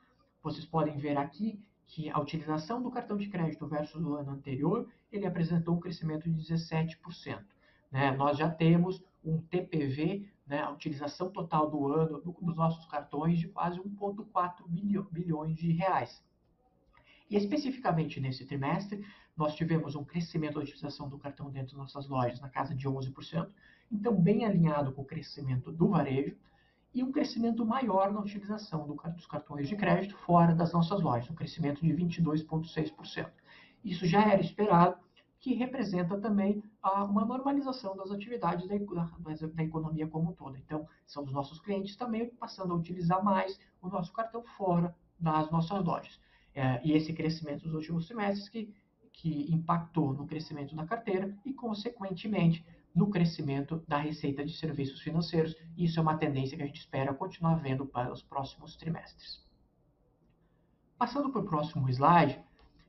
Vocês 0.42 0.64
podem 0.64 0.96
ver 0.96 1.16
aqui 1.16 1.60
que 1.86 2.10
a 2.10 2.18
utilização 2.18 2.82
do 2.82 2.90
cartão 2.90 3.16
de 3.16 3.28
crédito 3.28 3.66
versus 3.66 4.02
o 4.02 4.14
ano 4.14 4.32
anterior, 4.32 4.88
ele 5.12 5.26
apresentou 5.26 5.76
um 5.76 5.80
crescimento 5.80 6.30
de 6.30 6.40
17%. 6.40 6.96
Né? 7.90 8.10
Nós 8.12 8.36
já 8.36 8.50
temos 8.50 9.02
um 9.24 9.38
TPV, 9.38 10.28
né, 10.46 10.60
a 10.60 10.70
utilização 10.70 11.30
total 11.30 11.70
do 11.70 11.86
ano 11.86 12.20
do, 12.20 12.32
dos 12.32 12.56
nossos 12.56 12.84
cartões 12.86 13.38
de 13.38 13.48
quase 13.48 13.80
1,4 13.80 14.64
bilhões 15.10 15.56
de 15.56 15.72
reais. 15.72 16.22
E 17.30 17.36
especificamente 17.36 18.20
nesse 18.20 18.44
trimestre, 18.44 19.04
nós 19.36 19.54
tivemos 19.54 19.96
um 19.96 20.04
crescimento 20.04 20.54
da 20.54 20.60
utilização 20.60 21.08
do 21.08 21.18
cartão 21.18 21.50
dentro 21.50 21.76
das 21.76 21.94
nossas 21.94 22.08
lojas 22.08 22.40
na 22.40 22.48
casa 22.48 22.74
de 22.74 22.88
11%, 22.88 23.48
então 23.90 24.14
bem 24.14 24.44
alinhado 24.44 24.92
com 24.92 25.02
o 25.02 25.06
crescimento 25.06 25.72
do 25.72 25.88
varejo, 25.88 26.36
e 26.94 27.02
um 27.02 27.10
crescimento 27.10 27.66
maior 27.66 28.12
na 28.12 28.20
utilização 28.20 28.86
do, 28.86 28.94
dos 28.94 29.26
cartões 29.26 29.68
de 29.68 29.74
crédito 29.74 30.16
fora 30.18 30.54
das 30.54 30.72
nossas 30.72 31.00
lojas, 31.00 31.28
um 31.28 31.34
crescimento 31.34 31.84
de 31.84 31.92
22,6%. 31.92 33.30
Isso 33.84 34.06
já 34.06 34.22
era 34.22 34.40
esperado, 34.40 34.96
que 35.44 35.52
representa 35.52 36.18
também 36.18 36.64
uma 36.82 37.22
normalização 37.22 37.94
das 37.94 38.10
atividades 38.10 38.66
da, 38.66 39.62
economia 39.62 40.06
como 40.06 40.30
um 40.30 40.32
todo. 40.32 40.56
Então, 40.56 40.88
são 41.06 41.22
os 41.22 41.32
nossos 41.32 41.60
clientes 41.60 41.96
também 41.96 42.30
passando 42.30 42.72
a 42.72 42.76
utilizar 42.76 43.22
mais 43.22 43.60
o 43.82 43.88
nosso 43.90 44.10
cartão 44.10 44.42
fora 44.56 44.96
das 45.20 45.50
nossas 45.50 45.84
lojas. 45.84 46.18
É, 46.54 46.80
e 46.82 46.92
esse 46.92 47.12
crescimento 47.12 47.64
dos 47.64 47.74
últimos 47.74 48.06
trimestres 48.06 48.48
que, 48.48 48.74
que 49.12 49.52
impactou 49.52 50.14
no 50.14 50.26
crescimento 50.26 50.74
da 50.74 50.86
carteira 50.86 51.36
e, 51.44 51.52
consequentemente, 51.52 52.64
no 52.94 53.10
crescimento 53.10 53.84
da 53.86 53.98
receita 53.98 54.42
de 54.42 54.56
serviços 54.56 55.02
financeiros. 55.02 55.54
Isso 55.76 55.98
é 55.98 56.02
uma 56.02 56.16
tendência 56.16 56.56
que 56.56 56.62
a 56.62 56.66
gente 56.66 56.80
espera 56.80 57.12
continuar 57.12 57.56
vendo 57.56 57.84
para 57.84 58.10
os 58.10 58.22
próximos 58.22 58.76
trimestres. 58.76 59.44
Passando 60.96 61.30
para 61.30 61.42
o 61.42 61.44
próximo 61.44 61.86
slide, 61.90 62.40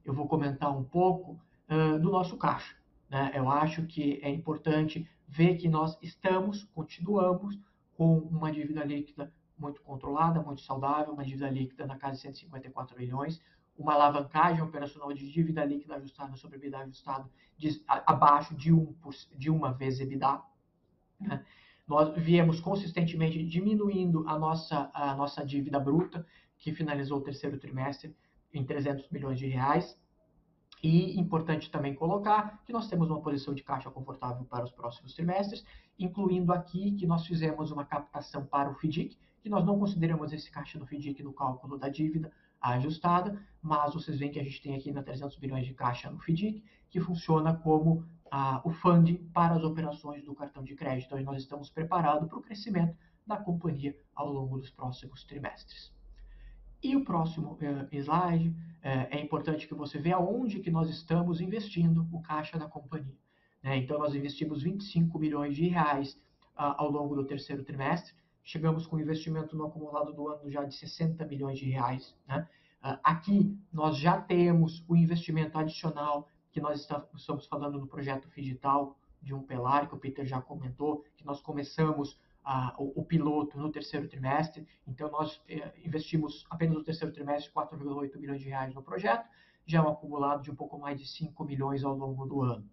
eu 0.06 0.14
vou 0.14 0.26
comentar 0.26 0.72
um 0.74 0.86
pouco 0.86 1.38
uh, 1.70 2.00
do 2.00 2.12
nosso 2.12 2.38
caixa. 2.38 2.76
Né? 3.10 3.32
Eu 3.34 3.50
acho 3.50 3.86
que 3.86 4.20
é 4.22 4.30
importante 4.30 5.08
vê 5.28 5.56
que 5.56 5.68
nós 5.68 5.98
estamos, 6.02 6.64
continuamos 6.76 7.58
com 7.96 8.18
uma 8.20 8.52
dívida 8.52 8.84
líquida 8.84 9.34
muito 9.58 9.82
controlada, 9.82 10.42
muito 10.42 10.62
saudável, 10.62 11.14
uma 11.14 11.24
dívida 11.24 11.50
líquida 11.50 11.86
na 11.86 11.98
casa 11.98 12.16
de 12.16 12.22
154 12.22 12.98
milhões, 12.98 13.42
uma 13.78 13.94
alavancagem 13.94 14.62
operacional 14.62 15.12
de 15.14 15.30
dívida 15.32 15.64
líquida 15.66 15.96
ajustada 15.96 16.36
sobre 16.36 16.58
EBITDA 16.58 16.80
ajustado 16.80 17.30
de, 17.58 17.82
abaixo 17.88 18.56
de, 18.56 18.72
um, 18.72 18.94
de 19.38 19.50
uma 19.50 19.74
vez 19.74 20.00
EBITDA. 20.00 20.42
Né? 21.20 21.46
Nós 21.88 22.16
viemos 22.18 22.60
consistentemente 22.60 23.44
diminuindo 23.46 24.28
a 24.28 24.40
nossa, 24.40 24.90
a 24.94 25.16
nossa 25.16 25.46
dívida 25.46 25.80
bruta, 25.80 26.26
que 26.58 26.74
finalizou 26.74 27.20
o 27.20 27.22
terceiro 27.22 27.58
trimestre 27.60 28.16
em 28.54 28.66
300 28.66 29.10
milhões 29.10 29.38
de 29.38 29.48
reais. 29.48 29.98
E 30.84 31.20
importante 31.20 31.72
também 31.72 31.96
colocar 31.96 32.62
que 32.66 32.74
nós 32.74 32.88
temos 32.88 33.10
uma 33.10 33.22
posição 33.22 33.54
de 33.54 33.64
caixa 33.64 33.90
confortável 33.90 34.46
para 34.46 34.64
os 34.64 34.72
próximos 34.72 35.14
trimestres, 35.14 35.66
incluindo 35.98 36.54
aqui 36.54 36.92
que 36.92 37.08
nós 37.08 37.26
fizemos 37.26 37.72
uma 37.72 37.86
captação 37.86 38.46
para 38.46 38.70
o 38.70 38.76
FDIC, 38.76 39.18
que 39.42 39.50
nós 39.50 39.66
não 39.66 39.80
consideramos 39.80 40.34
esse 40.34 40.52
caixa 40.52 40.78
do 40.78 40.86
FDIC 40.86 41.24
no 41.24 41.34
cálculo 41.34 41.78
da 41.78 41.90
dívida 41.90 42.32
ajustada, 42.62 43.40
mas 43.62 43.94
vocês 43.94 44.20
veem 44.20 44.32
que 44.32 44.40
a 44.40 44.44
gente 44.44 44.62
tem 44.62 44.76
aqui 44.76 44.90
ainda 44.90 45.04
300 45.04 45.38
bilhões 45.38 45.66
de 45.66 45.74
caixa 45.74 46.10
no 46.10 46.20
FDIC, 46.20 46.64
que 46.90 47.00
funciona 47.00 47.54
como 47.54 48.06
ah, 48.32 48.62
o 48.64 48.72
funding 48.72 49.18
para 49.34 49.56
as 49.56 49.64
operações 49.64 50.24
do 50.24 50.36
cartão 50.36 50.64
de 50.64 50.76
crédito. 50.76 51.16
Então, 51.18 51.34
nós 51.34 51.42
estamos 51.42 51.70
preparados 51.70 52.28
para 52.28 52.38
o 52.38 52.42
crescimento 52.42 52.98
da 53.26 53.38
companhia 53.38 53.98
ao 54.14 54.32
longo 54.32 54.58
dos 54.58 54.70
próximos 54.70 55.24
trimestres. 55.24 55.95
E 56.86 56.96
o 56.96 57.04
próximo 57.04 57.54
uh, 57.54 57.96
slide, 57.96 58.50
uh, 58.50 58.54
é 59.10 59.20
importante 59.20 59.68
que 59.68 59.74
você 59.74 59.98
veja 59.98 60.20
onde 60.20 60.60
que 60.60 60.70
nós 60.70 60.88
estamos 60.88 61.42
investindo 61.42 62.08
o 62.12 62.22
caixa 62.22 62.60
da 62.60 62.68
companhia. 62.68 63.18
Né? 63.64 63.78
Então, 63.78 63.98
nós 63.98 64.14
investimos 64.14 64.62
25 64.62 65.18
milhões 65.18 65.56
de 65.56 65.68
reais 65.68 66.14
uh, 66.14 66.78
ao 66.78 66.92
longo 66.92 67.16
do 67.16 67.26
terceiro 67.26 67.64
trimestre, 67.64 68.14
chegamos 68.44 68.86
com 68.86 69.00
investimento 69.00 69.58
no 69.58 69.66
acumulado 69.66 70.14
do 70.14 70.28
ano 70.28 70.48
já 70.48 70.64
de 70.64 70.76
60 70.76 71.26
milhões 71.26 71.58
de 71.58 71.66
reais. 71.66 72.16
Né? 72.28 72.48
aqui, 73.04 73.58
nós 73.74 73.98
já 73.98 74.22
temos 74.22 74.86
o 74.88 74.96
investimento 74.96 75.58
adicional 75.58 76.30
que 76.52 76.62
nós 76.62 76.88
estamos 77.16 77.48
falando 77.48 77.80
no 77.80 77.88
projeto 77.88 78.30
digital 78.30 78.96
de 79.24 79.34
um 79.34 79.42
pelar, 79.42 79.90
que 79.90 79.96
o 79.96 79.98
Peter 79.98 80.24
já 80.24 80.40
comentou, 80.40 81.04
que 81.18 81.26
nós 81.26 81.42
começamos 81.42 82.20
o, 82.78 83.02
o, 83.02 83.04
piloto 83.04 83.58
no 83.58 83.72
terceiro 83.72 84.08
trimestre. 84.08 84.68
Então, 84.88 85.10
nós 85.10 85.42
eh, 85.50 85.74
investimos 85.84 86.46
apenas 86.50 86.76
no 86.76 86.84
terceiro 86.84 87.14
trimestre 87.14 87.52
4,8 87.52 88.18
milhões 88.18 88.42
de 88.42 88.50
reais 88.50 88.74
no 88.74 88.84
projeto, 88.84 89.28
já 89.66 89.84
um 89.84 89.90
acumulado 89.90 90.44
de 90.44 90.52
um 90.52 90.56
pouco 90.56 90.78
mais 90.78 91.00
de 91.00 91.08
5 91.08 91.44
milhões 91.44 91.84
ao 91.84 91.96
longo 91.96 92.26
do 92.26 92.42
ano. 92.44 92.70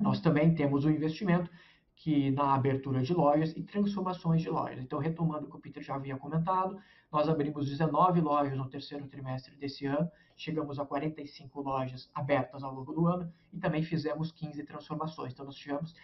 Nós 0.00 0.20
também 0.20 0.54
temos 0.54 0.84
um 0.84 0.90
investimento 0.90 1.50
que 1.96 2.30
na 2.30 2.54
abertura 2.54 3.02
de 3.02 3.14
lojas 3.14 3.52
e 3.56 3.62
transformações 3.62 4.42
de 4.42 4.50
lojas. 4.50 4.80
Então, 4.80 4.98
retomando 4.98 5.46
o 5.46 5.50
que 5.50 5.56
o 5.56 5.60
Peter 5.60 5.82
já 5.82 5.94
havia 5.94 6.16
comentado, 6.16 6.78
nós 7.12 7.28
abrimos 7.28 7.68
19 7.68 8.20
lojas 8.20 8.56
no 8.56 8.68
terceiro 8.68 9.06
trimestre 9.06 9.54
desse 9.54 9.86
ano, 9.86 10.10
chegamos 10.36 10.78
a 10.80 10.84
45 10.84 11.60
lojas 11.60 12.10
abertas 12.12 12.62
ao 12.64 12.74
longo 12.74 12.92
do 12.92 13.06
ano 13.06 13.32
e 13.52 13.58
também 13.58 13.82
fizemos 13.82 14.32
15 14.32 14.64
transformações. 14.64 15.32
Então, 15.32 15.44
nós 15.44 15.54
tivemos 15.54 15.94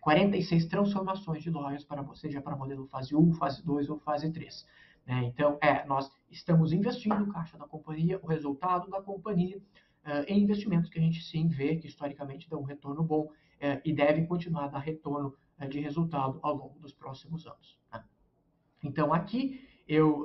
46 0.00 0.66
transformações 0.66 1.42
de 1.42 1.50
lojas, 1.50 1.84
para, 1.84 2.04
seja 2.14 2.40
para 2.40 2.56
modelo 2.56 2.86
fase 2.86 3.14
1, 3.14 3.34
fase 3.34 3.64
2 3.64 3.90
ou 3.90 3.98
fase 3.98 4.30
3. 4.30 4.66
Né? 5.06 5.24
Então, 5.24 5.58
é, 5.60 5.84
nós 5.86 6.10
estamos 6.30 6.72
investindo 6.72 7.22
o 7.22 7.32
caixa 7.32 7.58
da 7.58 7.66
companhia, 7.66 8.18
o 8.22 8.26
resultado 8.26 8.88
da 8.88 9.02
companhia, 9.02 9.58
uh, 9.58 10.24
em 10.26 10.42
investimentos 10.42 10.88
que 10.88 10.98
a 10.98 11.02
gente 11.02 11.22
sim 11.22 11.48
vê 11.48 11.76
que 11.76 11.86
historicamente 11.86 12.48
dão 12.48 12.60
um 12.60 12.64
retorno 12.64 13.02
bom 13.02 13.24
uh, 13.24 13.80
e 13.84 13.92
deve 13.92 14.26
continuar 14.26 14.64
a 14.64 14.68
dar 14.68 14.78
retorno 14.78 15.34
uh, 15.60 15.68
de 15.68 15.80
resultado 15.80 16.38
ao 16.42 16.54
longo 16.54 16.78
dos 16.78 16.92
próximos 16.92 17.46
anos. 17.46 17.78
Né? 17.92 18.02
Então, 18.84 19.12
aqui 19.12 19.68
eu 19.86 20.24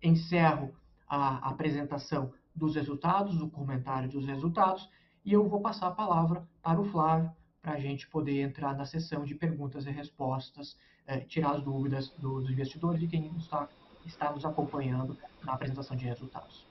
encerro 0.00 0.72
a 1.08 1.48
apresentação 1.50 2.32
dos 2.54 2.76
resultados, 2.76 3.42
o 3.42 3.50
comentário 3.50 4.08
dos 4.08 4.24
resultados, 4.24 4.88
e 5.24 5.32
eu 5.32 5.48
vou 5.48 5.60
passar 5.60 5.88
a 5.88 5.90
palavra 5.90 6.48
para 6.62 6.80
o 6.80 6.84
Flávio, 6.84 7.32
para 7.62 7.72
a 7.72 7.80
gente 7.80 8.08
poder 8.08 8.40
entrar 8.40 8.74
na 8.76 8.84
sessão 8.84 9.24
de 9.24 9.34
perguntas 9.34 9.86
e 9.86 9.90
respostas, 9.90 10.76
é, 11.06 11.20
tirar 11.20 11.56
as 11.56 11.62
dúvidas 11.62 12.08
dos 12.10 12.48
investidores 12.48 13.02
e 13.02 13.08
quem 13.08 13.36
está, 13.36 13.68
está 14.06 14.32
nos 14.32 14.44
acompanhando 14.44 15.16
na 15.44 15.52
apresentação 15.52 15.96
de 15.96 16.04
resultados. 16.04 16.66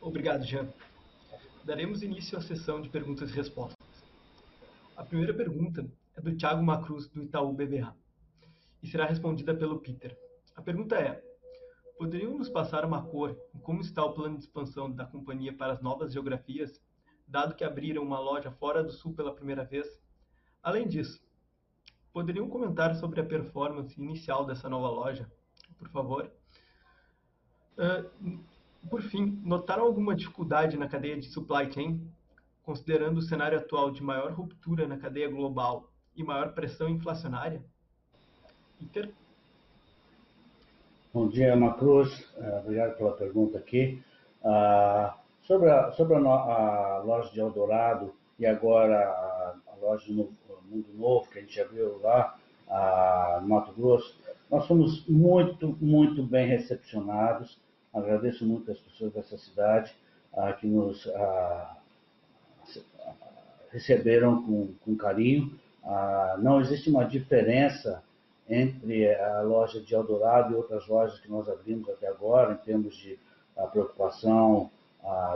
Obrigado, 0.00 0.44
Jean. 0.44 0.68
Daremos 1.64 2.02
início 2.02 2.36
à 2.36 2.40
sessão 2.40 2.80
de 2.80 2.88
perguntas 2.88 3.30
e 3.30 3.34
respostas. 3.34 3.76
A 4.96 5.04
primeira 5.04 5.32
pergunta 5.32 5.86
é 6.16 6.20
do 6.20 6.34
Thiago 6.34 6.62
Macruz, 6.62 7.08
do 7.08 7.22
Itaú 7.22 7.52
BBA, 7.52 7.94
e 8.82 8.88
será 8.88 9.06
respondida 9.06 9.54
pelo 9.54 9.78
Peter. 9.78 10.16
A 10.56 10.62
pergunta 10.62 10.96
é: 10.96 11.22
poderiam 11.96 12.36
nos 12.36 12.48
passar 12.48 12.84
uma 12.84 13.02
cor 13.02 13.38
em 13.54 13.58
como 13.60 13.80
está 13.80 14.04
o 14.04 14.12
plano 14.12 14.38
de 14.38 14.44
expansão 14.44 14.90
da 14.90 15.04
companhia 15.04 15.52
para 15.52 15.72
as 15.72 15.80
novas 15.80 16.12
geografias 16.12 16.80
dado 17.32 17.54
que 17.54 17.64
abriram 17.64 18.02
uma 18.02 18.20
loja 18.20 18.50
fora 18.50 18.84
do 18.84 18.92
Sul 18.92 19.14
pela 19.14 19.34
primeira 19.34 19.64
vez. 19.64 19.86
Além 20.62 20.86
disso, 20.86 21.18
poderiam 22.12 22.46
comentar 22.46 22.94
sobre 22.96 23.22
a 23.22 23.24
performance 23.24 23.98
inicial 23.98 24.44
dessa 24.44 24.68
nova 24.68 24.90
loja, 24.90 25.26
por 25.78 25.88
favor? 25.88 26.30
Uh, 27.78 28.38
por 28.90 29.00
fim, 29.00 29.40
notaram 29.42 29.84
alguma 29.84 30.14
dificuldade 30.14 30.76
na 30.76 30.86
cadeia 30.86 31.18
de 31.18 31.26
supply 31.30 31.72
chain, 31.72 32.06
considerando 32.62 33.16
o 33.16 33.22
cenário 33.22 33.58
atual 33.58 33.90
de 33.90 34.02
maior 34.02 34.32
ruptura 34.32 34.86
na 34.86 34.98
cadeia 34.98 35.30
global 35.30 35.90
e 36.14 36.22
maior 36.22 36.52
pressão 36.52 36.86
inflacionária? 36.90 37.64
Peter? 38.78 39.10
Bom 41.14 41.28
dia, 41.28 41.56
Macruz. 41.56 42.30
Uh, 42.36 42.58
obrigado 42.58 42.98
pela 42.98 43.12
pergunta 43.12 43.56
aqui. 43.56 44.02
Uh, 44.42 45.21
Sobre 45.42 45.70
a, 45.70 45.90
sobre 45.92 46.14
a, 46.14 46.18
a 46.18 46.98
loja 47.04 47.30
de 47.32 47.40
Eldorado 47.40 48.14
e 48.38 48.46
agora 48.46 48.96
a, 48.96 49.54
a 49.72 49.76
loja 49.84 50.06
do 50.06 50.32
Mundo 50.68 50.86
Novo, 50.94 51.28
que 51.30 51.38
a 51.38 51.42
gente 51.42 51.64
viu 51.64 52.00
lá 52.00 52.38
a, 52.68 53.40
Mato 53.44 53.72
Grosso, 53.72 54.16
nós 54.48 54.66
fomos 54.66 55.04
muito, 55.08 55.76
muito 55.80 56.22
bem 56.22 56.46
recepcionados. 56.46 57.58
Agradeço 57.92 58.46
muito 58.46 58.70
as 58.70 58.78
pessoas 58.78 59.12
dessa 59.12 59.36
cidade 59.36 59.92
a, 60.32 60.52
que 60.52 60.66
nos 60.66 61.08
a, 61.08 61.76
receberam 63.72 64.42
com, 64.44 64.74
com 64.84 64.96
carinho. 64.96 65.58
não 66.38 66.60
existe 66.60 66.88
uma 66.88 67.04
diferença 67.04 68.02
entre 68.48 69.12
a 69.14 69.40
loja 69.40 69.80
de 69.80 69.92
Eldorado 69.92 70.52
e 70.52 70.56
outras 70.56 70.86
lojas 70.86 71.18
que 71.18 71.30
nós 71.30 71.48
abrimos 71.48 71.88
até 71.88 72.06
agora, 72.06 72.52
em 72.52 72.64
termos 72.64 72.94
de 72.96 73.18
preocupação 73.72 74.70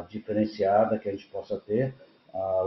diferenciada 0.09 0.99
que 0.99 1.09
a 1.09 1.13
gente 1.13 1.27
possa 1.27 1.59
ter. 1.59 1.95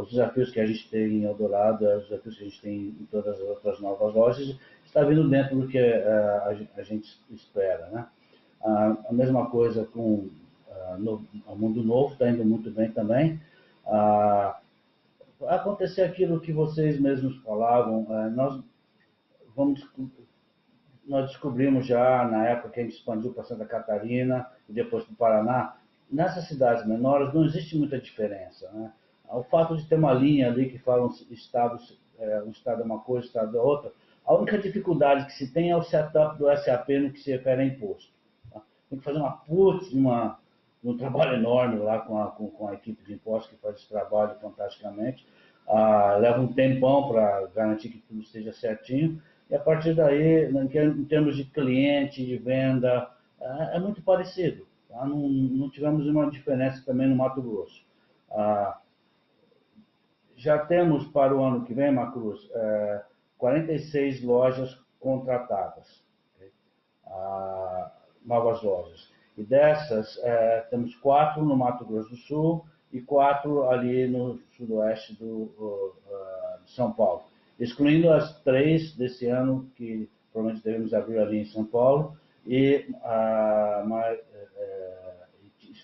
os 0.02 0.10
desafios 0.10 0.52
que 0.52 0.60
a 0.60 0.66
gente 0.66 0.90
tem 0.90 1.20
em 1.20 1.24
Eldorado, 1.24 1.86
os 1.86 2.10
desafios 2.10 2.38
que 2.38 2.44
a 2.44 2.48
gente 2.48 2.62
tem 2.62 2.76
em 3.00 3.08
todas 3.12 3.36
as 3.36 3.42
outras 3.42 3.80
novas 3.80 4.14
lojas, 4.14 4.58
está 4.86 5.04
vindo 5.04 5.28
dentro 5.30 5.56
do 5.56 5.68
que 5.68 5.78
a, 5.78 6.84
gente 6.84 7.20
espera. 7.32 7.88
Né? 7.88 8.08
a 8.62 9.14
mesma 9.14 9.50
coisa 9.50 9.86
com 9.86 10.30
o 11.48 11.56
Mundo 11.56 11.84
Novo, 11.84 12.14
está 12.14 12.30
indo 12.30 12.44
muito 12.44 12.72
bem 12.72 12.92
também. 12.92 13.40
vai 13.86 15.56
acontecer 15.56 16.02
aquilo 16.02 16.42
que 16.42 16.52
vocês 16.52 17.00
mesmos 17.00 17.38
falavam, 17.44 18.06
nós 18.32 18.62
vamos 19.56 19.88
nós 21.10 21.28
descobrimos 21.32 21.88
já 21.88 22.24
na 22.28 22.46
época 22.46 22.70
que 22.70 22.80
a 22.80 22.84
gente 22.84 22.96
expandiu 22.96 23.34
para 23.34 23.44
Santa 23.44 23.66
Catarina 23.66 24.48
e 24.70 24.74
depois 24.74 25.04
para 25.06 25.14
o 25.14 25.16
Paraná, 25.16 25.76
nessas 26.12 26.48
cidades 26.48 26.86
menores 26.86 27.34
não 27.34 27.46
existe 27.46 27.78
muita 27.78 28.00
diferença. 28.00 28.70
Né? 28.72 28.92
O 29.30 29.44
fato 29.44 29.78
de 29.78 29.86
ter 29.86 29.96
uma 29.96 30.14
linha 30.14 30.48
ali 30.48 30.70
que 30.70 30.80
fala 30.80 31.06
um 31.06 31.14
estado, 31.32 31.80
é, 32.18 32.42
um 32.42 32.50
estado 32.50 32.82
é 32.82 32.86
uma 32.86 33.00
coisa, 33.00 33.26
um 33.26 33.28
estado 33.28 33.58
é 33.58 33.62
outra, 33.62 33.92
a 34.26 34.34
única 34.36 34.58
dificuldade 34.58 35.26
que 35.26 35.34
se 35.34 35.52
tem 35.52 35.72
é 35.72 35.76
o 35.76 35.84
setup 35.84 36.38
do 36.38 36.46
SAP 36.58 36.90
no 36.90 37.12
que 37.12 37.20
se 37.20 37.32
refere 37.32 37.62
a 37.62 37.66
imposto. 37.66 38.12
Tá? 38.52 38.62
Tem 38.90 39.00
que 39.00 39.06
fazer 39.06 39.20
uma 39.20 39.32
putz, 39.32 39.92
uma, 39.92 40.40
um 40.84 40.98
trabalho 40.98 41.36
enorme 41.36 41.80
lá 41.80 42.00
com 42.00 42.22
a, 42.22 42.28
com, 42.32 42.48
com 42.48 42.68
a 42.68 42.74
equipe 42.74 43.04
de 43.04 43.14
impostos 43.14 43.52
que 43.52 43.62
faz 43.62 43.76
esse 43.76 43.90
trabalho 43.90 44.36
fantasticamente. 44.40 45.26
Ah, 45.68 46.18
leva 46.20 46.42
um 46.42 46.52
tempão 46.52 47.10
para 47.10 47.48
garantir 47.56 47.90
que 47.90 48.00
tudo 48.00 48.22
esteja 48.22 48.52
certinho. 48.54 49.22
E 49.50 49.56
a 49.56 49.60
partir 49.60 49.96
daí, 49.96 50.46
em 50.46 51.06
termos 51.06 51.36
de 51.36 51.46
cliente, 51.46 52.26
de 52.26 52.38
venda, 52.38 53.10
é, 53.40 53.78
é 53.78 53.80
muito 53.80 54.02
parecido. 54.02 54.68
Tá? 54.90 55.06
Não, 55.06 55.18
não, 55.18 55.70
tivemos 55.70 56.06
uma 56.08 56.30
diferença 56.30 56.84
também 56.84 57.08
no 57.08 57.16
Mato 57.16 57.42
Grosso. 57.42 57.86
Ah, 58.32 58.80
já 60.36 60.58
temos 60.58 61.06
para 61.08 61.36
o 61.36 61.44
ano 61.44 61.66
que 61.66 61.74
vem, 61.74 61.92
Macruz, 61.92 62.50
é, 62.54 63.04
46 63.38 64.24
lojas 64.24 64.78
contratadas, 65.00 66.04
okay? 66.36 66.52
ah, 67.08 67.92
novas 68.26 68.62
lojas. 68.64 69.12
E 69.38 69.44
dessas, 69.44 70.18
é, 70.24 70.62
temos 70.70 70.96
quatro 70.96 71.44
no 71.44 71.56
Mato 71.56 71.86
Grosso 71.86 72.10
do 72.10 72.18
Sul 72.18 72.66
e 72.92 73.02
quatro 73.02 73.70
ali 73.70 74.08
no 74.08 74.40
sudoeste 74.58 75.16
do, 75.16 75.54
uh, 75.58 75.94
São 76.66 76.92
Paulo, 76.92 77.24
excluindo 77.60 78.12
as 78.12 78.42
três 78.42 78.96
desse 78.96 79.28
ano 79.28 79.70
que 79.76 80.10
provavelmente 80.34 80.64
devemos 80.64 80.94
abrir 80.94 81.20
ali 81.20 81.40
em 81.40 81.46
São 81.46 81.66
Paulo 81.66 82.18
e 82.46 82.86
a, 83.04 83.84
mais, 83.86 84.20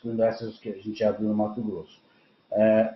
excluindo 0.05 0.23
essas 0.23 0.57
que 0.59 0.69
a 0.69 0.78
gente 0.78 1.03
abriu 1.03 1.30
no 1.30 1.36
Mato 1.36 1.61
Grosso. 1.61 1.99
É, 2.51 2.95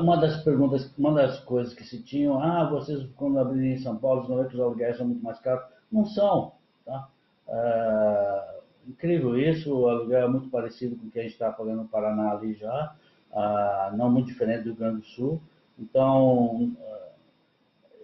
uma 0.00 0.16
das 0.16 0.42
perguntas, 0.42 0.92
uma 0.98 1.12
das 1.12 1.40
coisas 1.40 1.72
que 1.72 1.84
se 1.84 2.02
tinham, 2.02 2.42
ah, 2.42 2.68
vocês 2.68 3.06
quando 3.16 3.38
abrirem 3.38 3.74
em 3.74 3.78
São 3.78 3.96
Paulo, 3.96 4.28
não 4.28 4.42
é 4.42 4.46
que 4.46 4.54
os 4.54 4.60
aluguéis 4.60 4.96
são 4.96 5.06
muito 5.06 5.22
mais 5.22 5.38
caros? 5.40 5.64
Não 5.90 6.04
são, 6.04 6.52
tá? 6.84 7.08
É, 7.48 8.60
incrível 8.86 9.38
isso, 9.38 9.74
o 9.74 9.88
aluguel 9.88 10.22
é 10.22 10.28
muito 10.28 10.50
parecido 10.50 10.96
com 10.96 11.06
o 11.06 11.10
que 11.10 11.18
a 11.18 11.22
gente 11.22 11.32
está 11.32 11.50
pagando 11.50 11.82
no 11.82 11.88
Paraná 11.88 12.32
ali 12.32 12.54
já, 12.54 12.94
ah, 13.32 13.92
não 13.96 14.10
muito 14.10 14.26
diferente 14.26 14.64
do 14.64 14.70
Rio 14.70 14.76
Grande 14.76 15.00
do 15.00 15.06
Sul. 15.06 15.40
Então, 15.78 16.72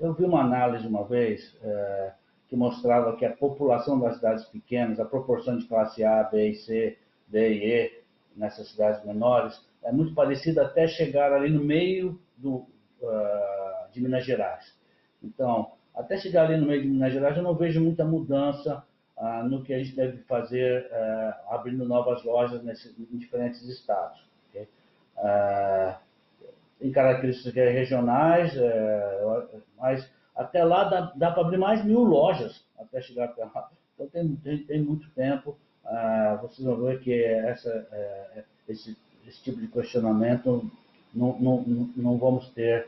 eu 0.00 0.14
vi 0.14 0.24
uma 0.24 0.40
análise 0.40 0.86
uma 0.86 1.04
vez 1.04 1.54
é, 1.62 2.12
que 2.48 2.56
mostrava 2.56 3.16
que 3.16 3.24
a 3.24 3.32
população 3.32 3.98
das 3.98 4.16
cidades 4.16 4.44
pequenas, 4.46 5.00
a 5.00 5.04
proporção 5.04 5.56
de 5.56 5.66
classe 5.66 6.04
A, 6.04 6.22
B 6.24 6.50
e 6.50 6.54
C, 6.54 6.98
D 7.28 7.54
e 7.54 7.72
E 7.72 8.02
nessas 8.36 8.68
cidades 8.70 9.04
menores, 9.04 9.60
é 9.82 9.92
muito 9.92 10.14
parecida 10.14 10.62
até 10.62 10.86
chegar 10.86 11.32
ali 11.32 11.50
no 11.50 11.64
meio 11.64 12.20
do, 12.36 12.66
uh, 13.02 13.90
de 13.92 14.00
Minas 14.00 14.24
Gerais. 14.24 14.76
Então, 15.22 15.72
até 15.94 16.16
chegar 16.18 16.44
ali 16.44 16.56
no 16.56 16.66
meio 16.66 16.82
de 16.82 16.88
Minas 16.88 17.12
Gerais, 17.12 17.36
eu 17.36 17.42
não 17.42 17.54
vejo 17.54 17.80
muita 17.80 18.04
mudança 18.04 18.84
ah, 19.16 19.42
no 19.42 19.62
que 19.62 19.72
a 19.72 19.78
gente 19.78 19.96
deve 19.96 20.18
fazer 20.24 20.90
ah, 20.92 21.40
abrindo 21.48 21.86
novas 21.86 22.22
lojas 22.22 22.62
nesses, 22.62 22.94
em 22.98 23.16
diferentes 23.16 23.66
estados. 23.66 24.22
Okay? 24.50 24.68
Em 26.78 26.92
características 26.92 27.72
regionais, 27.72 28.54
é, 28.54 29.24
mas 29.78 30.12
até 30.36 30.64
lá 30.64 30.84
dá, 30.84 31.12
dá 31.14 31.30
para 31.30 31.42
abrir 31.42 31.58
mais 31.58 31.84
mil 31.84 32.02
lojas 32.02 32.64
até 32.78 33.00
chegar 33.00 33.26
até 33.26 33.44
lá. 33.44 33.70
Então 33.94 34.06
tem, 34.08 34.36
tem, 34.36 34.58
tem 34.64 34.82
muito 34.82 35.08
tempo. 35.10 35.56
vocês 36.42 36.66
vão 36.66 36.76
ver 36.76 37.00
que 37.00 37.24
essa, 37.24 37.88
é, 37.90 38.44
esse, 38.68 38.96
esse 39.26 39.42
tipo 39.42 39.60
de 39.60 39.68
questionamento 39.68 40.70
não, 41.14 41.38
não, 41.38 41.64
não 41.96 42.18
vamos 42.18 42.50
ter 42.50 42.86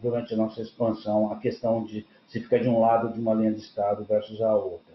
durante 0.00 0.32
a 0.32 0.36
nossa 0.36 0.62
expansão 0.62 1.32
a 1.32 1.36
questão 1.36 1.84
de 1.84 2.06
se 2.28 2.40
fica 2.40 2.58
de 2.58 2.68
um 2.68 2.80
lado 2.80 3.12
de 3.12 3.20
uma 3.20 3.34
linha 3.34 3.52
de 3.52 3.60
estado 3.60 4.04
versus 4.04 4.40
a 4.40 4.54
outra. 4.54 4.94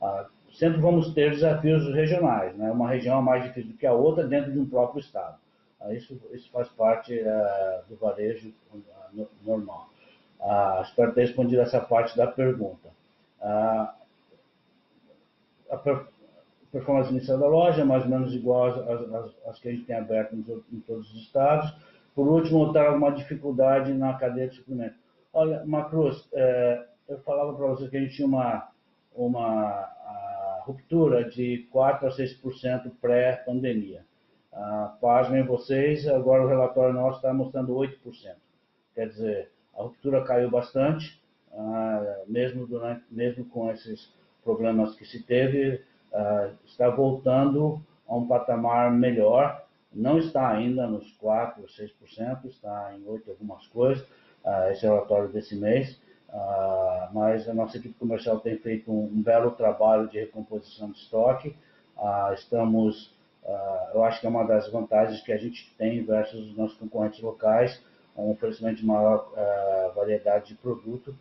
Ah, 0.00 0.26
sempre 0.52 0.80
vamos 0.80 1.12
ter 1.14 1.30
desafios 1.30 1.86
regionais, 1.94 2.56
né? 2.56 2.70
uma 2.70 2.88
região 2.88 3.18
é 3.18 3.22
mais 3.22 3.44
difícil 3.44 3.72
do 3.72 3.76
que 3.76 3.86
a 3.86 3.92
outra 3.92 4.26
dentro 4.26 4.52
de 4.52 4.58
um 4.58 4.68
próprio 4.68 5.00
estado. 5.00 5.38
Ah, 5.80 5.92
isso, 5.94 6.20
isso 6.32 6.50
faz 6.50 6.68
parte 6.70 7.14
uh, 7.14 7.88
do 7.88 7.96
varejo 7.96 8.52
uh, 8.74 9.28
normal. 9.44 9.88
Uh, 10.40 10.82
espero 10.82 11.12
ter 11.12 11.22
respondido 11.22 11.60
essa 11.62 11.80
parte 11.80 12.16
da 12.16 12.26
pergunta. 12.26 12.88
a 13.42 13.94
performance 16.72 17.10
inicial 17.10 17.38
da 17.38 17.46
loja 17.46 17.82
é 17.82 17.84
mais 17.84 18.04
ou 18.04 18.10
menos 18.10 18.34
igual 18.34 18.66
às, 18.68 18.78
às, 18.78 19.46
às 19.46 19.58
que 19.58 19.68
a 19.68 19.72
gente 19.72 19.84
tem 19.84 19.96
aberto 19.96 20.34
em, 20.34 20.44
em 20.72 20.80
todos 20.80 21.12
os 21.12 21.22
estados. 21.22 21.72
Por 22.14 22.26
último, 22.26 22.68
está 22.68 22.90
uma 22.90 23.10
dificuldade 23.10 23.92
na 23.92 24.14
cadeia 24.14 24.48
de 24.48 24.56
suprimento. 24.56 24.94
Olha, 25.32 25.64
Macruz, 25.64 26.28
é, 26.32 26.86
eu 27.08 27.18
falava 27.20 27.54
para 27.54 27.66
você 27.66 27.88
que 27.88 27.96
a 27.96 28.00
gente 28.00 28.16
tinha 28.16 28.26
uma, 28.26 28.68
uma 29.14 29.88
ruptura 30.64 31.28
de 31.28 31.68
4% 31.72 32.04
a 32.04 32.10
6% 32.10 32.92
pré-pandemia. 33.00 34.04
Ah, 34.52 34.96
pasmem 35.00 35.44
vocês, 35.44 36.06
agora 36.08 36.44
o 36.44 36.48
relatório 36.48 36.92
nosso 36.94 37.16
está 37.16 37.32
mostrando 37.32 37.74
8%. 37.74 38.34
Quer 38.94 39.08
dizer, 39.08 39.52
a 39.76 39.82
ruptura 39.82 40.24
caiu 40.24 40.50
bastante, 40.50 41.20
ah, 41.52 42.22
mesmo, 42.26 42.66
durante, 42.66 43.04
mesmo 43.10 43.44
com 43.44 43.70
esses 43.70 44.12
problemas 44.44 44.94
que 44.94 45.04
se 45.04 45.22
teve, 45.22 45.82
ah, 46.12 46.50
está 46.64 46.88
voltando 46.88 47.80
a 48.08 48.16
um 48.16 48.26
patamar 48.26 48.92
melhor, 48.92 49.64
não 49.92 50.18
está 50.18 50.48
ainda 50.48 50.86
nos 50.86 51.16
4%, 51.18 51.54
6%, 51.66 52.46
está 52.46 52.94
em 52.96 53.04
8% 53.04 53.30
algumas 53.30 53.66
coisas, 53.68 54.06
uh, 54.44 54.70
esse 54.70 54.82
relatório 54.82 55.28
desse 55.28 55.56
mês, 55.56 56.00
uh, 56.28 57.12
mas 57.12 57.48
a 57.48 57.54
nossa 57.54 57.76
equipe 57.76 57.94
comercial 57.94 58.38
tem 58.38 58.56
feito 58.56 58.90
um, 58.90 59.04
um 59.04 59.22
belo 59.22 59.50
trabalho 59.52 60.08
de 60.08 60.18
recomposição 60.18 60.90
de 60.90 60.98
estoque. 60.98 61.56
Estamos, 62.32 63.14
eu 63.92 64.02
acho 64.04 64.20
que 64.20 64.26
é 64.26 64.30
uma 64.30 64.44
das 64.44 64.72
vantagens 64.72 65.20
que 65.20 65.32
a 65.32 65.36
gente 65.36 65.70
tem 65.76 66.02
versus 66.02 66.48
os 66.48 66.56
nossos 66.56 66.78
concorrentes 66.78 67.20
locais, 67.20 67.78
um 68.16 68.30
oferecimento 68.30 68.76
de 68.76 68.86
maior 68.86 69.32
variedade 69.94 70.48
de 70.48 70.54
produto, 70.54 71.14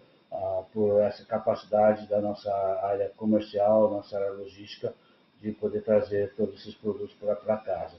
por 0.71 1.01
essa 1.01 1.25
capacidade 1.25 2.07
da 2.07 2.21
nossa 2.21 2.51
área 2.83 3.09
comercial, 3.17 3.89
nossa 3.89 4.17
área 4.17 4.31
logística, 4.31 4.93
de 5.41 5.51
poder 5.51 5.81
trazer 5.83 6.33
todos 6.35 6.59
esses 6.59 6.75
produtos 6.75 7.15
para 7.15 7.57
casa. 7.57 7.95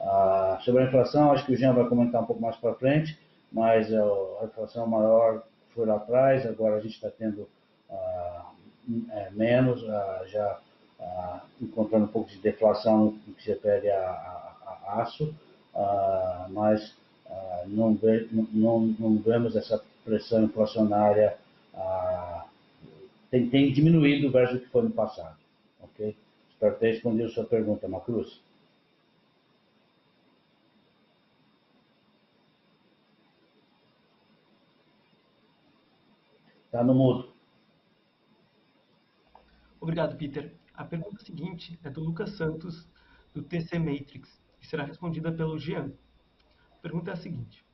Ah, 0.00 0.58
sobre 0.64 0.82
a 0.82 0.86
inflação, 0.86 1.32
acho 1.32 1.44
que 1.44 1.52
o 1.52 1.56
Jean 1.56 1.72
vai 1.72 1.88
comentar 1.88 2.22
um 2.22 2.26
pouco 2.26 2.40
mais 2.40 2.56
para 2.56 2.74
frente, 2.74 3.18
mas 3.52 3.92
a 3.92 4.44
inflação 4.44 4.86
maior 4.86 5.42
foi 5.74 5.86
lá 5.86 5.96
atrás, 5.96 6.46
agora 6.46 6.76
a 6.76 6.80
gente 6.80 6.94
está 6.94 7.10
tendo 7.10 7.48
ah, 7.90 8.50
é, 9.10 9.30
menos, 9.30 9.82
já 10.26 10.58
encontrando 11.60 12.04
um 12.04 12.08
pouco 12.08 12.30
de 12.30 12.38
deflação 12.38 13.06
no 13.26 13.34
que 13.34 13.42
se 13.42 13.50
refere 13.50 13.90
a, 13.90 14.00
a, 14.00 14.78
a 14.86 15.02
aço, 15.02 15.34
mas 16.50 16.94
ah, 17.34 17.64
não, 17.66 17.98
não, 18.52 18.80
não, 18.98 19.18
vemos 19.18 19.56
essa 19.56 19.82
pressão 20.04 20.44
inflacionária, 20.44 21.36
tem, 23.30 23.50
tem 23.50 23.72
diminuído 23.72 24.30
versus 24.30 24.58
o 24.58 24.60
que 24.60 24.68
foi 24.68 24.82
no 24.82 24.90
passado. 24.90 25.36
ok? 25.80 26.16
Espero 26.50 26.76
ter 26.76 26.92
respondido 26.92 27.28
a 27.28 27.32
sua 27.32 27.44
pergunta, 27.44 27.88
Macruz. 27.88 28.40
Está 36.66 36.84
no 36.84 36.94
mudo. 36.94 37.32
Obrigado, 39.80 40.16
Peter. 40.16 40.54
A 40.72 40.84
pergunta 40.84 41.24
seguinte 41.24 41.78
é 41.82 41.90
do 41.90 42.00
Lucas 42.00 42.30
Santos, 42.36 42.88
do 43.34 43.42
TC 43.42 43.78
Matrix, 43.78 44.40
e 44.60 44.66
será 44.66 44.84
respondida 44.84 45.32
pelo 45.32 45.58
Jean. 45.58 45.92
Pergunta 46.84 47.12
é 47.12 47.14
a 47.14 47.16
seguinte. 47.16 47.64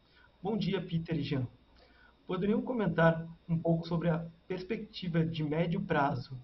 Bom 0.41 0.57
dia, 0.57 0.81
Peter 0.81 1.19
e 1.19 1.23
Jean. 1.23 1.45
Poderiam 2.29 2.63
comentar 2.63 3.27
um 3.49 3.59
pouco 3.59 3.85
sobre 3.85 4.09
a 4.09 4.25
perspectiva 4.47 5.27
de 5.27 5.43
médio 5.43 5.81
prazo 5.81 6.41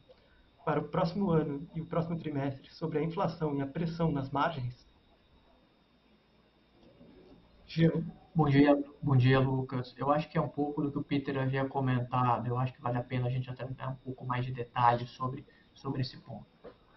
para 0.65 0.81
o 0.81 0.89
próximo 0.89 1.31
ano 1.31 1.65
e 1.77 1.81
o 1.81 1.87
próximo 1.87 2.19
trimestre 2.19 2.69
sobre 2.75 2.99
a 2.99 3.03
inflação 3.05 3.57
e 3.57 3.63
a 3.63 3.67
pressão 3.69 4.11
nas 4.11 4.31
margens? 4.33 4.85
Jean. 7.69 8.05
Bom 8.35 8.49
dia, 8.49 8.85
bom 9.01 9.17
dia, 9.17 9.39
Lucas. 9.39 9.95
Eu 9.97 10.11
acho 10.11 10.29
que 10.29 10.37
é 10.37 10.41
um 10.41 10.49
pouco 10.49 10.83
do 10.83 10.91
que 10.91 10.99
o 10.99 11.05
Peter 11.05 11.39
havia 11.39 11.65
comentado. 11.69 12.49
Eu 12.49 12.59
acho 12.59 12.73
que 12.73 12.83
vale 12.83 12.99
a 12.99 13.05
pena 13.05 13.29
a 13.29 13.31
gente 13.31 13.49
até 13.49 13.65
dar 13.65 13.91
um 13.91 13.95
pouco 13.95 14.27
mais 14.27 14.45
de 14.45 14.51
detalhes 14.51 15.09
sobre, 15.11 15.47
sobre 15.73 16.01
esse 16.01 16.17
ponto. 16.17 16.45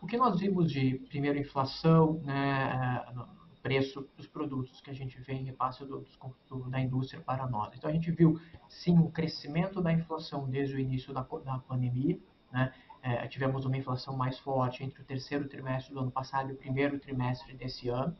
O 0.01 0.07
que 0.07 0.17
nós 0.17 0.39
vimos 0.39 0.71
de, 0.71 0.95
primeiro, 1.09 1.37
inflação, 1.37 2.13
né, 2.23 3.05
no 3.13 3.38
preço 3.69 4.09
dos 4.17 4.25
produtos 4.25 4.81
que 4.81 4.89
a 4.89 4.93
gente 4.93 5.21
vê 5.21 5.33
em 5.33 5.43
repasse 5.43 5.85
do, 5.85 6.03
do, 6.47 6.69
da 6.71 6.81
indústria 6.81 7.21
para 7.21 7.45
nós. 7.45 7.71
Então, 7.77 7.87
a 7.87 7.93
gente 7.93 8.09
viu, 8.09 8.41
sim, 8.67 8.97
um 8.97 9.11
crescimento 9.11 9.79
da 9.79 9.93
inflação 9.93 10.49
desde 10.49 10.75
o 10.75 10.79
início 10.79 11.13
da, 11.13 11.21
da 11.21 11.59
pandemia. 11.59 12.17
Né? 12.51 12.73
É, 13.03 13.27
tivemos 13.27 13.65
uma 13.65 13.77
inflação 13.77 14.17
mais 14.17 14.39
forte 14.39 14.83
entre 14.83 15.03
o 15.03 15.05
terceiro 15.05 15.47
trimestre 15.47 15.93
do 15.93 15.99
ano 15.99 16.09
passado 16.09 16.49
e 16.49 16.53
o 16.53 16.55
primeiro 16.55 16.97
trimestre 16.97 17.53
desse 17.53 17.89
ano. 17.89 18.17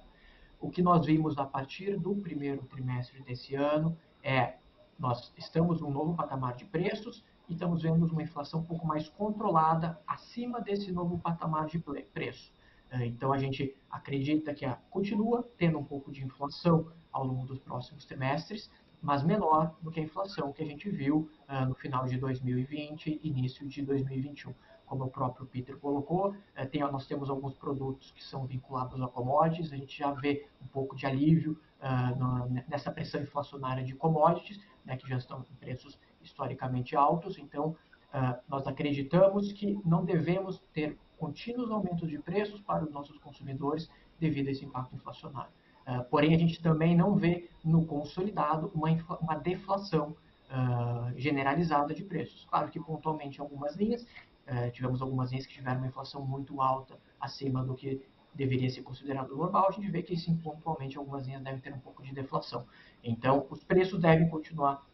O 0.62 0.70
que 0.70 0.84
nós 0.84 1.08
vimos 1.08 1.36
a 1.40 1.46
partir 1.46 1.98
do 1.98 2.16
primeiro 2.18 2.62
trimestre 2.66 3.20
desse 3.24 3.56
ano 3.56 3.98
é 4.22 4.54
nós 5.00 5.34
estamos 5.36 5.82
num 5.82 5.90
novo 5.90 6.14
patamar 6.14 6.54
de 6.54 6.66
preços 6.66 7.26
e 7.48 7.54
estamos 7.54 7.82
vendo 7.82 8.06
uma 8.06 8.22
inflação 8.22 8.60
um 8.60 8.66
pouco 8.66 8.86
mais 8.86 9.10
controlada 9.10 10.00
acima 10.06 10.62
desse 10.62 10.92
novo 10.92 11.18
patamar 11.18 11.66
de 11.66 11.80
preço. 12.14 12.52
É, 12.92 13.06
então 13.06 13.32
a 13.32 13.38
gente 13.38 13.76
acredita 13.90 14.54
que 14.54 14.66
continua 14.90 15.48
tendo 15.58 15.78
um 15.78 15.84
pouco 15.84 16.12
de 16.12 16.24
inflação 16.24 16.92
ao 17.12 17.26
longo 17.26 17.46
dos 17.46 17.60
próximos 17.60 18.06
trimestres, 18.06 18.70
mas 19.02 19.24
menor 19.24 19.76
do 19.82 19.92
que 19.92 20.00
a 20.00 20.04
inflação 20.04 20.52
que 20.52 20.62
a 20.62 20.66
gente 20.66 20.90
viu 20.90 21.30
uh, 21.48 21.66
no 21.66 21.76
final 21.76 22.06
de 22.06 22.18
2020 22.18 23.20
e 23.22 23.30
início 23.30 23.68
de 23.68 23.82
2021 23.82 24.54
como 24.90 25.04
o 25.04 25.10
próprio 25.10 25.46
Peter 25.46 25.78
colocou, 25.78 26.36
tem, 26.72 26.82
nós 26.82 27.06
temos 27.06 27.30
alguns 27.30 27.54
produtos 27.54 28.12
que 28.12 28.24
são 28.24 28.48
vinculados 28.48 29.00
a 29.00 29.08
commodities, 29.08 29.72
a 29.72 29.78
gente 29.78 29.96
já 29.96 30.12
vê 30.12 30.48
um 30.60 30.66
pouco 30.66 30.96
de 30.96 31.06
alívio 31.06 31.56
uh, 31.80 32.64
nessa 32.68 32.92
pressão 32.92 33.22
inflacionária 33.22 33.84
de 33.84 33.94
commodities, 33.94 34.60
né, 34.84 34.98
que 34.98 35.08
já 35.08 35.18
estão 35.18 35.46
em 35.52 35.56
preços 35.58 36.00
historicamente 36.24 36.96
altos, 36.96 37.38
então 37.38 37.78
uh, 38.12 38.36
nós 38.48 38.66
acreditamos 38.66 39.52
que 39.52 39.80
não 39.86 40.04
devemos 40.04 40.60
ter 40.74 40.98
contínuos 41.20 41.70
aumentos 41.70 42.10
de 42.10 42.18
preços 42.18 42.62
para 42.62 42.84
os 42.84 42.92
nossos 42.92 43.18
consumidores 43.18 43.90
devido 44.20 44.48
a 44.48 44.52
esse 44.52 44.66
impacto 44.66 44.96
inflacionário. 44.96 45.52
Uh, 45.88 46.04
porém, 46.06 46.34
a 46.34 46.38
gente 46.38 46.62
também 46.62 46.96
não 46.96 47.16
vê 47.16 47.50
no 47.64 47.86
consolidado 47.86 48.72
uma, 48.74 48.90
uma 49.22 49.36
deflação 49.36 50.16
uh, 50.50 51.18
generalizada 51.18 51.94
de 51.94 52.04
preços. 52.04 52.46
Claro 52.50 52.70
que 52.70 52.80
pontualmente 52.80 53.40
algumas 53.42 53.76
linhas, 53.76 54.04
uh, 54.04 54.72
tivemos 54.72 55.02
algumas 55.02 55.32
linhas 55.32 55.46
que 55.46 55.54
tiveram 55.54 55.78
uma 55.78 55.88
inflação 55.88 56.26
muito 56.26 56.62
alta, 56.62 56.98
acima 57.20 57.64
do 57.64 57.76
que 57.76 58.02
deveria 58.34 58.70
ser 58.70 58.84
considerado 58.84 59.36
normal, 59.36 59.68
a 59.68 59.72
gente 59.72 59.90
vê 59.90 60.02
que 60.02 60.16
sim, 60.16 60.38
pontualmente 60.38 60.98
algumas 60.98 61.26
linhas 61.26 61.42
devem 61.42 61.60
ter 61.60 61.74
um 61.74 61.80
pouco 61.80 62.04
de 62.04 62.14
deflação. 62.14 62.66
Então, 63.04 63.46
os 63.50 63.64
preços 63.64 64.00
devem 64.00 64.30
continuar 64.30 64.88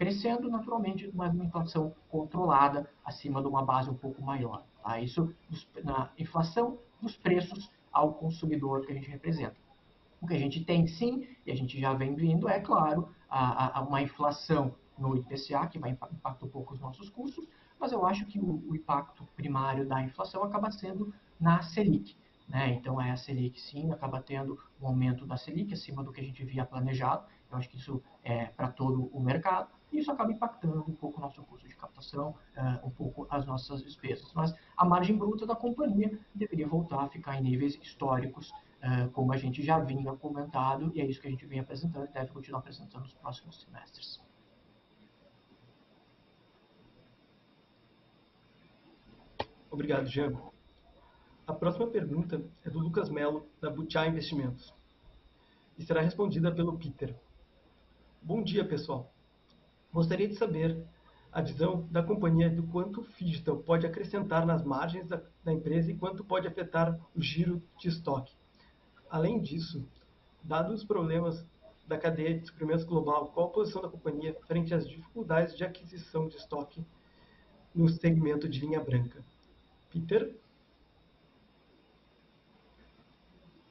crescendo 0.00 0.48
naturalmente, 0.48 1.10
mas 1.12 1.30
uma 1.34 1.44
inflação 1.44 1.94
controlada 2.08 2.88
acima 3.04 3.42
de 3.42 3.48
uma 3.48 3.62
base 3.62 3.90
um 3.90 3.94
pouco 3.94 4.22
maior. 4.22 4.64
Tá? 4.82 4.98
Isso 4.98 5.30
na 5.84 6.10
inflação 6.18 6.78
dos 7.02 7.18
preços 7.18 7.70
ao 7.92 8.14
consumidor 8.14 8.86
que 8.86 8.92
a 8.92 8.94
gente 8.94 9.10
representa. 9.10 9.56
O 10.18 10.26
que 10.26 10.32
a 10.32 10.38
gente 10.38 10.64
tem 10.64 10.86
sim, 10.86 11.28
e 11.44 11.52
a 11.52 11.54
gente 11.54 11.78
já 11.78 11.92
vem 11.92 12.14
vindo, 12.14 12.48
é 12.48 12.60
claro, 12.60 13.10
a, 13.28 13.78
a 13.78 13.82
uma 13.82 14.00
inflação 14.00 14.74
no 14.96 15.18
IPCA, 15.18 15.66
que 15.66 15.78
vai 15.78 15.90
impactar 15.90 16.46
um 16.46 16.48
pouco 16.48 16.72
os 16.72 16.80
nossos 16.80 17.10
custos, 17.10 17.46
mas 17.78 17.92
eu 17.92 18.06
acho 18.06 18.24
que 18.24 18.38
o, 18.38 18.70
o 18.70 18.74
impacto 18.74 19.28
primário 19.36 19.86
da 19.86 20.02
inflação 20.02 20.42
acaba 20.42 20.70
sendo 20.70 21.12
na 21.38 21.60
Selic. 21.60 22.16
Né? 22.48 22.70
Então, 22.70 22.98
é 22.98 23.10
a 23.10 23.16
Selic, 23.18 23.60
sim, 23.60 23.92
acaba 23.92 24.22
tendo 24.22 24.58
um 24.80 24.86
aumento 24.86 25.26
da 25.26 25.36
Selic 25.36 25.74
acima 25.74 26.02
do 26.02 26.10
que 26.10 26.22
a 26.22 26.24
gente 26.24 26.42
via 26.42 26.64
planejado. 26.64 27.26
Eu 27.52 27.58
acho 27.58 27.68
que 27.68 27.76
isso 27.76 28.02
é 28.24 28.46
para 28.46 28.68
todo 28.68 29.10
o 29.12 29.20
mercado. 29.20 29.68
E 29.92 29.98
isso 29.98 30.10
acaba 30.10 30.32
impactando 30.32 30.84
um 30.86 30.94
pouco 30.94 31.18
o 31.18 31.20
nosso 31.20 31.42
custo 31.42 31.66
de 31.66 31.74
captação, 31.74 32.34
uh, 32.56 32.86
um 32.86 32.90
pouco 32.90 33.26
as 33.30 33.44
nossas 33.44 33.82
despesas. 33.82 34.32
Mas 34.34 34.54
a 34.76 34.84
margem 34.84 35.16
bruta 35.16 35.46
da 35.46 35.56
companhia 35.56 36.18
deveria 36.34 36.66
voltar 36.66 37.02
a 37.02 37.08
ficar 37.08 37.36
em 37.36 37.42
níveis 37.42 37.74
históricos 37.74 38.50
uh, 38.50 39.10
como 39.12 39.32
a 39.32 39.36
gente 39.36 39.62
já 39.62 39.78
vinha 39.78 40.14
comentado, 40.16 40.92
e 40.94 41.00
é 41.00 41.06
isso 41.06 41.20
que 41.20 41.26
a 41.26 41.30
gente 41.30 41.46
vem 41.46 41.60
apresentando 41.60 42.06
e 42.08 42.12
deve 42.12 42.30
continuar 42.32 42.60
apresentando 42.60 43.02
nos 43.02 43.14
próximos 43.14 43.60
semestres. 43.62 44.20
Obrigado, 49.70 50.06
Jean. 50.06 50.32
A 51.46 51.52
próxima 51.52 51.86
pergunta 51.86 52.44
é 52.64 52.70
do 52.70 52.78
Lucas 52.78 53.08
Melo, 53.08 53.48
da 53.60 53.70
Butiá 53.70 54.06
Investimentos, 54.06 54.74
e 55.78 55.84
será 55.84 56.00
respondida 56.00 56.52
pelo 56.52 56.76
Peter. 56.76 57.16
Bom 58.22 58.42
dia, 58.42 58.64
pessoal. 58.64 59.12
Gostaria 59.92 60.28
de 60.28 60.34
saber 60.34 60.76
a 61.32 61.40
visão 61.40 61.86
da 61.90 62.02
companhia 62.02 62.50
do 62.50 62.62
quanto 62.64 63.00
o 63.00 63.06
Digital 63.18 63.56
pode 63.58 63.86
acrescentar 63.86 64.44
nas 64.44 64.64
margens 64.64 65.06
da, 65.06 65.20
da 65.44 65.52
empresa 65.52 65.90
e 65.90 65.96
quanto 65.96 66.24
pode 66.24 66.46
afetar 66.46 66.98
o 67.14 67.22
giro 67.22 67.62
de 67.78 67.88
estoque. 67.88 68.34
Além 69.08 69.40
disso, 69.40 69.86
dados 70.42 70.80
os 70.80 70.84
problemas 70.84 71.44
da 71.86 71.98
cadeia 71.98 72.38
de 72.38 72.46
suprimentos 72.46 72.84
global, 72.84 73.32
qual 73.32 73.46
a 73.46 73.50
posição 73.50 73.82
da 73.82 73.88
companhia 73.88 74.36
frente 74.46 74.72
às 74.72 74.88
dificuldades 74.88 75.56
de 75.56 75.64
aquisição 75.64 76.28
de 76.28 76.36
estoque 76.36 76.84
no 77.74 77.88
segmento 77.88 78.48
de 78.48 78.60
linha 78.60 78.80
branca? 78.80 79.24
Peter? 79.90 80.36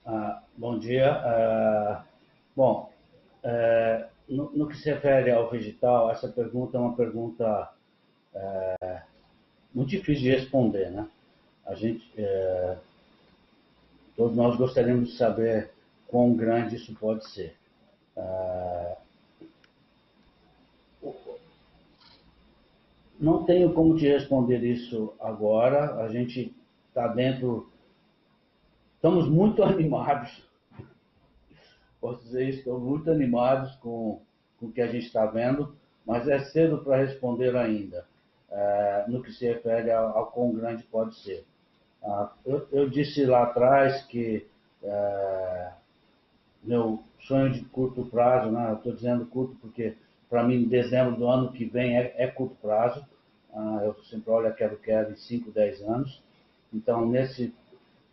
Ah, 0.05 0.43
bom 0.57 0.77
dia. 0.77 1.13
Ah, 1.13 2.05
bom, 2.55 2.91
é, 3.41 4.09
no, 4.29 4.67
que 4.67 4.77
se 4.77 4.89
refere 4.89 5.31
ao 5.31 5.49
vegetal, 5.49 6.11
essa 6.11 6.27
pergunta 6.27 6.77
é 6.77 6.79
uma 6.79 6.95
pergunta 6.95 7.71
é, 8.33 9.01
muito 9.73 9.89
difícil 9.89 10.23
de 10.23 10.29
responder, 10.31 10.91
né? 10.91 11.07
A 11.65 11.75
gente, 11.75 12.03
é, 12.17 12.77
Todos 14.19 14.35
nós 14.35 14.57
gostaríamos 14.57 15.11
de 15.11 15.15
saber 15.15 15.71
quão 16.05 16.35
grande 16.35 16.75
isso 16.75 16.93
pode 16.95 17.25
ser. 17.29 17.55
Ah, 18.17 18.97
não 23.17 23.45
tenho 23.45 23.71
como 23.73 23.95
te 23.95 24.05
responder 24.05 24.61
isso 24.61 25.13
agora. 25.21 26.03
A 26.03 26.09
gente 26.09 26.53
está 26.89 27.07
dentro. 27.07 27.71
Estamos 28.95 29.29
muito 29.29 29.63
animados. 29.63 30.43
Posso 31.99 32.23
dizer 32.23 32.49
estamos 32.49 32.81
muito 32.81 33.11
animados 33.11 33.75
com, 33.77 34.21
com 34.59 34.67
o 34.67 34.71
que 34.71 34.81
a 34.81 34.87
gente 34.87 35.05
está 35.05 35.25
vendo, 35.25 35.75
mas 36.05 36.27
é 36.27 36.39
cedo 36.39 36.79
para 36.79 36.97
responder 36.97 37.55
ainda, 37.55 38.05
ah, 38.51 39.05
no 39.07 39.21
que 39.21 39.31
se 39.31 39.45
refere 39.45 39.91
ao, 39.91 40.17
ao 40.17 40.27
quão 40.27 40.53
grande 40.53 40.83
pode 40.83 41.15
ser. 41.15 41.45
Ah, 42.03 42.31
eu, 42.45 42.67
eu, 42.71 42.89
disse 42.89 43.25
lá 43.25 43.43
atrás 43.43 44.03
que 44.05 44.47
é, 44.81 45.71
meu 46.63 47.03
sonho 47.19 47.51
de 47.51 47.61
curto 47.65 48.05
prazo, 48.05 48.49
né, 48.49 48.73
estou 48.73 48.93
dizendo 48.93 49.25
curto 49.25 49.55
porque 49.61 49.95
para 50.29 50.43
mim 50.43 50.67
dezembro 50.67 51.17
do 51.17 51.27
ano 51.27 51.51
que 51.51 51.65
vem 51.65 51.97
é, 51.97 52.13
é 52.17 52.27
curto 52.27 52.55
prazo, 52.61 53.05
ah, 53.53 53.81
eu 53.83 53.93
sempre 54.05 54.31
olho 54.31 54.53
quero 54.55 54.77
quero 54.77 55.11
em 55.11 55.15
5, 55.15 55.51
10 55.51 55.81
anos, 55.81 56.23
então 56.73 57.05
nesse, 57.05 57.53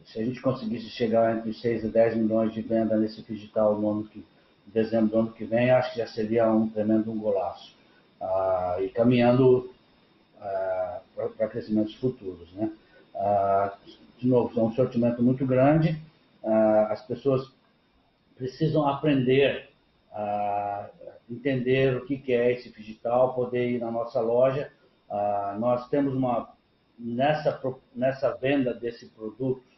se 0.06 0.20
a 0.20 0.24
gente 0.24 0.40
conseguisse 0.40 0.88
chegar 0.88 1.36
entre 1.36 1.52
6 1.52 1.84
e 1.84 1.88
10 1.88 2.16
milhões 2.16 2.54
de 2.54 2.62
venda 2.62 2.96
nesse 2.96 3.22
digital 3.22 3.78
no 3.78 3.90
ano 3.90 4.04
que, 4.04 4.24
dezembro 4.66 5.10
do 5.10 5.18
ano 5.18 5.32
que 5.32 5.44
vem, 5.44 5.70
acho 5.70 5.92
que 5.92 5.98
já 5.98 6.06
seria 6.06 6.50
um 6.50 6.68
tremendo 6.68 7.10
um 7.10 7.18
golaço. 7.18 7.74
Ah, 8.20 8.76
e 8.80 8.88
caminhando 8.88 9.72
ah, 10.40 11.00
para 11.14 11.48
crescimentos 11.48 11.94
futuros, 11.96 12.52
né? 12.52 12.70
Ah, 13.14 13.76
de 14.18 14.28
novo, 14.28 14.58
é 14.58 14.62
um 14.62 14.72
sortimento 14.72 15.22
muito 15.22 15.44
grande. 15.44 16.00
Ah, 16.44 16.88
as 16.90 17.04
pessoas 17.04 17.52
precisam 18.36 18.86
aprender 18.86 19.70
a 20.12 20.88
entender 21.28 21.96
o 21.96 22.06
que 22.06 22.32
é 22.32 22.52
esse 22.52 22.70
digital, 22.70 23.34
poder 23.34 23.72
ir 23.72 23.80
na 23.80 23.90
nossa 23.90 24.20
loja. 24.20 24.70
Ah, 25.10 25.56
nós 25.58 25.88
temos 25.88 26.14
uma 26.14 26.54
nessa 26.98 27.60
nessa 27.94 28.34
venda 28.36 28.72
desse 28.72 29.06
produto 29.06 29.75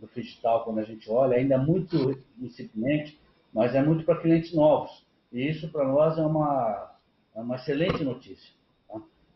do 0.00 0.08
digital, 0.14 0.64
quando 0.64 0.78
a 0.78 0.84
gente 0.84 1.10
olha, 1.10 1.36
ainda 1.36 1.54
é 1.54 1.58
muito 1.58 2.18
incipiente, 2.40 3.18
mas 3.52 3.74
é 3.74 3.82
muito 3.82 4.04
para 4.04 4.20
clientes 4.20 4.54
novos. 4.54 5.04
E 5.32 5.48
isso 5.48 5.68
para 5.70 5.86
nós 5.86 6.18
é 6.18 6.22
uma 6.22 6.94
é 7.34 7.40
uma 7.40 7.56
excelente 7.56 8.02
notícia. 8.02 8.52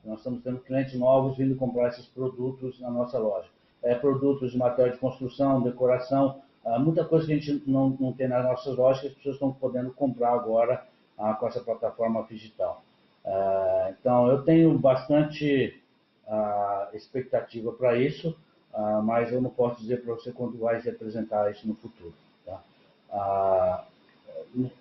Nós 0.05 0.19
estamos 0.19 0.43
tendo 0.43 0.59
clientes 0.59 0.99
novos 0.99 1.37
vindo 1.37 1.55
comprar 1.55 1.89
esses 1.89 2.07
produtos 2.07 2.81
na 2.81 2.91
nossa 2.91 3.19
loja. 3.19 3.49
É, 3.83 3.95
produtos 3.95 4.51
de 4.51 4.59
material 4.59 4.91
de 4.91 4.99
construção, 4.99 5.63
decoração, 5.63 6.41
ah, 6.65 6.79
muita 6.79 7.05
coisa 7.05 7.27
que 7.27 7.33
a 7.33 7.37
gente 7.37 7.63
não, 7.69 7.91
não 7.99 8.13
tem 8.13 8.29
nas 8.29 8.45
nossas 8.45 8.77
lojas 8.77 9.01
que 9.01 9.09
as 9.09 9.15
pessoas 9.15 9.35
estão 9.35 9.53
podendo 9.53 9.93
comprar 9.93 10.33
agora 10.33 10.85
ah, 11.19 11.35
com 11.35 11.47
essa 11.47 11.61
plataforma 11.61 12.25
digital. 12.29 12.83
Ah, 13.25 13.93
então, 13.99 14.29
eu 14.29 14.43
tenho 14.43 14.77
bastante 14.79 15.81
ah, 16.27 16.89
expectativa 16.93 17.73
para 17.73 17.97
isso, 17.97 18.37
ah, 18.75 19.03
mas 19.03 19.33
eu 19.33 19.41
não 19.41 19.51
posso 19.51 19.81
dizer 19.81 20.03
para 20.03 20.15
você 20.15 20.33
quando 20.33 20.59
vai 20.59 20.81
representar 20.81 21.51
isso 21.51 21.67
no 21.67 21.75
futuro. 21.75 22.15
Tá? 22.45 22.63
Ah, 23.11 23.85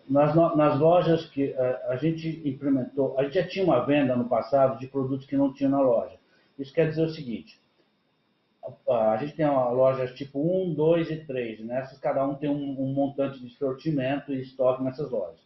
nas, 0.10 0.36
nas 0.56 0.80
lojas 0.80 1.26
que 1.26 1.54
a, 1.88 1.96
gente 1.96 2.42
implementou, 2.46 3.18
a 3.18 3.24
gente 3.24 3.36
já 3.36 3.48
tinha 3.48 3.64
uma 3.64 3.86
venda 3.86 4.16
no 4.16 4.28
passado 4.28 4.78
de 4.80 4.88
produtos 4.88 5.26
que 5.26 5.38
não 5.38 5.54
tinha 5.54 5.70
na 5.70 5.80
loja. 5.80 6.16
Isso 6.60 6.74
quer 6.74 6.90
dizer 6.90 7.04
o 7.04 7.10
seguinte, 7.10 7.60
a, 8.90 9.18
gente 9.18 9.36
tem 9.36 9.48
lojas 9.48 10.14
tipo 10.14 10.40
1, 10.40 10.74
2 10.74 11.12
e 11.12 11.26
3, 11.26 11.66
nessas 11.66 11.98
cada 12.00 12.26
um 12.26 12.36
tem 12.36 12.50
um, 12.50 12.82
um 12.82 12.94
montante 12.94 13.40
de 13.40 13.50
sortimento 13.56 14.34
e 14.34 14.42
estoque 14.42 14.84
nessas 14.84 15.10
lojas. 15.10 15.40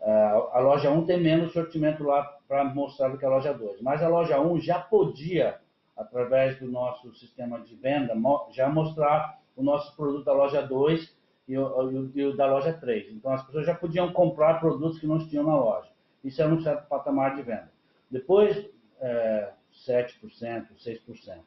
Uh, 0.00 0.50
a 0.52 0.58
loja 0.58 0.90
1 0.90 1.06
tem 1.06 1.20
menos 1.20 1.52
sortimento 1.52 2.04
lá 2.04 2.22
para 2.46 2.64
mostrar 2.64 3.08
do 3.08 3.16
que 3.16 3.24
a 3.24 3.30
loja 3.30 3.54
2, 3.54 3.80
mas 3.80 4.02
a 4.02 4.08
loja 4.08 4.38
1 4.38 4.60
já 4.60 4.78
podia, 4.78 5.58
através 5.96 6.58
do 6.58 6.66
nosso 6.70 7.12
sistema 7.14 7.60
de 7.60 7.74
venda, 7.76 8.14
já 8.50 8.68
mostrar 8.68 9.40
o 9.56 9.62
nosso 9.62 9.94
produto 9.96 10.24
da 10.24 10.32
loja 10.32 10.62
2 10.62 11.16
e 11.46 11.56
o, 11.58 12.10
e 12.14 12.24
o, 12.24 12.36
da 12.36 12.46
loja 12.46 12.72
3. 12.72 13.12
Então 13.12 13.32
as 13.32 13.44
pessoas 13.44 13.66
já 13.66 13.74
podiam 13.74 14.12
comprar 14.12 14.60
produtos 14.60 14.98
que 14.98 15.06
não 15.06 15.18
tinham 15.18 15.44
na 15.44 15.56
loja. 15.56 15.88
Isso 16.22 16.42
é 16.42 16.46
um 16.46 16.60
certo 16.60 16.88
patamar 16.88 17.36
de 17.36 17.42
venda. 17.42 17.70
Depois, 18.10 18.68
é, 19.00 19.52
7%, 19.86 20.66
6%. 20.78 21.40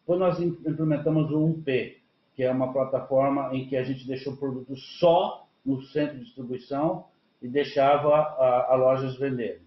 Depois 0.00 0.20
nós 0.20 0.40
implementamos 0.40 1.30
o 1.30 1.38
1P, 1.38 1.96
que 2.34 2.42
é 2.42 2.50
uma 2.50 2.72
plataforma 2.72 3.54
em 3.54 3.66
que 3.66 3.76
a 3.76 3.82
gente 3.82 4.06
deixou 4.06 4.34
o 4.34 4.36
produto 4.36 4.76
só 4.76 5.48
no 5.64 5.82
centro 5.82 6.18
de 6.18 6.24
distribuição 6.24 7.06
e 7.40 7.48
deixava 7.48 8.14
a, 8.14 8.72
a 8.72 8.74
lojas 8.76 9.16
venderem. 9.16 9.65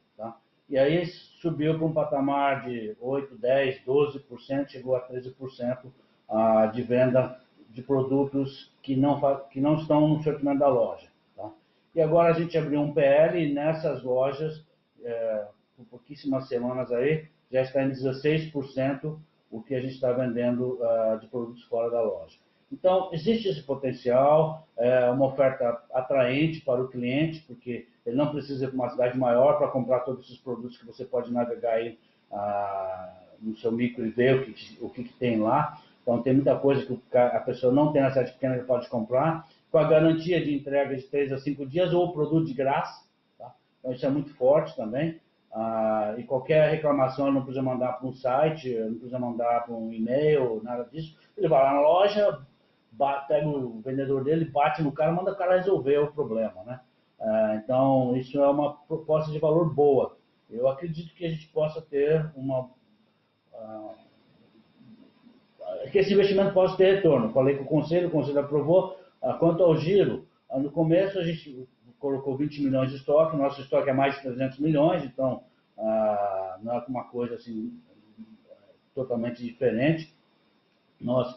E 0.69 0.77
aí 0.77 1.05
subiu 1.05 1.77
para 1.77 1.85
um 1.87 1.93
patamar 1.93 2.63
de 2.65 2.95
8, 3.01 3.35
10, 3.37 3.81
12%, 3.85 4.67
chegou 4.67 4.95
a 4.95 5.07
13% 5.07 5.91
a, 6.29 6.67
de 6.67 6.81
venda 6.83 7.39
de 7.69 7.81
produtos 7.81 8.71
que 8.81 8.95
não, 8.95 9.19
que 9.49 9.59
não 9.59 9.75
estão 9.75 10.07
no 10.07 10.21
sortimento 10.21 10.59
da 10.59 10.67
loja. 10.67 11.07
Tá? 11.35 11.51
E 11.95 12.01
agora 12.01 12.29
a 12.29 12.33
gente 12.33 12.57
abriu 12.57 12.81
um 12.81 12.93
PL 12.93 13.39
e 13.39 13.53
nessas 13.53 14.03
lojas, 14.03 14.63
é, 15.03 15.47
por 15.75 15.85
pouquíssimas 15.85 16.47
semanas 16.47 16.91
aí, 16.91 17.27
já 17.51 17.61
está 17.61 17.83
em 17.83 17.89
16% 17.89 19.17
o 19.49 19.61
que 19.61 19.73
a 19.73 19.81
gente 19.81 19.95
está 19.95 20.11
vendendo 20.11 20.79
uh, 20.79 21.19
de 21.19 21.27
produtos 21.27 21.63
fora 21.63 21.89
da 21.89 22.01
loja. 22.01 22.37
Então, 22.71 23.09
existe 23.11 23.47
esse 23.47 23.63
potencial, 23.63 24.67
é 24.77 25.09
uma 25.09 25.25
oferta 25.25 25.81
atraente 25.91 26.61
para 26.61 26.81
o 26.81 26.87
cliente, 26.87 27.41
porque 27.41 27.87
ele 28.05 28.15
não 28.15 28.31
precisa 28.31 28.65
ir 28.65 28.67
para 28.67 28.75
uma 28.75 28.89
cidade 28.89 29.17
maior 29.17 29.57
para 29.57 29.69
comprar 29.69 30.01
todos 30.01 30.25
esses 30.25 30.37
produtos 30.37 30.77
que 30.77 30.85
você 30.85 31.03
pode 31.03 31.33
navegar 31.33 31.73
aí 31.73 31.97
ah, 32.31 33.11
no 33.41 33.55
seu 33.55 33.71
micro 33.71 34.05
e 34.05 34.09
ver 34.09 34.35
o 34.35 34.45
que, 34.45 34.77
o 34.81 34.89
que, 34.89 35.03
tem 35.03 35.39
lá. 35.39 35.81
Então, 36.03 36.21
tem 36.21 36.33
muita 36.33 36.55
coisa 36.55 36.85
que 36.85 37.17
a 37.17 37.39
pessoa 37.39 37.73
não 37.73 37.91
tem 37.91 38.01
na 38.01 38.09
cidade 38.09 38.33
pequena 38.33 38.59
que 38.59 38.65
pode 38.65 38.87
comprar, 38.87 39.47
com 39.71 39.77
a 39.77 39.87
garantia 39.87 40.43
de 40.43 40.53
entrega 40.53 40.95
de 40.95 41.03
3 41.03 41.33
a 41.33 41.37
5 41.37 41.65
dias 41.65 41.93
ou 41.93 42.05
o 42.05 42.13
produto 42.13 42.45
de 42.45 42.53
graça. 42.53 43.03
Tá? 43.37 43.53
Então, 43.79 43.93
isso 43.93 44.05
é 44.05 44.09
muito 44.09 44.33
forte 44.35 44.75
também. 44.75 45.19
Ah, 45.51 46.13
e 46.17 46.23
qualquer 46.23 46.69
reclamação 46.69 47.31
não 47.31 47.41
precisa 47.41 47.63
mandar 47.63 47.93
para 47.93 48.07
um 48.07 48.13
site, 48.13 48.75
não 48.75 48.93
precisa 48.93 49.17
mandar 49.17 49.65
para 49.65 49.73
um 49.73 49.91
e-mail, 49.91 50.61
nada 50.63 50.83
disso. 50.85 51.17
Ele 51.35 51.47
vai 51.47 51.63
lá 51.63 51.73
na 51.73 51.81
loja, 51.81 52.39
pega 53.27 53.47
o 53.47 53.81
vendedor 53.81 54.23
dele, 54.23 54.45
bate 54.45 54.81
no 54.81 54.91
cara, 54.91 55.11
manda 55.11 55.31
o 55.31 55.37
cara 55.37 55.57
resolver 55.57 55.97
o 55.99 56.11
problema, 56.11 56.63
né? 56.63 56.79
Ah, 57.19 57.59
então, 57.63 58.15
isso 58.15 58.41
é 58.41 58.47
uma 58.47 58.73
proposta 58.73 59.31
de 59.31 59.39
valor 59.39 59.73
boa. 59.73 60.17
Eu 60.49 60.67
acredito 60.67 61.13
que 61.13 61.25
a 61.25 61.29
gente 61.29 61.47
possa 61.47 61.81
ter 61.81 62.31
uma... 62.35 62.69
Ah, 63.53 63.93
que 65.91 65.99
esse 65.99 66.13
investimento 66.13 66.53
possa 66.53 66.75
ter 66.75 66.95
retorno. 66.95 67.31
Falei 67.31 67.57
com 67.57 67.63
o 67.63 67.67
conselho, 67.67 68.07
o 68.07 68.11
conselho 68.11 68.39
aprovou. 68.39 68.99
Ah, 69.21 69.33
quanto 69.33 69.63
ao 69.63 69.75
giro, 69.77 70.27
no 70.57 70.71
começo 70.71 71.19
a 71.19 71.23
gente 71.23 71.67
colocou 71.99 72.37
20 72.37 72.63
milhões 72.63 72.91
de 72.91 72.97
estoque, 72.97 73.35
nosso 73.35 73.61
estoque 73.61 73.89
é 73.89 73.93
mais 73.93 74.15
de 74.15 74.21
300 74.21 74.59
milhões, 74.59 75.03
então 75.03 75.43
ah, 75.77 76.57
não 76.61 76.75
é 76.75 76.85
uma 76.87 77.03
coisa 77.05 77.35
assim 77.35 77.77
totalmente 78.95 79.43
diferente. 79.43 80.13
Nós 80.99 81.27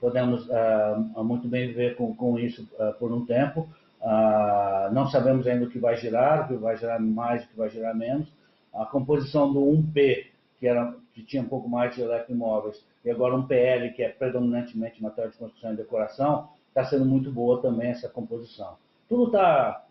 podemos 0.00 0.50
ah, 0.50 0.96
muito 1.18 1.46
bem 1.46 1.68
viver 1.68 1.96
com, 1.96 2.14
com 2.14 2.38
isso 2.38 2.66
ah, 2.78 2.94
por 2.98 3.12
um 3.12 3.24
tempo. 3.24 3.68
Ah, 4.02 4.88
não 4.92 5.06
sabemos 5.08 5.46
ainda 5.46 5.66
o 5.66 5.70
que 5.70 5.78
vai 5.78 5.96
girar, 5.96 6.44
o 6.44 6.48
que 6.48 6.54
vai 6.54 6.76
girar 6.76 7.00
mais, 7.00 7.44
o 7.44 7.48
que 7.48 7.56
vai 7.56 7.68
girar 7.68 7.94
menos. 7.94 8.28
A 8.74 8.86
composição 8.86 9.52
do 9.52 9.60
1P, 9.60 10.26
que, 10.58 10.66
era, 10.66 10.94
que 11.12 11.22
tinha 11.22 11.42
um 11.42 11.48
pouco 11.48 11.68
mais 11.68 11.94
de 11.94 12.00
eletroimóveis, 12.00 12.82
e 13.04 13.10
agora 13.10 13.36
um 13.36 13.46
PL, 13.46 13.92
que 13.92 14.02
é 14.02 14.08
predominantemente 14.08 15.02
material 15.02 15.30
de 15.30 15.38
construção 15.38 15.72
e 15.72 15.76
decoração, 15.76 16.48
está 16.68 16.84
sendo 16.84 17.04
muito 17.04 17.30
boa 17.30 17.60
também 17.60 17.90
essa 17.90 18.08
composição. 18.08 18.76
Tudo 19.08 19.26
está 19.26 19.84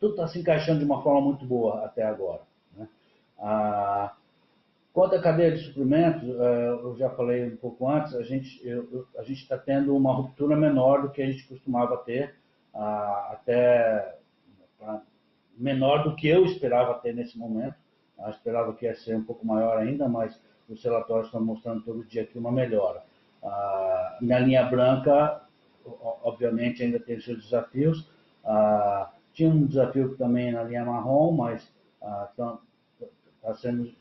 tudo 0.00 0.12
está 0.12 0.28
se 0.28 0.38
encaixando 0.38 0.78
de 0.78 0.84
uma 0.84 1.02
forma 1.02 1.20
muito 1.20 1.44
boa 1.44 1.84
até 1.84 2.04
agora. 2.04 2.42
Né? 2.76 2.88
Ah, 4.98 5.00
quanto 5.00 5.14
à 5.14 5.22
cadeia 5.22 5.52
de 5.52 5.62
suprimentos, 5.62 6.28
eh, 6.28 6.68
eu 6.82 6.96
já 6.96 7.08
falei 7.10 7.46
um 7.46 7.56
pouco 7.56 7.88
antes, 7.88 8.14
a 8.16 8.22
gente 8.22 8.60
a 9.16 9.22
gente 9.22 9.42
está 9.42 9.56
tendo 9.56 9.96
uma 9.96 10.12
ruptura 10.12 10.56
menor 10.56 11.02
do 11.02 11.10
que 11.10 11.22
a 11.22 11.26
gente 11.26 11.46
costumava 11.46 11.96
ter, 11.98 12.34
ah, 12.74 13.30
até 13.32 14.18
ah, 14.82 15.00
menor 15.56 16.02
do 16.02 16.16
que 16.16 16.26
eu 16.26 16.44
esperava 16.44 16.94
ter 16.94 17.14
nesse 17.14 17.38
momento. 17.38 17.76
Eu 18.18 18.30
esperava 18.30 18.74
que 18.74 18.86
ia 18.86 18.94
ser 18.96 19.16
um 19.16 19.22
pouco 19.22 19.46
maior 19.46 19.78
ainda, 19.78 20.08
mas 20.08 20.40
os 20.68 20.82
relatórios 20.82 21.26
estão 21.28 21.44
mostrando 21.44 21.84
todo 21.84 22.04
dia 22.04 22.22
aqui 22.22 22.36
uma 22.36 22.50
melhora. 22.50 23.04
Ah, 23.42 24.18
na 24.20 24.40
linha 24.40 24.64
branca, 24.64 25.42
obviamente, 26.24 26.82
ainda 26.82 26.98
tem 26.98 27.20
seus 27.20 27.44
desafios. 27.44 28.10
Ah, 28.44 29.12
tinha 29.32 29.48
um 29.48 29.64
desafio 29.64 30.16
também 30.16 30.50
na 30.50 30.64
linha 30.64 30.84
marrom, 30.84 31.30
mas 31.32 31.72
ah, 33.42 33.48
tá, 33.48 33.52
tá 33.52 33.54
sendo 33.56 33.92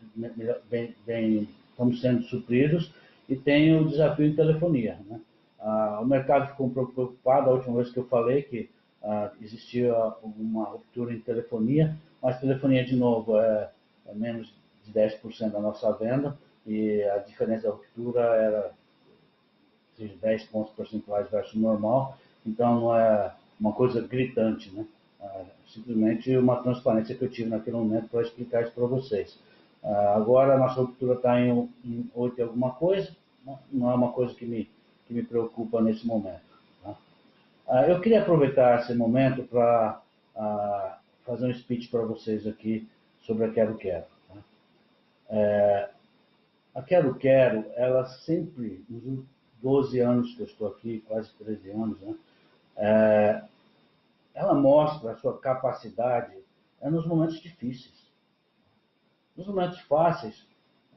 bem, 0.69 0.95
bem, 1.05 1.49
estamos 1.71 2.01
sendo 2.01 2.23
supridos. 2.23 2.91
E 3.29 3.35
tem 3.35 3.75
o 3.75 3.87
desafio 3.87 4.25
em 4.25 4.35
telefonia. 4.35 4.97
Né? 5.07 5.19
Ah, 5.59 5.99
o 6.01 6.05
mercado 6.05 6.47
ficou 6.47 6.69
preocupado 6.69 7.49
a 7.49 7.53
última 7.53 7.75
vez 7.77 7.91
que 7.91 7.99
eu 7.99 8.07
falei 8.07 8.43
que 8.43 8.69
ah, 9.03 9.31
existia 9.41 9.93
uma 10.23 10.65
ruptura 10.65 11.13
em 11.13 11.19
telefonia, 11.19 11.95
mas 12.21 12.39
telefonia, 12.39 12.85
de 12.85 12.95
novo, 12.95 13.37
é, 13.39 13.69
é 14.07 14.13
menos 14.13 14.53
de 14.85 14.91
10% 14.93 15.51
da 15.51 15.59
nossa 15.59 15.91
venda 15.93 16.37
e 16.65 17.03
a 17.03 17.17
diferença 17.19 17.67
da 17.67 17.73
ruptura 17.73 18.21
era 18.21 18.71
de 19.97 20.07
10 20.07 20.43
pontos 20.45 20.73
percentuais 20.73 21.29
versus 21.29 21.55
normal, 21.55 22.17
então 22.45 22.81
não 22.81 22.95
é 22.95 23.33
uma 23.59 23.73
coisa 23.73 24.01
gritante, 24.01 24.69
né? 24.71 24.85
Ah, 25.19 25.45
simplesmente 25.73 26.35
uma 26.37 26.61
transparência 26.61 27.15
que 27.15 27.23
eu 27.23 27.29
tive 27.29 27.49
naquele 27.49 27.75
momento 27.75 28.09
para 28.09 28.21
explicar 28.21 28.63
isso 28.63 28.73
para 28.73 28.85
vocês. 28.85 29.39
Ah, 29.83 30.15
agora 30.15 30.55
a 30.55 30.57
nossa 30.57 30.81
ruptura 30.81 31.13
está 31.13 31.39
em, 31.39 31.69
em 31.85 32.09
8 32.13 32.39
e 32.39 32.41
alguma 32.41 32.71
coisa, 32.71 33.15
não 33.71 33.91
é 33.91 33.95
uma 33.95 34.11
coisa 34.11 34.33
que 34.33 34.45
me, 34.45 34.69
que 35.07 35.13
me 35.13 35.23
preocupa 35.23 35.81
nesse 35.81 36.05
momento. 36.05 36.41
Tá? 36.83 36.95
Ah, 37.67 37.87
eu 37.87 38.01
queria 38.01 38.21
aproveitar 38.21 38.81
esse 38.81 38.93
momento 38.93 39.43
para 39.43 40.01
fazer 41.25 41.47
um 41.47 41.53
speech 41.53 41.89
para 41.89 42.01
vocês 42.03 42.47
aqui 42.47 42.87
sobre 43.21 43.45
a 43.45 43.51
Quero 43.51 43.77
Quero. 43.77 44.05
Tá? 44.27 44.35
É, 45.29 45.89
a 46.73 46.81
Quero 46.81 47.15
Quero, 47.15 47.65
ela 47.75 48.05
sempre, 48.05 48.83
nos 48.89 49.25
12 49.61 49.99
anos 49.99 50.35
que 50.35 50.41
eu 50.41 50.45
estou 50.45 50.67
aqui, 50.67 51.03
quase 51.07 51.29
13 51.39 51.71
anos, 51.71 51.99
né, 51.99 52.15
é, 52.77 53.41
ela 54.37 54.53
mostra 54.53 55.13
a 55.13 55.15
sua 55.15 55.39
capacidade 55.39 56.37
é 56.79 56.91
nos 56.91 57.07
momentos 57.07 57.41
difíceis. 57.41 58.07
Nos 59.35 59.47
momentos 59.47 59.79
fáceis, 59.81 60.47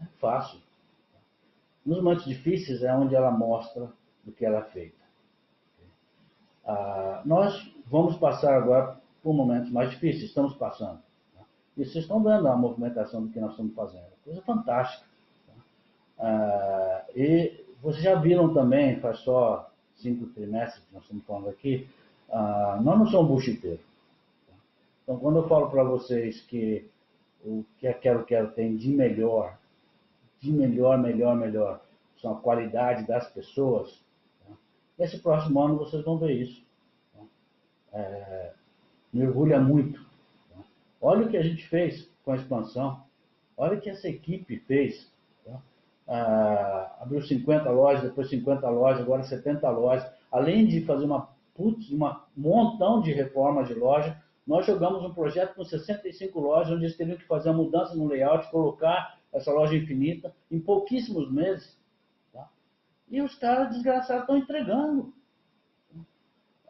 é 0.01 0.05
fácil. 0.18 0.61
Nos 1.84 2.03
momentos 2.03 2.26
difíceis 2.26 2.82
é 2.82 2.95
onde 2.95 3.14
ela 3.14 3.30
mostra 3.30 3.91
do 4.22 4.30
que 4.30 4.45
ela 4.45 4.59
é 4.59 4.64
feita. 4.64 5.01
Ah, 6.66 7.22
nós 7.24 7.74
vamos 7.86 8.18
passar 8.18 8.55
agora 8.55 9.01
por 9.22 9.32
momentos 9.32 9.70
mais 9.70 9.91
difíceis, 9.91 10.24
estamos 10.24 10.55
passando. 10.57 11.01
E 11.78 11.84
vocês 11.84 12.05
estão 12.05 12.22
vendo 12.22 12.47
a 12.47 12.55
movimentação 12.55 13.24
do 13.24 13.32
que 13.32 13.41
nós 13.41 13.53
estamos 13.53 13.74
fazendo. 13.74 14.11
Coisa 14.22 14.43
fantástica. 14.43 15.07
Tá? 15.47 15.55
Ah, 16.18 17.05
e 17.16 17.64
vocês 17.80 18.05
já 18.05 18.16
viram 18.16 18.53
também, 18.53 19.01
faz 19.01 19.20
só 19.20 19.72
cinco 19.97 20.26
trimestres 20.26 20.84
que 20.84 20.93
nós 20.93 21.05
estamos 21.05 21.24
falando 21.24 21.49
aqui, 21.49 21.88
ah, 22.31 22.81
nós 22.83 22.99
não 22.99 23.07
somos 23.07 23.31
buchiteiros. 23.31 23.85
Então, 25.03 25.18
quando 25.18 25.39
eu 25.39 25.49
falo 25.49 25.70
para 25.70 25.83
vocês 25.83 26.41
que 26.43 26.89
o 27.45 27.64
que 27.78 27.89
a 27.89 27.95
Quero 27.95 28.24
Quero 28.24 28.53
tem 28.53 28.76
de 28.76 28.89
melhor, 28.91 29.59
de 30.39 30.53
melhor, 30.53 30.99
melhor, 30.99 31.37
melhor, 31.37 31.81
são 32.20 32.33
a 32.33 32.41
qualidade 32.41 33.07
das 33.07 33.28
pessoas, 33.31 33.91
tá? 34.47 34.55
nesse 34.99 35.18
próximo 35.18 35.61
ano 35.61 35.78
vocês 35.78 36.05
vão 36.05 36.18
ver 36.18 36.33
isso. 36.33 36.62
Tá? 37.14 37.22
É, 37.93 38.53
me 39.12 39.26
orgulha 39.26 39.59
muito. 39.59 40.01
Tá? 40.51 40.62
Olha 41.01 41.26
o 41.26 41.28
que 41.28 41.37
a 41.37 41.43
gente 41.43 41.66
fez 41.66 42.09
com 42.24 42.33
a 42.33 42.37
expansão, 42.37 43.03
olha 43.57 43.78
o 43.78 43.81
que 43.81 43.91
essa 43.91 44.09
equipe 44.09 44.59
fez. 44.61 45.11
Tá? 45.45 45.61
Ah, 46.07 46.97
abriu 47.01 47.22
50 47.22 47.70
lojas, 47.70 48.03
depois 48.03 48.28
50 48.28 48.68
lojas, 48.68 49.01
agora 49.01 49.22
70 49.24 49.68
lojas, 49.70 50.09
além 50.31 50.66
de 50.66 50.85
fazer 50.85 51.05
uma 51.05 51.28
putz, 51.61 51.93
um 51.93 51.99
montão 52.35 53.03
de 53.03 53.13
reformas 53.13 53.69
de 53.69 53.75
loja. 53.75 54.19
Nós 54.47 54.65
jogamos 54.65 55.05
um 55.05 55.13
projeto 55.13 55.55
com 55.55 55.63
65 55.63 56.41
lojas, 56.41 56.73
onde 56.73 56.85
eles 56.85 56.97
teriam 56.97 57.19
que 57.19 57.27
fazer 57.27 57.51
a 57.51 57.53
mudança 57.53 57.95
no 57.95 58.09
layout, 58.09 58.51
colocar 58.51 59.19
essa 59.31 59.53
loja 59.53 59.77
infinita 59.77 60.35
em 60.51 60.59
pouquíssimos 60.59 61.31
meses. 61.31 61.79
Tá? 62.33 62.49
E 63.11 63.21
os 63.21 63.35
caras 63.35 63.75
desgraçados 63.75 64.23
estão 64.23 64.39
entregando. 64.39 65.13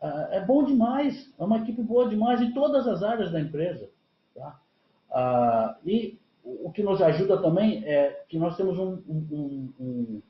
Ah, 0.03 0.29
é 0.33 0.45
bom 0.45 0.65
demais, 0.65 1.33
é 1.39 1.45
uma 1.45 1.59
equipe 1.59 1.83
boa 1.83 2.09
demais 2.09 2.41
em 2.43 2.53
todas 2.53 2.89
as 2.89 3.03
áreas 3.05 3.31
da 3.31 3.41
empresa. 3.41 3.89
Tá? 4.35 4.61
Ah, 5.13 5.79
e 5.87 6.19
o 6.45 6.73
que 6.73 6.83
nos 6.83 7.01
ajuda 7.01 7.41
também 7.41 7.85
é 7.85 8.25
que 8.29 8.39
nós 8.39 8.57
temos 8.57 8.77
um, 8.77 9.01
um, 9.09 9.73
um, 9.79 10.23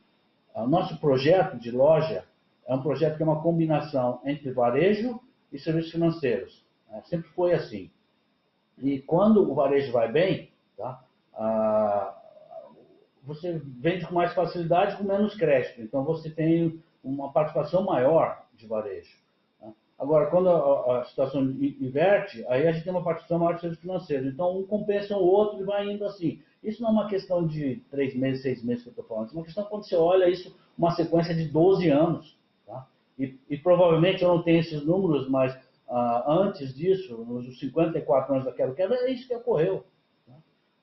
um 0.54 0.66
nosso 0.66 1.00
projeto 1.00 1.58
de 1.58 1.70
loja 1.70 2.26
é 2.70 2.74
um 2.74 2.82
projeto 2.82 3.16
que 3.16 3.22
é 3.22 3.26
uma 3.26 3.42
combinação 3.42 4.20
entre 4.24 4.52
varejo 4.52 5.20
e 5.52 5.58
serviços 5.58 5.90
financeiros. 5.90 6.64
É, 6.92 7.00
sempre 7.02 7.28
foi 7.30 7.52
assim. 7.52 7.90
E 8.78 9.00
quando 9.00 9.50
o 9.50 9.54
varejo 9.56 9.90
vai 9.90 10.10
bem, 10.10 10.52
tá, 10.76 11.02
ah, 11.34 12.16
você 13.24 13.60
vende 13.64 14.06
com 14.06 14.14
mais 14.14 14.32
facilidade, 14.32 14.96
com 14.96 15.02
menos 15.02 15.34
crédito. 15.34 15.82
Então 15.82 16.04
você 16.04 16.30
tem 16.30 16.80
uma 17.02 17.32
participação 17.32 17.82
maior 17.82 18.46
de 18.54 18.68
varejo. 18.68 19.18
Tá? 19.60 19.72
Agora, 19.98 20.26
quando 20.26 20.48
a, 20.48 21.00
a, 21.00 21.04
situação 21.06 21.42
inverte, 21.42 22.44
aí 22.46 22.68
a 22.68 22.72
gente 22.72 22.84
tem 22.84 22.92
uma 22.92 23.02
participação 23.02 23.40
maior 23.40 23.54
de 23.54 23.62
serviços 23.62 23.82
financeiros. 23.82 24.32
Então 24.32 24.60
um 24.60 24.64
compensa 24.64 25.16
o 25.16 25.24
outro 25.24 25.60
e 25.60 25.64
vai 25.64 25.90
indo 25.90 26.04
assim. 26.04 26.40
Isso 26.62 26.80
não 26.80 26.90
é 26.90 26.92
uma 26.92 27.08
questão 27.08 27.44
de 27.44 27.82
três 27.90 28.14
meses, 28.14 28.42
seis 28.42 28.62
meses 28.62 28.84
que 28.84 28.90
eu 28.90 28.92
estou 28.92 29.04
falando. 29.06 29.26
Isso 29.26 29.34
é 29.34 29.38
uma 29.38 29.44
questão 29.44 29.64
quando 29.64 29.88
você 29.88 29.96
olha 29.96 30.28
isso, 30.28 30.56
uma 30.78 30.92
sequência 30.92 31.34
de 31.34 31.46
12 31.46 31.88
anos. 31.88 32.38
E, 33.20 33.38
e 33.50 33.58
provavelmente 33.58 34.22
eu 34.22 34.28
não 34.28 34.42
tenho 34.42 34.60
esses 34.60 34.82
números, 34.82 35.28
mas 35.28 35.54
ah, 35.86 36.24
antes 36.26 36.74
disso, 36.74 37.18
nos 37.18 37.58
54 37.58 38.32
anos 38.32 38.46
da 38.46 38.52
Quero 38.52 38.74
Quero, 38.74 38.94
é 38.94 39.10
isso 39.10 39.28
que 39.28 39.34
ocorreu. 39.34 39.84
Né? 40.26 40.34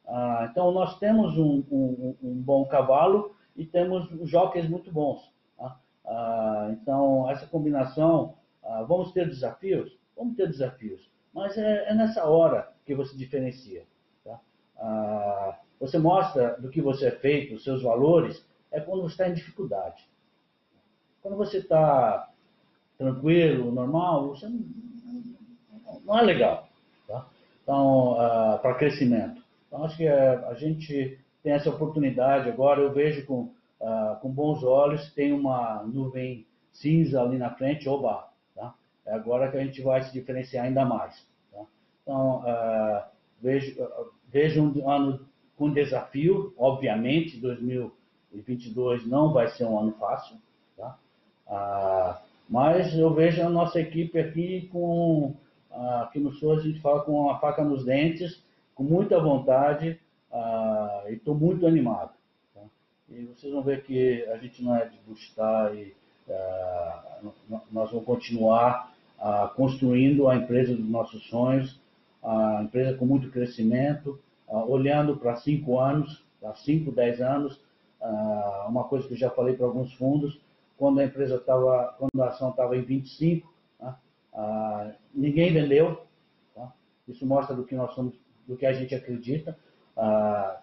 Ah, 0.06 0.48
então, 0.52 0.72
nós 0.72 1.00
temos 1.00 1.36
um, 1.36 1.64
um, 1.72 2.16
um, 2.22 2.42
bom 2.42 2.66
cavalo 2.66 3.36
e 3.56 3.66
temos 3.66 4.08
jockeys 4.30 4.70
muito 4.70 4.92
bons. 4.92 5.34
Tá? 5.58 5.80
Ah, 6.06 6.68
então, 6.72 7.28
essa 7.32 7.48
combinação, 7.48 8.36
ah, 8.64 8.84
vamos 8.84 9.12
ter 9.14 9.28
desafios? 9.28 9.98
Vamos 10.16 10.36
ter 10.36 10.48
desafios, 10.48 11.10
mas 11.34 11.58
é, 11.58 11.90
é 11.90 11.96
nessa 11.96 12.26
hora 12.26 12.72
que 12.86 12.94
você 12.94 13.18
diferencia. 13.18 13.84
Tá? 14.24 14.40
Ah, 14.78 15.60
você 15.80 15.98
mostra 15.98 16.56
do 16.60 16.70
que 16.70 16.82
você 16.82 17.08
é 17.08 17.12
feito, 17.12 17.56
os 17.56 17.64
seus 17.64 17.82
valores, 17.82 18.46
é 18.72 18.80
quando 18.80 19.02
você 19.02 19.14
está 19.14 19.30
em 19.30 19.34
dificuldade. 19.34 20.08
Quando 21.22 21.38
você 21.38 21.58
está 21.58 22.30
tranquilo, 22.98 23.72
normal, 23.72 24.30
você 24.30 24.48
não, 24.48 26.18
é 26.18 26.22
legal. 26.22 26.68
Tá? 27.08 27.26
Então, 27.64 28.14
uh, 28.14 28.60
para 28.60 28.76
crescimento. 28.76 29.42
Então, 29.68 29.84
acho 29.84 29.98
que 29.98 30.08
a, 30.08 30.48
a, 30.48 30.54
gente 30.56 31.20
tem 31.44 31.54
essa 31.54 31.70
oportunidade 31.70 32.50
agora, 32.50 32.82
eu 32.82 32.92
vejo 32.92 33.26
com, 33.26 33.52
uh, 33.82 34.20
com 34.22 34.30
bons 34.30 34.64
olhos, 34.64 35.12
tem 35.14 35.34
uma 35.34 35.84
nuvem 35.84 36.46
cinza 36.72 37.22
ali 37.22 37.38
na 37.38 37.52
frente, 37.52 37.88
oba, 37.90 38.30
tá? 38.56 38.74
é 39.06 39.14
agora 39.14 39.52
que 39.52 39.58
a 39.58 39.64
gente 39.64 39.82
vai 39.82 40.02
se 40.04 40.14
diferenciar 40.14 40.66
ainda 40.66 40.86
mais. 40.86 41.26
Tá? 41.52 41.62
Então, 42.02 42.40
uh, 42.40 43.04
vejo, 43.42 43.76
vejo 44.30 44.64
um 44.64 44.90
ano 44.90 45.28
com 45.58 45.72
desafio, 45.72 46.54
obviamente, 46.58 47.40
2022 47.40 49.06
não 49.08 49.34
vai 49.34 49.50
ser 49.50 49.66
um 49.66 49.80
ano 49.80 49.92
fácil? 49.94 50.38
Ah, 51.50 52.22
mas 52.50 52.98
eu 52.98 53.14
vejo 53.14 53.42
a 53.42 53.50
nossa 53.50 53.80
equipe 53.80 54.20
aqui 54.20 54.70
com, 54.72 55.36
ah, 55.72 56.04
aqui 56.04 56.20
no 56.20 56.32
Sul 56.34 56.54
a 56.54 56.60
gente 56.60 56.80
fala 56.80 57.02
com 57.02 57.30
a 57.30 57.40
faca 57.40 57.64
nos 57.64 57.84
dentes, 57.84 58.44
com 58.76 58.84
muita 58.84 59.20
vontade 59.20 60.00
ah, 60.32 61.04
e 61.08 61.14
estou 61.14 61.36
muito 61.36 61.66
animado. 61.66 62.12
Tá? 62.54 62.62
E 63.10 63.26
vocês 63.26 63.52
vão 63.52 63.64
ver 63.64 63.84
que 63.84 64.24
a 64.26 64.38
gente 64.38 64.64
não 64.64 64.76
é 64.76 64.86
de 64.86 64.98
buscar 65.08 65.76
e 65.76 65.94
ah, 66.30 67.20
nós 67.72 67.92
vamos 67.92 68.06
continuar 68.06 68.94
ah, 69.20 69.52
construindo 69.56 70.28
a 70.28 70.36
empresa 70.36 70.76
dos 70.76 70.88
nossos 70.88 71.28
sonhos, 71.28 71.80
a 72.24 72.62
empresa 72.64 72.98
com 72.98 73.06
muito 73.06 73.32
crescimento, 73.32 74.20
ah, 74.50 74.64
olhando 74.64 75.18
para 75.18 75.38
cinco 75.38 75.80
anos, 75.80 76.24
para 76.40 76.54
cinco, 76.56 76.92
dez 76.92 77.22
anos, 77.22 77.60
ah, 78.02 78.66
uma 78.70 78.84
coisa 78.84 79.08
que 79.08 79.14
eu 79.14 79.18
já 79.18 79.30
falei 79.30 79.56
para 79.56 79.66
alguns 79.66 79.94
fundos, 79.94 80.40
quando 80.78 81.00
a 81.00 81.06
empresa 81.06 81.36
estava, 81.36 81.96
quando 81.98 82.22
a 82.22 82.28
ação 82.28 82.52
estava 82.52 82.78
em 82.78 82.82
25, 82.82 83.52
né, 83.80 83.96
ah, 84.34 84.92
ninguém 85.14 85.52
vendeu. 85.52 86.06
Tá? 86.56 86.72
Isso 87.08 87.26
mostra 87.26 87.56
do 87.56 87.66
que 87.66 87.76
nós 87.76 87.94
somos, 87.94 88.16
do 88.48 88.56
que 88.56 88.66
a 88.66 88.74
gente 88.74 88.94
acredita. 88.96 89.58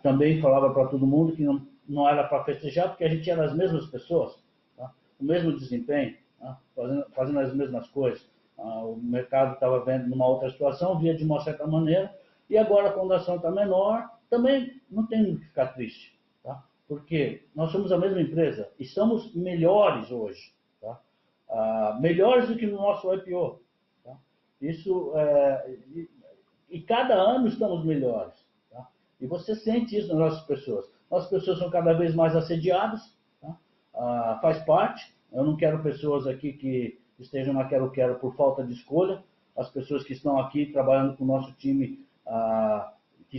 também 0.02 0.40
falava 0.40 0.72
para 0.72 0.86
todo 0.86 1.06
mundo 1.06 1.34
que 1.34 1.42
não, 1.42 1.66
não 1.88 2.08
era 2.08 2.24
para 2.24 2.44
festejar, 2.44 2.88
porque 2.88 3.04
a 3.04 3.08
gente 3.08 3.28
era 3.28 3.44
as 3.44 3.54
mesmas 3.54 3.86
pessoas, 3.86 4.38
tá? 4.76 4.92
o 5.20 5.24
mesmo 5.24 5.58
desempenho, 5.58 6.16
tá? 6.38 6.58
fazendo, 6.74 7.06
fazendo, 7.10 7.40
as 7.40 7.54
mesmas 7.54 7.88
coisas. 7.88 8.24
o 8.56 8.96
mercado 9.02 9.54
estava 9.54 9.84
vendo 9.84 10.08
numa 10.08 10.26
outra 10.26 10.50
situação, 10.50 10.98
via 10.98 11.14
de 11.14 11.24
uma 11.24 11.40
certa 11.40 11.66
maneira, 11.66 12.14
e 12.48 12.56
agora, 12.56 12.92
quando 12.92 13.12
a 13.12 13.16
ação 13.16 13.36
está 13.36 13.50
menor, 13.50 14.08
também 14.30 14.80
não 14.90 15.06
tem 15.06 15.36
que 15.36 15.46
ficar 15.46 15.68
triste, 15.68 16.13
tá? 16.13 16.13
Porque 16.94 17.42
nós 17.56 17.72
somos 17.72 17.90
a 17.90 17.98
mesma 17.98 18.20
empresa 18.20 18.70
e 18.78 18.84
somos 18.84 19.34
melhores 19.34 20.12
hoje, 20.12 20.54
tá? 20.80 21.00
Ah, 21.50 21.98
melhores 22.00 22.48
do 22.48 22.56
que 22.56 22.66
no 22.66 22.76
nosso 22.76 23.12
IPO. 23.12 23.60
Tá? 24.04 24.16
Isso, 24.60 25.10
é, 25.16 25.76
e, 25.92 26.08
e, 26.70 26.80
cada 26.82 27.14
ano 27.16 27.48
estamos 27.48 27.84
melhores. 27.84 28.34
Tá? 28.70 28.86
E 29.20 29.26
você 29.26 29.56
sente 29.56 29.98
isso 29.98 30.06
nas 30.06 30.18
nossas 30.18 30.46
pessoas. 30.46 30.88
Nossas 31.10 31.30
pessoas 31.30 31.58
são 31.58 31.68
cada 31.68 31.92
vez 31.94 32.14
mais 32.14 32.36
assediadas, 32.36 33.12
tá? 33.40 33.56
ah, 33.96 34.38
faz 34.40 34.64
parte. 34.64 35.12
Eu 35.32 35.42
não 35.42 35.56
quero 35.56 35.82
pessoas 35.82 36.28
aqui 36.28 36.52
que 36.52 37.00
estejam 37.18 37.52
na 37.52 37.64
quero-quero 37.64 38.20
por 38.20 38.36
falta 38.36 38.62
de 38.62 38.72
escolha. 38.72 39.20
As 39.56 39.68
pessoas 39.68 40.04
que 40.04 40.12
estão 40.12 40.38
aqui 40.38 40.66
trabalhando 40.66 41.16
com 41.16 41.24
o 41.24 41.26
nosso 41.26 41.52
time 41.54 42.06
ah, 42.24 42.92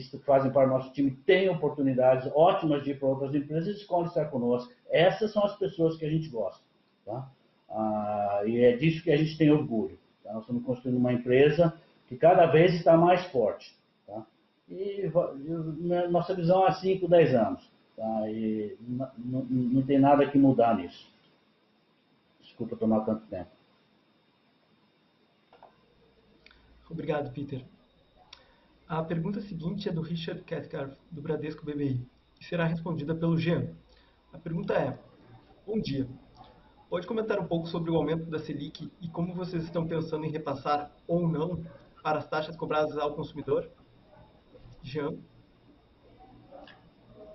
que 0.04 0.18
fazem 0.20 0.52
para 0.52 0.68
o 0.68 0.70
nosso 0.70 0.92
time 0.92 1.12
têm 1.26 1.50
oportunidades 1.50 2.30
ótimas 2.36 2.84
de 2.84 2.92
ir 2.92 3.00
para 3.00 3.08
outras 3.08 3.34
empresas 3.34 3.68
e 3.68 3.80
escolhem 3.80 4.08
estar 4.08 4.26
conosco. 4.26 4.74
Essas 4.90 5.32
são 5.32 5.44
as 5.44 5.56
pessoas 5.58 5.96
que 5.98 6.06
a 6.06 6.10
gente 6.10 6.28
gosta. 6.28 6.62
Tá? 7.06 7.30
Ah, 7.70 8.42
e 8.46 8.60
é 8.60 8.76
disso 8.76 9.04
que 9.04 9.12
a 9.12 9.18
gente 9.18 9.38
tem 9.38 9.52
orgulho. 9.52 9.98
Tá? 10.24 10.34
Nós 10.34 10.42
estamos 10.42 10.66
construindo 10.66 10.98
uma 10.98 11.14
empresa 11.14 11.74
que 12.08 12.18
cada 12.18 12.46
vez 12.46 12.74
está 12.74 12.98
mais 12.98 13.26
forte. 13.28 13.74
Tá? 14.06 14.26
E, 14.70 15.06
e 15.06 16.08
nossa 16.10 16.36
visão 16.36 16.68
é 16.68 16.74
5, 16.74 17.08
10 17.08 17.34
anos. 17.34 17.72
Tá? 17.96 18.30
E 18.30 18.78
não 18.80 19.82
tem 19.84 19.98
nada 19.98 20.30
que 20.30 20.38
mudar 20.38 20.76
nisso. 20.76 21.10
Desculpa 22.42 22.76
tomar 22.76 23.06
tanto 23.06 23.26
tempo. 23.28 23.50
Obrigado, 26.90 27.32
Peter. 27.34 27.64
A 28.88 29.02
pergunta 29.02 29.42
seguinte 29.42 29.90
é 29.90 29.92
do 29.92 30.02
Richard 30.02 30.44
Cathcart, 30.44 30.96
do 31.10 31.20
Bradesco 31.20 31.66
BBI, 31.66 32.08
e 32.40 32.46
será 32.46 32.66
respondida 32.66 33.16
pelo 33.16 33.36
Jean. 33.36 33.70
A 34.32 34.38
pergunta 34.38 34.76
é: 34.76 34.96
Bom 35.66 35.82
dia. 35.82 36.08
Pode 36.88 37.08
comentar 37.08 37.40
um 37.40 37.48
pouco 37.48 37.68
sobre 37.68 37.90
o 37.90 37.96
aumento 37.96 38.30
da 38.30 38.38
Selic 38.38 38.92
e 39.02 39.10
como 39.10 39.34
vocês 39.34 39.64
estão 39.64 39.88
pensando 39.88 40.24
em 40.24 40.30
repassar 40.30 40.92
ou 41.08 41.28
não 41.28 41.66
para 42.04 42.20
as 42.20 42.30
taxas 42.30 42.56
cobradas 42.56 42.96
ao 42.96 43.16
consumidor? 43.16 43.68
Jean. 44.84 45.16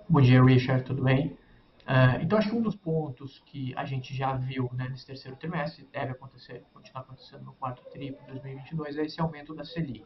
Bom 0.07 0.21
dia, 0.21 0.41
Richard, 0.41 0.85
tudo 0.85 1.03
bem? 1.03 1.37
Uh, 1.81 2.21
então, 2.21 2.37
acho 2.37 2.49
que 2.49 2.55
um 2.55 2.61
dos 2.61 2.77
pontos 2.77 3.39
que 3.45 3.75
a 3.75 3.83
gente 3.83 4.15
já 4.15 4.37
viu 4.37 4.69
né, 4.73 4.87
nesse 4.87 5.05
terceiro 5.05 5.35
trimestre, 5.35 5.85
deve 5.91 6.13
acontecer, 6.13 6.63
continuar 6.73 7.01
acontecendo 7.01 7.43
no 7.43 7.53
quarto 7.53 7.83
TRI 7.89 8.11
de 8.11 8.25
2022, 8.25 8.97
é 8.97 9.03
esse 9.03 9.19
aumento 9.19 9.53
da 9.53 9.65
Selic 9.65 10.05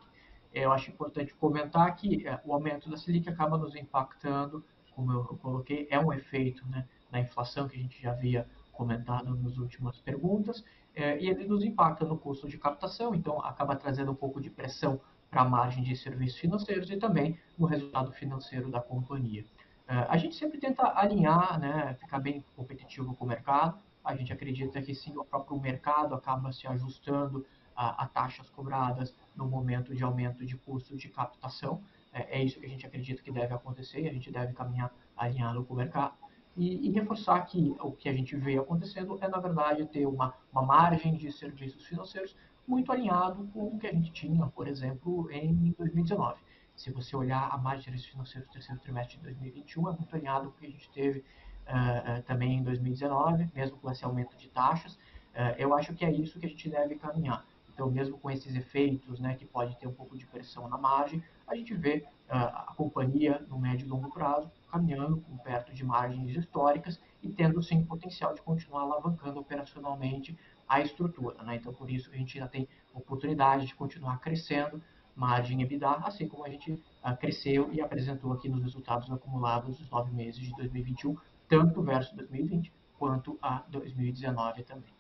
eu 0.64 0.72
acho 0.72 0.90
importante 0.90 1.34
comentar 1.36 1.94
que 1.96 2.28
é, 2.28 2.40
o 2.46 2.54
aumento 2.54 2.90
da 2.90 2.98
Selic 2.98 3.30
acaba 3.30 3.58
nos 3.58 3.76
impactando, 3.76 4.64
como 4.96 5.12
eu, 5.12 5.24
coloquei, 5.42 5.88
é 5.90 6.00
um 6.00 6.14
efeito 6.14 6.66
né, 6.70 6.88
da 7.12 7.20
inflação 7.20 7.68
que 7.68 7.76
a 7.76 7.80
gente 7.80 8.02
já 8.02 8.12
havia 8.12 8.48
comentado 8.72 9.36
nas 9.36 9.58
últimas 9.58 10.00
perguntas, 10.00 10.64
é, 10.96 11.20
e 11.22 11.30
ele 11.30 11.46
nos 11.46 11.64
impacta 11.64 12.06
no 12.06 12.18
custo 12.18 12.48
de 12.48 12.58
captação, 12.58 13.14
então 13.14 13.40
acaba 13.42 13.76
trazendo 13.76 14.12
um 14.12 14.16
pouco 14.16 14.40
de 14.40 14.50
pressão 14.50 15.00
para 15.30 15.42
a 15.42 15.46
margem 15.46 15.84
de 15.84 15.96
serviços 15.96 16.40
financeiros 16.40 16.90
e 16.90 16.98
também 16.98 17.38
no 17.58 17.66
resultado 17.66 18.12
financeiro 18.14 18.72
da 18.72 18.80
companhia. 18.80 19.46
É, 19.88 19.94
a 20.10 20.18
gente 20.18 20.36
sempre 20.36 20.58
tenta 20.58 20.98
alinhar, 20.98 21.60
né, 21.60 21.96
ficar 22.00 22.20
bem 22.20 22.44
competitivo 22.56 23.14
com 23.16 23.26
o 23.26 23.28
mercado, 23.28 23.78
a 24.04 24.16
gente 24.16 24.32
acredita 24.32 24.82
que 24.82 24.94
sim, 24.94 25.18
o 25.18 25.26
próprio 25.26 25.60
mercado 25.60 26.14
acaba 26.16 26.52
se 26.54 26.68
ajustando 26.68 27.46
a, 27.76 28.04
a 28.04 28.08
taxas 28.08 28.50
cobradas 28.50 29.16
no 29.36 29.48
momento 29.48 29.94
de 29.94 30.04
aumento 30.04 30.46
de 30.46 30.56
custo 30.58 30.96
de 30.96 31.10
captação. 31.10 31.84
É, 32.14 32.40
é, 32.40 32.44
isso 32.44 32.60
que 32.60 32.66
a 32.66 32.70
gente 32.70 32.86
acredita 32.86 33.22
que 33.22 33.32
deve 33.32 33.54
acontecer 33.54 34.02
e 34.02 34.08
a 34.08 34.14
gente 34.14 34.32
deve 34.32 34.54
caminhar 34.54 34.94
alinhado 35.18 35.64
com 35.66 35.74
o 35.74 35.78
mercado. 35.78 36.14
E, 36.56 36.88
e, 36.88 36.92
reforçar 36.92 37.42
que 37.42 37.76
o 37.82 37.92
que 37.92 38.08
a 38.08 38.14
gente 38.14 38.36
vê 38.38 38.58
acontecendo 38.58 39.18
é, 39.22 39.28
na 39.28 39.40
verdade, 39.40 39.86
ter 39.88 40.06
uma, 40.06 40.34
uma 40.52 40.62
margem 40.62 41.16
de 41.16 41.30
serviços 41.32 41.86
financeiros 41.86 42.34
muito 42.66 42.92
alinhado 42.92 43.46
com 43.54 43.68
o 43.68 43.78
que 43.78 43.88
a 43.88 43.92
gente 43.92 44.12
tinha, 44.12 44.48
por 44.48 44.68
exemplo, 44.68 45.30
em 45.30 45.76
2019. 45.78 46.40
Se 46.74 46.92
você 46.92 47.16
olhar 47.16 47.50
a 47.52 47.58
margem 47.58 47.80
de 47.80 47.86
serviços 47.86 48.12
financeiros 48.12 48.50
do 48.50 48.54
terceiro 48.54 48.82
trimestre 48.82 49.18
de 49.18 49.24
2021, 49.24 49.90
é 49.90 49.92
muito 49.92 50.16
alinhado 50.16 50.50
com 50.50 50.58
o 50.58 50.60
que 50.60 50.66
a 50.66 50.70
gente 50.70 50.90
teve 50.92 51.20
uh, 51.20 52.22
também 52.24 52.58
em 52.58 52.64
2019, 52.64 53.50
mesmo 53.54 53.78
com 53.78 53.92
esse 53.92 54.04
aumento 54.04 54.36
de 54.38 54.48
taxas. 54.50 54.94
Uh, 54.94 55.56
eu 55.58 55.74
acho 55.74 55.94
que 55.94 56.06
é 56.06 56.12
isso 56.12 56.40
que 56.40 56.46
a 56.46 56.50
gente 56.50 56.70
deve 56.70 56.96
caminhar. 56.96 57.46
Então, 57.76 57.92
mesmo 57.92 58.18
com 58.18 58.32
esses 58.32 58.56
efeitos, 58.56 59.20
né, 59.20 59.36
que 59.36 59.46
pode 59.46 59.78
ter 59.78 59.86
um 59.86 59.94
pouco 59.94 60.18
de 60.18 60.26
pressão 60.26 60.70
na 60.70 60.78
margem, 60.78 61.22
a 61.46 61.56
gente 61.56 61.74
vê 61.76 62.06
uh, 62.30 62.34
a 62.34 62.74
companhia 62.76 63.46
no 63.50 63.60
médio 63.60 63.86
e 63.86 63.90
longo 63.90 64.10
prazo 64.10 64.50
caminhando 64.72 65.22
perto 65.44 65.74
de 65.74 65.84
margens 65.84 66.34
históricas 66.38 66.98
e 67.22 67.28
tendo 67.28 67.62
sim 67.62 67.84
potencial 67.84 68.34
de 68.34 68.42
continuar 68.42 68.84
alavancando 68.84 69.42
operacionalmente 69.42 70.40
a 70.70 70.80
estrutura. 70.80 71.44
Né? 71.44 71.58
Então, 71.58 71.74
por 71.74 71.90
isso 71.90 72.10
a 72.14 72.16
gente 72.16 72.38
ainda 72.38 72.50
tem 72.50 72.66
oportunidade 72.94 73.66
de 73.66 73.76
continuar 73.76 74.20
crescendo 74.22 74.82
margem 75.14 75.62
EBITDA, 75.62 75.90
assim 76.06 76.30
como 76.30 76.46
a 76.46 76.50
gente 76.50 76.72
uh, 76.72 77.18
cresceu 77.20 77.72
e 77.74 77.82
apresentou 77.82 78.32
aqui 78.32 78.48
nos 78.48 78.62
resultados 78.62 79.12
acumulados 79.12 79.78
dos 79.78 79.90
nove 79.90 80.14
meses 80.14 80.40
de 80.40 80.56
2021, 80.56 81.18
tanto 81.50 81.82
versus 81.82 82.14
2020 82.14 82.72
quanto 82.98 83.38
a 83.42 83.66
2019 83.68 84.64
também. 84.64 84.94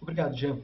Obrigado, 0.00 0.36
Jean. 0.36 0.60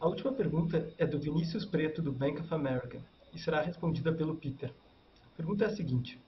A 0.00 0.06
última 0.06 0.32
pergunta 0.32 0.92
é 0.98 1.06
do 1.06 1.18
Vinícius 1.18 1.64
Preto, 1.64 2.02
do 2.02 2.12
Bank 2.12 2.40
of 2.40 2.52
America, 2.54 3.00
e 3.32 3.38
será 3.38 3.60
respondida 3.60 4.12
pelo 4.12 4.36
Peter. 4.36 4.72
A 5.32 5.36
pergunta 5.36 5.64
é 5.64 5.66
a 5.66 5.74
seguinte: 5.74 6.20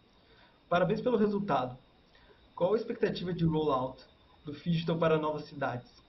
Parabéns 0.69 1.01
pelo 1.01 1.17
resultado. 1.17 1.79
Qual 2.55 2.75
a 2.75 2.77
expectativa 2.77 3.33
de 3.33 3.45
rollout 3.45 4.05
do 4.45 4.53
Digital 4.53 4.99
para 4.99 5.19
novas 5.19 5.45
cidades? 5.45 6.03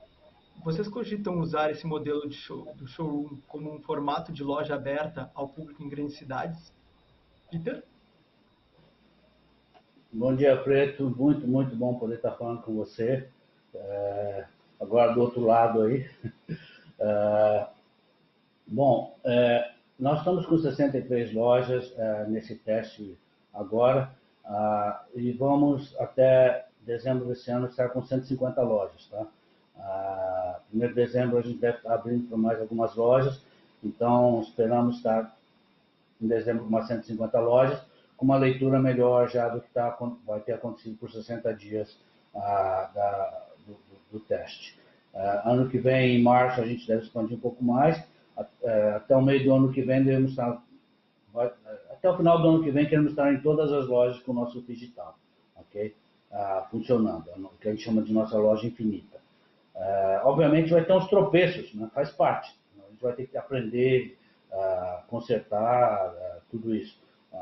Vocês 0.63 0.89
cogitam 0.89 1.39
usar 1.39 1.71
esse 1.71 1.87
modelo 1.87 2.29
show, 2.31 2.73
do 2.75 2.85
showroom 2.85 3.37
como 3.47 3.73
um 3.73 3.79
formato 3.79 4.33
de 4.33 4.43
loja 4.43 4.75
aberta 4.75 5.31
ao 5.33 5.47
público 5.47 5.81
em 5.81 5.87
grandes 5.87 6.17
cidades? 6.17 6.73
Peter? 7.49 7.83
Bom 10.11 10.35
dia, 10.35 10.57
Preto. 10.61 11.09
Muito, 11.09 11.47
muito 11.47 11.75
bom 11.75 11.97
poder 11.97 12.15
estar 12.15 12.31
falando 12.31 12.61
com 12.63 12.75
você. 12.75 13.29
É, 13.73 14.47
agora 14.79 15.13
do 15.13 15.21
outro 15.21 15.45
lado 15.45 15.81
aí. 15.83 16.09
É, 16.99 17.67
bom, 18.67 19.15
é, 19.23 19.71
nós 19.99 20.19
estamos 20.19 20.45
com 20.45 20.57
63 20.57 21.33
lojas 21.33 21.93
é, 21.97 22.25
nesse 22.27 22.55
teste 22.55 23.17
agora 23.53 24.11
ah, 24.45 25.03
e 25.13 25.31
vamos 25.31 25.95
até 25.99 26.65
dezembro 26.81 27.25
desse 27.25 27.51
ano 27.51 27.67
estar 27.67 27.89
com 27.89 28.01
150 28.01 28.61
lojas. 28.61 29.07
Tá? 29.07 29.25
Ah, 29.77 30.59
primeiro 30.69 30.93
de 30.93 31.01
dezembro 31.01 31.37
a 31.37 31.41
gente 31.41 31.59
deve 31.59 31.77
estar 31.77 31.93
abrindo 31.93 32.27
para 32.27 32.37
mais 32.37 32.59
algumas 32.59 32.95
lojas, 32.95 33.41
então 33.83 34.41
esperamos 34.41 34.97
estar 34.97 35.35
em 36.21 36.27
dezembro 36.27 36.63
com 36.63 36.69
umas 36.69 36.87
150 36.87 37.39
lojas, 37.39 37.79
com 38.17 38.25
uma 38.25 38.37
leitura 38.37 38.79
melhor 38.79 39.29
já 39.29 39.47
do 39.49 39.61
que 39.61 39.69
tá, 39.69 39.97
vai 40.25 40.39
ter 40.39 40.53
acontecido 40.53 40.97
por 40.97 41.11
60 41.11 41.53
dias 41.53 41.97
da, 42.33 43.48
do, 44.11 44.19
teste. 44.19 44.77
Ah, 45.13 45.43
ano 45.45 45.69
que 45.69 45.77
vem, 45.77 46.17
em 46.17 46.23
março, 46.23 46.61
a 46.61 46.65
gente 46.65 46.87
deve 46.87 47.03
expandir 47.03 47.37
um 47.37 47.39
pouco 47.39 47.63
mais, 47.63 48.01
eh, 48.63 48.93
até 48.95 49.15
o 49.15 49.21
meio 49.21 49.43
do 49.43 49.53
ano 49.53 49.71
que 49.71 49.81
vem 49.81 50.03
devemos 50.03 50.31
estar 50.31 50.61
até 51.91 52.09
o 52.09 52.17
final 52.17 52.41
do 52.41 52.47
ano 52.47 52.63
que 52.63 52.71
vem 52.71 52.87
queremos 52.87 53.11
estar 53.11 53.31
em 53.33 53.41
todas 53.41 53.71
as 53.71 53.87
lojas 53.87 54.21
com 54.23 54.31
o 54.31 54.35
nosso 54.35 54.61
digital, 54.61 55.17
ok? 55.55 55.95
Ah, 56.31 56.67
funcionando, 56.71 57.29
o 57.35 57.57
que 57.59 57.67
a 57.67 57.71
gente 57.71 57.83
chama 57.83 58.01
de 58.01 58.13
nossa 58.13 58.37
loja 58.37 58.65
infinita. 58.65 59.19
Ah, 59.75 60.21
obviamente 60.25 60.71
vai 60.71 60.83
ter 60.83 60.93
uns 60.93 61.07
tropeços, 61.07 61.73
né? 61.73 61.89
faz 61.93 62.11
parte. 62.11 62.55
A 62.77 62.89
gente 62.89 63.01
vai 63.01 63.13
ter 63.13 63.27
que 63.27 63.37
aprender, 63.37 64.17
consertar, 65.07 66.13
tudo 66.49 66.73
isso. 66.75 66.97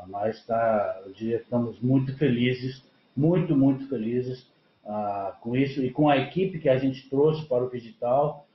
Mas 0.08 0.44
tá, 0.44 1.00
eu 1.06 1.12
diria 1.12 1.38
estamos 1.38 1.80
muito 1.80 2.16
felizes, 2.18 2.84
muito, 3.16 3.56
muito 3.56 3.88
felizes 3.88 4.47
ah, 4.88 5.36
com 5.42 5.54
isso 5.54 5.84
e 5.84 5.90
com 5.90 6.08
a 6.08 6.16
equipe 6.16 6.58
que 6.58 6.68
a 6.68 6.78
gente 6.78 7.10
trouxe 7.10 7.44
para 7.46 7.62
o 7.62 7.70
digital. 7.70 8.46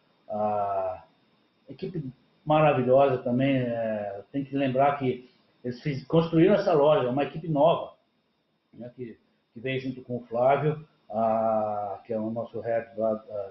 equipe 1.69 2.03
maravilhosa 2.43 3.19
também. 3.19 3.57
É, 3.57 4.23
tem 4.31 4.43
que 4.43 4.57
lembrar 4.57 4.97
que 4.97 5.29
eles 5.63 5.81
fiz, 5.81 6.03
construíram 6.05 6.55
essa 6.55 6.73
loja, 6.73 7.09
uma 7.09 7.23
equipe 7.23 7.47
nova, 7.47 7.93
né, 8.73 8.91
que, 8.95 9.17
que 9.53 9.59
veio 9.59 9.79
junto 9.79 10.01
com 10.01 10.17
o 10.17 10.21
Flávio, 10.21 10.85
a, 11.09 12.01
que 12.05 12.11
é 12.11 12.19
o 12.19 12.31
nosso 12.31 12.59
head 12.59 12.89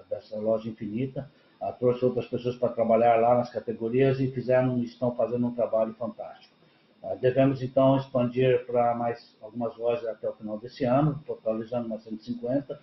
dessa 0.09 0.37
loja 0.37 0.69
infinita, 0.69 1.31
a, 1.61 1.71
trouxe 1.71 2.05
outras 2.05 2.27
pessoas 2.27 2.55
para 2.57 2.73
trabalhar 2.73 3.15
lá 3.15 3.35
nas 3.35 3.49
categorias 3.49 4.19
e 4.19 4.29
fizeram, 4.29 4.77
estão 4.79 5.15
fazendo 5.15 5.47
um 5.47 5.55
trabalho 5.55 5.93
fantástico. 5.93 6.52
A, 7.03 7.15
devemos 7.15 7.61
então 7.61 7.97
expandir 7.97 8.65
para 8.65 8.95
mais 8.95 9.35
algumas 9.41 9.75
lojas 9.77 10.07
até 10.07 10.29
o 10.29 10.33
final 10.33 10.57
desse 10.57 10.85
ano, 10.85 11.21
totalizando 11.25 11.87
umas 11.87 12.03
150, 12.03 12.79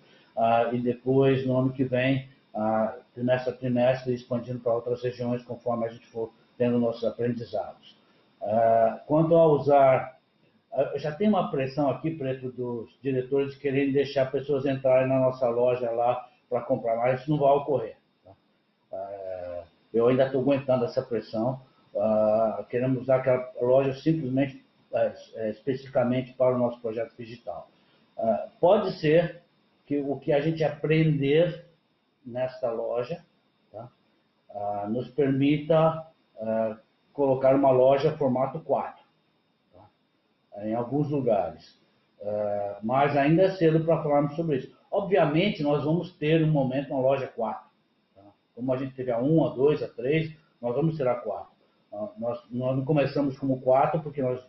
e 0.72 0.78
depois 0.78 1.46
no 1.46 1.56
ano 1.56 1.72
que 1.72 1.84
vem, 1.84 2.28
trimestre 3.14 3.50
a 3.52 3.56
trimestre, 3.56 4.14
expandindo 4.14 4.60
para 4.60 4.74
outras 4.74 5.02
regiões 5.02 5.42
conforme 5.42 5.86
a 5.86 5.88
gente 5.88 6.06
for 6.06 6.32
tendo 6.56 6.78
nossos 6.78 7.04
aprendizados. 7.04 7.98
Ah, 8.42 9.00
quanto 9.06 9.34
a 9.34 9.46
usar, 9.46 10.18
ah, 10.72 10.92
já 10.96 11.12
tem 11.12 11.28
uma 11.28 11.50
pressão 11.50 11.88
aqui, 11.90 12.10
Preto, 12.10 12.50
dos 12.52 12.90
diretores 13.02 13.56
querendo 13.56 13.92
deixar 13.92 14.30
pessoas 14.30 14.66
entrarem 14.66 15.08
na 15.08 15.18
nossa 15.18 15.48
loja 15.48 15.90
lá 15.90 16.28
para 16.48 16.62
comprar, 16.62 16.96
mas 16.96 17.20
isso 17.20 17.30
não 17.30 17.38
vai 17.38 17.52
ocorrer. 17.52 17.96
Tá? 18.24 18.32
Ah, 18.92 19.62
eu 19.92 20.08
ainda 20.08 20.26
estou 20.26 20.40
aguentando 20.40 20.84
essa 20.84 21.02
pressão. 21.02 21.60
Queremos 22.68 23.02
usar 23.02 23.16
aquela 23.16 23.50
loja 23.60 23.94
simplesmente, 23.94 24.64
é, 24.92 25.50
especificamente 25.50 26.32
para 26.34 26.54
o 26.54 26.58
nosso 26.58 26.80
projeto 26.80 27.14
digital. 27.16 27.68
pode 28.60 28.92
ser 28.98 29.42
que 29.86 29.98
o 30.00 30.16
que 30.16 30.32
a 30.32 30.40
gente 30.40 30.62
aprender 30.62 31.66
nesta 32.24 32.70
loja 32.70 33.24
tá? 33.72 33.88
nos 34.88 35.08
permita 35.08 36.06
colocar 37.12 37.54
uma 37.54 37.70
loja 37.70 38.16
formato 38.16 38.60
4, 38.60 39.04
tá? 39.72 40.66
em 40.66 40.74
alguns 40.74 41.10
lugares. 41.10 41.78
Mas 42.82 43.16
ainda 43.16 43.42
é 43.42 43.50
cedo 43.50 43.84
para 43.84 44.02
falarmos 44.02 44.36
sobre 44.36 44.58
isso. 44.58 44.76
Obviamente, 44.90 45.62
nós 45.62 45.84
vamos 45.84 46.12
ter 46.16 46.42
um 46.42 46.50
momento 46.50 46.90
uma 46.90 47.00
loja 47.00 47.28
4. 47.28 47.62
Tá? 48.14 48.22
Como 48.54 48.72
a 48.72 48.76
gente 48.76 48.94
teve 48.94 49.10
a 49.10 49.18
1, 49.18 49.46
a 49.46 49.54
2, 49.54 49.82
a 49.82 49.88
3, 49.88 50.36
nós 50.60 50.74
vamos 50.74 50.96
ter 50.96 51.06
a 51.06 51.14
4. 51.14 51.49
Nós, 52.18 52.40
nós 52.50 52.76
não 52.76 52.84
começamos 52.84 53.38
como 53.38 53.60
4 53.60 54.00
porque 54.00 54.22
nós, 54.22 54.40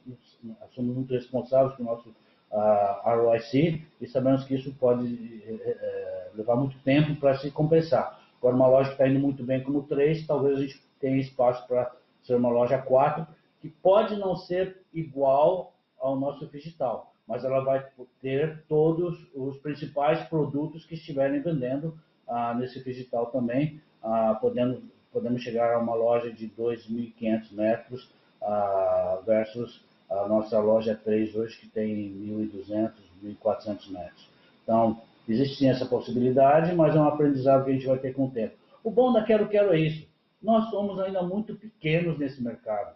somos 0.72 0.96
muito 0.96 1.14
responsáveis 1.14 1.76
pelo 1.76 1.90
nosso 1.90 2.10
uh, 2.10 2.14
ah, 2.54 3.16
ROIC 3.16 3.84
e 4.00 4.08
sabemos 4.08 4.44
que 4.44 4.56
isso 4.56 4.74
pode 4.76 5.06
uh, 5.06 6.38
levar 6.38 6.56
muito 6.56 6.78
tempo 6.80 7.16
para 7.16 7.38
se 7.38 7.50
compensar. 7.50 8.20
Agora, 8.38 8.56
uma 8.56 8.68
loja 8.68 8.90
que 8.90 8.96
está 8.96 9.08
indo 9.08 9.20
muito 9.20 9.44
bem 9.44 9.64
como 9.64 9.84
3, 9.84 10.26
talvez 10.26 10.58
a 10.58 10.62
gente 10.62 10.82
tenha 11.00 11.18
espaço 11.18 11.68
para 11.68 11.92
ser 12.24 12.36
uma 12.36 12.50
loja 12.50 12.78
4, 12.78 13.26
que 13.60 13.70
pode 13.70 14.16
não 14.16 14.36
ser 14.36 14.82
igual 14.94 15.74
ao 16.00 16.20
nosso 16.20 16.48
digital, 16.48 17.14
mas 17.28 17.46
ela 17.46 17.64
vai 17.64 17.86
ter 18.20 18.64
todos 18.68 19.28
os 19.36 19.58
principais 19.60 20.28
produtos 20.28 20.86
que 20.86 20.96
estiverem 20.96 21.42
vendendo 21.42 21.98
ah, 22.28 22.56
nesse 22.56 22.84
digital 22.84 23.28
também, 23.28 23.80
ah, 24.02 24.38
podendo, 24.42 24.82
podemos 25.12 25.42
chegar 25.42 25.74
a 25.74 25.80
uma 25.80 25.96
loja 25.96 26.32
de 26.32 26.48
2.500 26.50 27.52
metros 27.52 28.10
ah, 28.42 29.20
versus 29.26 29.84
a 30.10 30.28
nossa 30.28 30.60
loja 30.60 31.00
3 31.04 31.36
hoje 31.36 31.58
que 31.58 31.68
tem 31.68 32.12
1.200, 32.14 32.92
1.400 33.24 33.92
metros. 33.92 34.30
Então, 34.64 35.02
existe 35.28 35.58
sim 35.58 35.70
essa 35.70 35.86
possibilidade, 35.86 36.74
mas 36.74 36.96
é 36.96 37.00
um 37.00 37.08
aprendizado 37.08 37.66
que 37.66 37.72
a 37.72 37.74
gente 37.74 37.88
vai 37.88 37.98
ter 37.98 38.14
com 38.14 38.26
o 38.26 38.32
tempo. 38.32 38.56
O 38.84 38.92
bom 38.92 39.14
da 39.14 39.24
Quero 39.24 39.48
Quero 39.48 39.74
é 39.74 39.80
isso 39.80 40.12
nós 40.42 40.70
somos 40.70 41.00
ainda 41.00 41.22
muito 41.22 41.56
pequenos 41.56 42.18
nesse 42.18 42.42
mercado. 42.42 42.96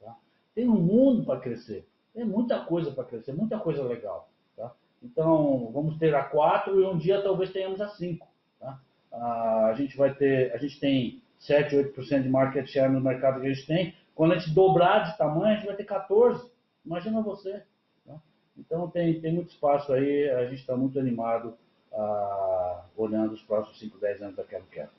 Tá? 0.00 0.14
Tem 0.54 0.68
um 0.68 0.80
mundo 0.80 1.24
para 1.24 1.40
crescer, 1.40 1.86
tem 2.14 2.24
muita 2.24 2.60
coisa 2.60 2.92
para 2.92 3.04
crescer, 3.04 3.32
muita 3.32 3.58
coisa 3.58 3.82
legal. 3.82 4.28
Tá? 4.56 4.72
Então, 5.02 5.70
vamos 5.72 5.98
ter 5.98 6.14
a 6.14 6.22
4 6.22 6.80
e 6.80 6.84
um 6.84 6.96
dia 6.96 7.22
talvez 7.22 7.50
tenhamos 7.52 7.80
a 7.80 7.88
5. 7.88 8.26
Tá? 8.60 8.78
a 9.12 9.74
gente 9.76 9.96
vai 9.96 10.14
ter, 10.14 10.52
a 10.52 10.58
gente 10.58 10.78
tem 10.78 11.22
7, 11.38 11.76
8% 11.76 12.22
de 12.22 12.28
market 12.28 12.66
share 12.66 12.92
no 12.92 13.00
mercado 13.00 13.40
que 13.40 13.46
a 13.46 13.52
gente 13.52 13.66
tem. 13.66 13.94
Quando 14.14 14.32
a 14.32 14.38
gente 14.38 14.54
dobrar 14.54 15.10
de 15.10 15.18
tamanho, 15.18 15.52
a 15.52 15.54
gente 15.54 15.66
vai 15.66 15.76
ter 15.76 15.84
14. 15.84 16.50
Imagina 16.84 17.20
você. 17.20 17.62
Tá? 18.06 18.14
Então, 18.56 18.88
tem, 18.88 19.20
tem 19.20 19.32
muito 19.32 19.50
espaço 19.50 19.92
aí, 19.92 20.30
a 20.30 20.46
gente 20.46 20.60
está 20.60 20.76
muito 20.76 20.98
animado 20.98 21.56
ah, 21.92 22.84
olhando 22.96 23.32
os 23.32 23.42
próximos 23.42 23.78
5, 23.78 23.98
10 23.98 24.22
anos 24.22 24.36
da 24.36 24.44
Quero 24.44 24.64
Quero. 24.66 24.90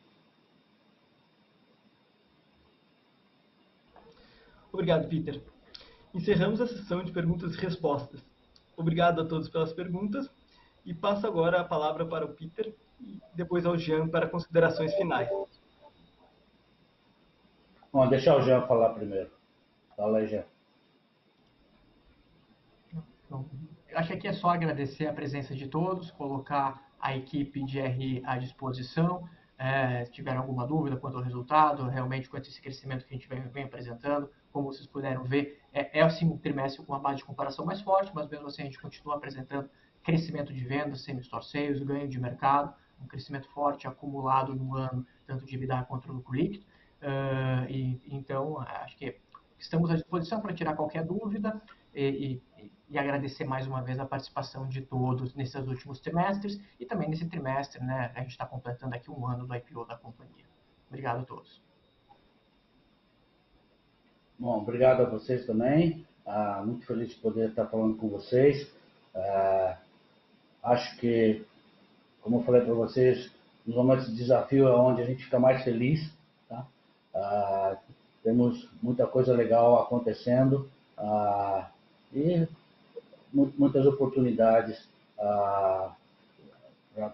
Obrigado, 4.72 5.08
Peter. 5.08 5.42
Encerramos 6.14 6.62
a 6.62 6.68
sessão 6.68 7.04
de 7.04 7.12
perguntas 7.12 7.56
e 7.56 7.58
respostas. 7.58 8.24
Obrigado 8.76 9.22
a 9.22 9.26
todos 9.26 9.50
pelas 9.50 9.74
perguntas 9.74 10.30
e 10.86 10.94
passo 10.94 11.26
agora 11.26 11.60
a 11.60 11.64
palavra 11.64 12.06
para 12.06 12.26
o 12.26 12.30
Peter 12.30 12.76
e 13.02 13.20
depois 13.34 13.66
ao 13.66 13.78
Jean 13.78 14.08
para 14.08 14.28
considerações 14.28 14.94
finais. 14.96 15.30
Deixa 18.06 18.36
o 18.36 18.42
Jean 18.42 18.62
falar 18.68 18.90
primeiro. 18.90 19.32
Fala 19.96 20.20
aí, 20.20 20.28
Jean. 20.28 20.44
acho 23.96 24.10
que 24.10 24.14
aqui 24.14 24.28
é 24.28 24.34
só 24.34 24.50
agradecer 24.50 25.08
a 25.08 25.14
presença 25.14 25.56
de 25.56 25.68
todos, 25.68 26.12
colocar 26.12 26.88
a 27.00 27.16
equipe 27.18 27.64
de 27.64 27.80
RI 27.80 28.22
à 28.26 28.38
disposição. 28.38 29.28
É, 29.58 30.06
se 30.06 30.12
tiver 30.12 30.38
alguma 30.38 30.68
dúvida 30.68 30.96
quanto 30.98 31.18
ao 31.18 31.24
resultado, 31.24 31.88
realmente 31.88 32.30
quanto 32.30 32.46
a 32.46 32.50
esse 32.50 32.62
crescimento 32.62 33.04
que 33.06 33.16
a 33.16 33.18
gente 33.18 33.28
vem, 33.28 33.42
vem 33.48 33.64
apresentando, 33.64 34.30
como 34.52 34.72
vocês 34.72 34.86
puderam 34.86 35.24
ver, 35.24 35.60
é, 35.74 36.00
é 36.00 36.10
sim 36.10 36.28
um 36.28 36.38
trimestre 36.38 36.86
com 36.86 36.94
uma 36.94 37.00
base 37.00 37.18
de 37.18 37.26
comparação 37.26 37.66
mais 37.66 37.82
forte, 37.82 38.12
mas 38.14 38.30
mesmo 38.30 38.46
assim 38.46 38.62
a 38.62 38.66
gente 38.66 38.80
continua 38.80 39.16
apresentando 39.16 39.68
crescimento 40.04 40.54
de 40.54 40.64
vendas, 40.64 41.02
semi-store 41.02 41.44
sales, 41.44 41.82
ganho 41.82 42.08
de 42.08 42.20
mercado, 42.20 42.72
um 43.02 43.08
crescimento 43.08 43.50
forte 43.50 43.88
acumulado 43.88 44.56
no 44.56 44.76
ano, 44.76 45.06
tanto 45.26 45.44
de 45.46 45.56
EBITDA 45.56 45.84
quanto 45.86 46.12
lucro 46.12 46.36
líquido. 46.36 46.66
Uh, 47.02 47.70
e, 47.70 48.02
então, 48.08 48.60
acho 48.60 48.98
que 48.98 49.16
estamos 49.60 49.90
à 49.92 49.96
disposição 49.96 50.42
para 50.42 50.54
tirar 50.54 50.76
qualquer 50.76 51.06
dúvida 51.06 51.62
e, 51.94 52.42
e, 52.58 52.72
e, 52.90 52.98
agradecer 52.98 53.46
mais 53.46 53.68
uma 53.68 53.82
vez 53.82 54.00
a 54.00 54.06
participação 54.06 54.68
de 54.68 54.82
todos 54.82 55.36
nesses 55.36 55.68
últimos 55.68 56.00
trimestres 56.00 56.60
e 56.80 56.86
também 56.86 57.10
nesse 57.10 57.28
trimestre, 57.28 57.84
né? 57.84 58.12
A 58.16 58.22
gente 58.22 58.32
está 58.32 58.46
completando 58.46 58.96
aqui 58.96 59.12
um 59.12 59.28
ano 59.28 59.46
do 59.46 59.56
IPO 59.56 59.86
da 59.86 59.96
companhia. 59.96 60.46
Obrigado 60.88 61.22
a 61.22 61.24
todos. 61.24 61.62
Bom, 64.40 64.60
obrigado 64.60 65.02
a 65.02 65.10
vocês 65.10 65.46
também. 65.46 66.06
Ah, 66.26 66.62
muito 66.66 66.86
feliz 66.86 67.10
de 67.10 67.16
poder 67.16 67.50
estar 67.50 67.68
falando 67.68 67.98
com 67.98 68.10
vocês. 68.10 68.72
Ah, 69.16 69.78
acho 70.64 70.98
que, 70.98 71.46
como 72.22 72.38
eu 72.38 72.44
falei 72.44 72.62
para 72.62 72.74
vocês, 72.74 73.32
nos 73.66 73.76
momentos 73.76 74.08
de 74.08 74.16
desafio 74.16 74.68
é 74.68 74.76
onde 74.76 75.02
a 75.02 75.06
gente 75.06 75.24
fica 75.24 75.40
mais 75.40 75.64
feliz. 75.64 76.17
Ah, 77.18 77.78
temos 78.24 78.70
muita 78.82 79.08
coisa 79.08 79.34
legal 79.34 79.82
acontecendo. 79.82 80.70
Ah, 80.98 81.70
e 82.14 82.48
muitas 83.34 83.86
oportunidades 83.86 84.88
ah, 85.20 85.92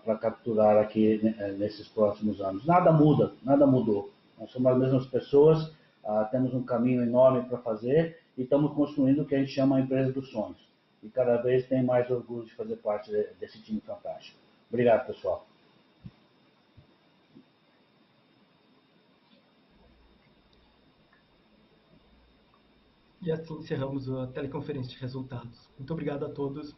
para 0.03 0.15
capturar 0.17 0.77
aqui 0.77 1.19
né, 1.23 1.55
nesses 1.57 1.87
próximos 1.87 2.41
anos. 2.41 2.65
Nada 2.65 2.91
muda, 2.91 3.33
nada 3.43 3.65
mudou. 3.65 4.11
Nós 4.39 4.51
somos 4.51 4.71
as 4.71 4.77
mesmas 4.77 5.05
pessoas, 5.07 5.71
ah, 6.03 6.27
temos 6.31 6.53
um 6.53 6.63
caminho 6.63 7.01
enorme 7.01 7.43
para 7.47 7.57
fazer 7.59 8.19
e 8.37 8.43
estamos 8.43 8.73
construindo 8.73 9.21
o 9.21 9.25
que 9.25 9.35
a 9.35 9.39
gente 9.39 9.51
chama 9.51 9.77
a 9.77 9.81
empresa 9.81 10.11
dos 10.11 10.29
sonhos. 10.31 10.57
E 11.01 11.09
cada 11.09 11.37
vez 11.37 11.67
tem 11.67 11.83
mais 11.83 12.09
orgulho 12.09 12.45
de 12.45 12.55
fazer 12.55 12.77
parte 12.77 13.11
desse 13.39 13.61
time 13.61 13.81
fantástico. 13.81 14.37
Obrigado, 14.69 15.05
pessoal. 15.05 15.45
E 23.23 23.31
assim 23.31 23.53
encerramos 23.53 24.09
a 24.09 24.27
teleconferência 24.27 24.91
de 24.91 24.99
resultados. 24.99 25.69
Muito 25.77 25.93
obrigado 25.93 26.25
a 26.25 26.29
todos 26.29 26.75